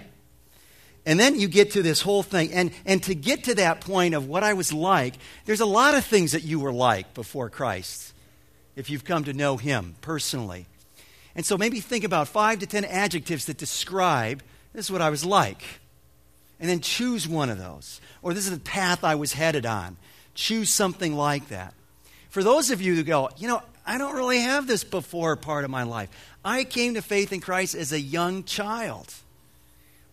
And 1.06 1.18
then 1.18 1.38
you 1.38 1.46
get 1.46 1.70
to 1.72 1.82
this 1.82 2.02
whole 2.02 2.24
thing. 2.24 2.52
And, 2.52 2.72
and 2.84 3.00
to 3.04 3.14
get 3.14 3.44
to 3.44 3.54
that 3.54 3.80
point 3.80 4.12
of 4.16 4.26
what 4.26 4.42
I 4.42 4.54
was 4.54 4.72
like, 4.72 5.14
there's 5.44 5.60
a 5.60 5.66
lot 5.66 5.94
of 5.94 6.04
things 6.04 6.32
that 6.32 6.42
you 6.42 6.58
were 6.58 6.72
like 6.72 7.14
before 7.14 7.48
Christ, 7.48 8.12
if 8.74 8.90
you've 8.90 9.04
come 9.04 9.22
to 9.24 9.32
know 9.32 9.56
Him 9.56 9.94
personally. 10.00 10.66
And 11.36 11.46
so 11.46 11.56
maybe 11.56 11.78
think 11.78 12.02
about 12.02 12.26
five 12.26 12.58
to 12.58 12.66
ten 12.66 12.84
adjectives 12.84 13.46
that 13.46 13.56
describe 13.56 14.42
this 14.72 14.86
is 14.86 14.90
what 14.90 15.00
I 15.00 15.10
was 15.10 15.24
like. 15.24 15.62
And 16.58 16.68
then 16.68 16.80
choose 16.80 17.28
one 17.28 17.50
of 17.50 17.58
those. 17.58 18.00
Or 18.20 18.34
this 18.34 18.46
is 18.46 18.50
the 18.50 18.58
path 18.58 19.04
I 19.04 19.14
was 19.14 19.32
headed 19.32 19.64
on. 19.64 19.96
Choose 20.34 20.70
something 20.70 21.14
like 21.14 21.50
that. 21.50 21.72
For 22.30 22.42
those 22.42 22.72
of 22.72 22.82
you 22.82 22.96
who 22.96 23.04
go, 23.04 23.30
you 23.36 23.46
know, 23.46 23.62
I 23.86 23.96
don't 23.96 24.16
really 24.16 24.40
have 24.40 24.66
this 24.66 24.84
before 24.84 25.34
part 25.36 25.64
of 25.64 25.70
my 25.70 25.84
life. 25.84 26.10
I 26.48 26.64
came 26.64 26.94
to 26.94 27.02
faith 27.02 27.30
in 27.30 27.40
Christ 27.40 27.74
as 27.74 27.92
a 27.92 28.00
young 28.00 28.42
child. 28.42 29.12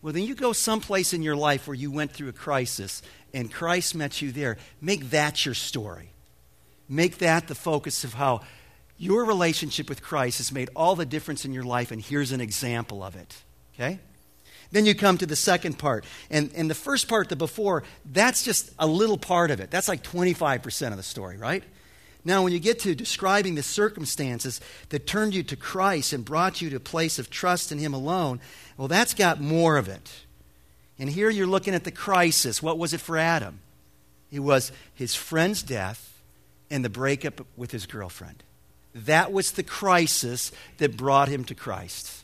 Well, 0.02 0.12
then 0.12 0.24
you 0.24 0.36
go 0.36 0.52
someplace 0.52 1.14
in 1.14 1.24
your 1.24 1.38
life 1.38 1.66
where 1.66 1.76
you 1.76 1.90
went 1.90 2.12
through 2.12 2.28
a 2.28 2.34
crisis 2.34 3.02
and 3.34 3.50
Christ 3.50 3.96
met 3.96 4.22
you 4.22 4.34
there. 4.34 4.58
Make 4.82 5.12
that 5.12 5.46
your 5.46 5.56
story. 5.56 6.10
Make 6.90 7.20
that 7.20 7.48
the 7.48 7.56
focus 7.56 8.04
of 8.04 8.16
how 8.16 8.42
your 8.98 9.24
relationship 9.24 9.88
with 9.88 10.02
Christ 10.02 10.40
has 10.40 10.52
made 10.52 10.70
all 10.76 10.98
the 10.98 11.06
difference 11.06 11.46
in 11.46 11.54
your 11.54 11.64
life, 11.64 11.92
and 11.92 12.02
here's 12.02 12.34
an 12.34 12.42
example 12.42 13.02
of 13.02 13.16
it. 13.16 13.34
Okay? 13.74 14.00
Then 14.74 14.86
you 14.86 14.94
come 14.94 15.18
to 15.20 15.26
the 15.26 15.38
second 15.38 15.80
part. 15.80 16.04
And, 16.30 16.52
and 16.54 16.70
the 16.70 16.76
first 16.76 17.08
part, 17.08 17.30
the 17.30 17.38
before, 17.38 17.84
that's 18.06 18.44
just 18.44 18.72
a 18.78 18.88
little 18.88 19.18
part 19.18 19.52
of 19.52 19.62
it. 19.62 19.72
That's 19.72 19.88
like 19.88 20.04
25% 20.04 20.92
of 20.92 20.98
the 20.98 21.04
story, 21.04 21.38
right? 21.38 21.64
Now, 22.26 22.42
when 22.44 22.54
you 22.54 22.60
get 22.60 22.80
to 22.80 22.96
describing 22.96 23.54
the 23.54 23.64
circumstances 23.64 24.60
that 24.90 25.06
turned 25.06 25.36
you 25.36 25.44
to 25.44 25.56
Christ 25.56 26.12
and 26.12 26.26
brought 26.26 26.60
you 26.60 26.72
to 26.72 26.78
a 26.78 26.80
place 26.80 27.20
of 27.20 27.30
trust 27.30 27.72
in 27.72 27.78
Him 27.78 27.94
alone, 27.94 28.42
well, 28.78 28.88
that's 28.88 29.14
got 29.14 29.40
more 29.40 29.78
of 29.78 29.88
it. 29.88 30.12
And 30.98 31.08
here 31.08 31.30
you're 31.30 31.46
looking 31.46 31.76
at 31.76 31.84
the 31.84 31.92
crisis. 31.92 32.64
What 32.64 32.80
was 32.80 32.94
it 32.94 33.02
for 33.02 33.18
Adam? 33.18 33.60
It 34.32 34.40
was 34.40 34.72
his 34.94 35.14
friend's 35.14 35.62
death 35.62 36.22
and 36.70 36.84
the 36.84 36.90
breakup 36.90 37.46
with 37.56 37.72
his 37.72 37.86
girlfriend. 37.86 38.44
That 38.94 39.32
was 39.32 39.52
the 39.52 39.64
crisis 39.64 40.52
that 40.78 40.98
brought 40.98 41.28
him 41.28 41.44
to 41.46 41.56
Christ. 41.56 42.24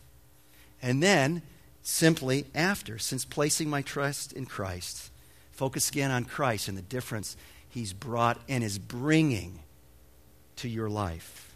And 0.81 1.03
then, 1.03 1.41
simply 1.83 2.45
after, 2.55 2.97
since 2.97 3.23
placing 3.23 3.69
my 3.69 3.81
trust 3.81 4.33
in 4.33 4.45
Christ, 4.45 5.11
focus 5.51 5.89
again 5.89 6.11
on 6.11 6.25
Christ 6.25 6.67
and 6.67 6.77
the 6.77 6.81
difference 6.81 7.37
he's 7.69 7.93
brought 7.93 8.39
and 8.49 8.63
is 8.63 8.79
bringing 8.79 9.59
to 10.61 10.69
your 10.69 10.89
life. 10.89 11.55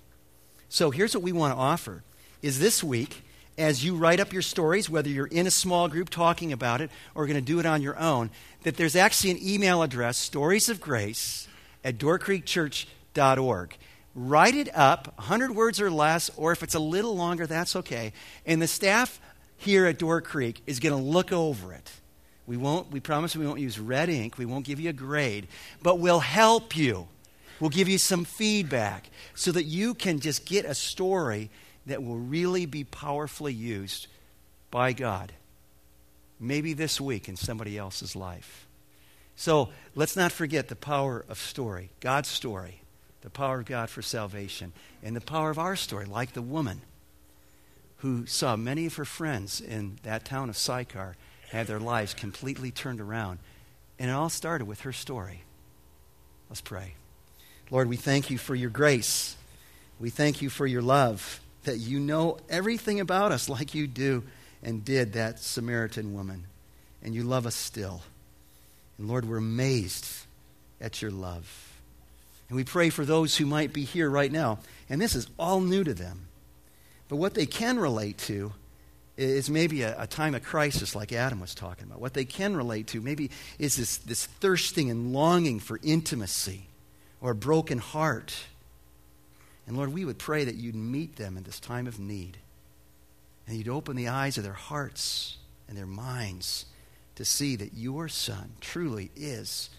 So 0.70 0.91
here's 0.91 1.16
what 1.16 1.24
we 1.24 1.32
want 1.32 1.53
to 1.53 1.60
offer 1.60 2.03
is 2.41 2.60
this 2.60 2.84
week 2.84 3.24
as 3.58 3.86
you 3.86 3.95
write 3.95 4.20
up 4.20 4.34
your 4.34 4.41
stories, 4.41 4.89
whether 4.89 5.10
you're 5.10 5.28
in 5.28 5.47
a 5.47 5.51
small 5.51 5.88
group 5.88 6.10
talking 6.10 6.51
about 6.51 6.82
it 6.82 6.89
or 7.14 7.26
going 7.26 7.39
to 7.39 7.41
do 7.41 7.60
it 7.60 7.66
on 7.66 7.82
your 7.82 7.97
own, 7.97 8.30
that 8.64 8.76
there's 8.76 8.95
actually 8.95 9.32
an 9.32 9.39
email 9.41 9.82
address, 9.82 10.18
stories 10.18 10.68
of 10.68 10.82
grace 10.82 11.47
at 11.84 11.97
doorcreekchurch.org. 11.97 13.78
Write 14.14 14.56
it 14.56 14.76
up, 14.76 15.14
100 15.18 15.56
words 15.56 15.80
or 15.80 15.89
less, 15.89 16.30
or 16.36 16.51
if 16.51 16.64
it's 16.64 16.76
a 16.76 16.80
little 16.80 17.16
longer, 17.16 17.47
that's 17.47 17.76
okay. 17.76 18.12
And 18.45 18.62
the 18.62 18.68
staff 18.68 19.22
here 19.58 19.86
at 19.86 19.99
Door 19.99 20.22
Creek 20.22 20.62
is 20.66 20.80
going 20.80 20.95
to 20.95 21.01
look 21.01 21.32
over 21.32 21.74
it. 21.74 21.91
We 22.47 22.58
won't, 22.58 22.91
we 22.91 22.99
promise 22.99 23.36
we 23.36 23.47
won't 23.47 23.60
use 23.60 23.80
red 23.80 24.10
ink. 24.10 24.38
We 24.38 24.45
won't 24.45 24.66
give 24.66 24.80
you 24.80 24.89
a 24.89 24.93
grade, 24.93 25.47
but 25.82 25.99
we'll 25.99 26.20
help 26.20 26.76
you. 26.76 27.08
We'll 27.60 27.70
give 27.70 27.88
you 27.88 27.97
some 27.97 28.26
feedback 28.26 29.10
so 29.34 29.51
that 29.51 29.64
you 29.64 29.93
can 29.93 30.20
just 30.20 30.45
get 30.45 30.66
a 30.66 30.76
story 30.76 31.49
that 31.86 32.03
will 32.03 32.18
really 32.18 32.66
be 32.66 32.84
powerfully 32.84 33.53
used 33.53 34.08
by 34.72 34.93
God. 34.93 35.32
Maybe 36.39 36.74
this 36.74 36.99
week 36.99 37.30
in 37.30 37.36
somebody 37.36 37.78
else's 37.78 38.16
life. 38.16 38.68
So 39.36 39.70
let's 39.95 40.16
not 40.16 40.32
forget 40.32 40.68
the 40.68 40.76
power 40.76 41.24
of 41.30 41.38
story, 41.38 41.89
God's 41.99 42.30
story, 42.30 42.82
the 43.22 43.30
power 43.30 43.60
of 43.60 43.66
God 43.66 43.89
for 43.89 44.01
salvation, 44.01 44.74
and 45.03 45.16
the 45.16 45.22
power 45.22 45.49
of 45.49 45.60
our 45.60 45.76
story, 45.76 46.06
like 46.06 46.34
the 46.34 46.41
woman 46.41 46.82
who 47.97 48.26
saw 48.26 48.56
many 48.56 48.86
of 48.86 48.95
her 48.95 49.06
friends 49.06 49.62
in 49.62 49.97
that 50.03 50.26
town 50.26 50.49
of 50.49 50.58
Sychar 50.58 51.16
have 51.51 51.68
their 51.68 51.80
lives 51.80 52.14
completely 52.14 52.72
turned 52.72 52.99
around. 52.99 53.39
And 53.97 54.10
it 54.10 54.14
all 54.14 54.30
started 54.30 54.66
with 54.66 54.82
her 54.82 54.93
story. 54.93 55.43
Let's 56.49 56.62
pray. 56.62 56.95
Lord, 57.72 57.89
we 57.89 57.95
thank 57.95 58.30
you 58.30 58.38
for 58.38 58.53
your 58.53 58.70
grace. 58.70 59.36
We 59.99 60.09
thank 60.09 60.41
you 60.41 60.49
for 60.49 60.68
your 60.68 60.82
love, 60.82 61.39
that 61.63 61.78
you 61.78 61.99
know 61.99 62.38
everything 62.49 62.99
about 62.99 63.32
us 63.32 63.49
like 63.49 63.74
you 63.74 63.88
do 63.88 64.24
and 64.61 64.86
did 64.86 65.13
that 65.13 65.39
Samaritan 65.39 66.13
woman. 66.13 66.45
And 67.03 67.16
you 67.16 67.24
love 67.24 67.45
us 67.45 67.55
still. 67.55 68.01
And 68.97 69.07
Lord, 69.07 69.26
we're 69.26 69.38
amazed 69.38 70.07
at 70.80 71.01
your 71.01 71.11
love. 71.11 71.74
And 72.49 72.55
we 72.55 72.63
pray 72.63 72.89
for 72.89 73.05
those 73.05 73.38
who 73.38 73.45
might 73.45 73.74
be 73.74 73.84
here 73.84 74.09
right 74.09 74.32
now, 74.32 74.59
and 74.89 75.01
this 75.01 75.16
is 75.16 75.28
all 75.39 75.59
new 75.59 75.84
to 75.84 75.93
them. 75.93 76.28
But 77.09 77.16
what 77.18 77.34
they 77.34 77.45
can 77.45 77.80
relate 77.80 78.18
to 78.20 78.53
is 79.18 79.49
maybe 79.49 79.82
a, 79.82 79.99
a, 80.01 80.07
time 80.07 80.36
of 80.36 80.43
crisis 80.43 80.95
like 80.95 81.13
Adam 81.13 81.39
was 81.39 81.55
talking 81.55 81.86
about. 81.86 82.01
What 82.01 82.13
they 82.13 82.26
can 82.26 82.55
relate 82.55 82.88
to 82.88 83.01
maybe 83.01 83.32
is 83.57 83.78
this, 83.78 83.97
this 83.97 84.26
thirsting 84.26 84.91
and 84.91 85.13
longing 85.13 85.59
for 85.59 85.80
intimacy 85.82 86.68
or 87.26 87.32
a 87.32 87.36
broken 87.36 87.80
heart. 87.80 88.36
And 89.66 89.76
Lord, 89.76 89.92
we 89.92 90.06
would 90.06 90.20
pray 90.20 90.44
that 90.44 90.54
you'd 90.54 90.76
meet 90.76 91.16
them 91.16 91.38
in 91.38 91.44
this 91.44 91.60
time 91.60 91.88
of 91.88 91.98
need. 91.98 92.38
And 93.48 93.58
you'd 93.58 93.68
open 93.68 93.96
the 93.96 94.10
eyes 94.10 94.38
of 94.38 94.44
their 94.44 94.54
hearts 94.54 95.38
and 95.68 95.76
their 95.76 95.88
minds 95.88 96.68
to 97.16 97.26
see 97.26 97.56
that 97.56 97.74
your 97.74 98.10
Son 98.10 98.52
truly 98.62 99.10
is 99.16 99.72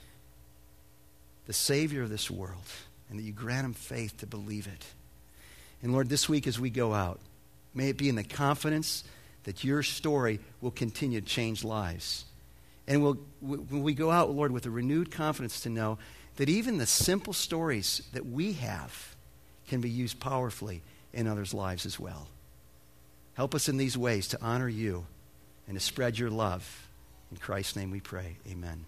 the 1.46 1.52
Savior 1.52 2.02
of 2.02 2.10
this 2.10 2.28
world 2.28 2.64
and 3.08 3.16
that 3.16 3.22
you 3.22 3.30
grant 3.30 3.62
them 3.62 3.74
faith 3.74 4.18
to 4.18 4.26
believe 4.26 4.66
it. 4.66 4.84
And 5.84 5.92
Lord, 5.92 6.08
this 6.08 6.28
week 6.28 6.48
as 6.48 6.58
we 6.58 6.68
go 6.68 6.94
out, 6.94 7.20
may 7.74 7.90
it 7.90 7.96
be 7.96 8.08
in 8.08 8.16
the 8.16 8.24
confidence 8.24 9.04
that 9.44 9.62
your 9.62 9.84
story 9.84 10.40
will 10.60 10.72
continue 10.72 11.20
to 11.20 11.26
change 11.26 11.62
lives. 11.62 12.24
And 12.88 13.04
we'll, 13.04 13.18
when 13.40 13.84
we 13.84 13.94
go 13.94 14.10
out, 14.10 14.32
Lord, 14.32 14.50
with 14.50 14.66
a 14.66 14.70
renewed 14.70 15.12
confidence 15.12 15.60
to 15.60 15.70
know 15.70 15.98
that 16.36 16.48
even 16.48 16.78
the 16.78 16.86
simple 16.86 17.32
stories 17.32 18.02
that 18.12 18.26
we 18.26 18.54
have 18.54 19.16
can 19.68 19.80
be 19.80 19.90
used 19.90 20.20
powerfully 20.20 20.82
in 21.12 21.26
others' 21.26 21.54
lives 21.54 21.86
as 21.86 21.98
well. 21.98 22.28
Help 23.34 23.54
us 23.54 23.68
in 23.68 23.76
these 23.76 23.98
ways 23.98 24.28
to 24.28 24.38
honor 24.40 24.68
you 24.68 25.06
and 25.66 25.76
to 25.76 25.84
spread 25.84 26.18
your 26.18 26.30
love. 26.30 26.88
In 27.30 27.36
Christ's 27.36 27.76
name 27.76 27.90
we 27.90 28.00
pray. 28.00 28.36
Amen. 28.48 28.84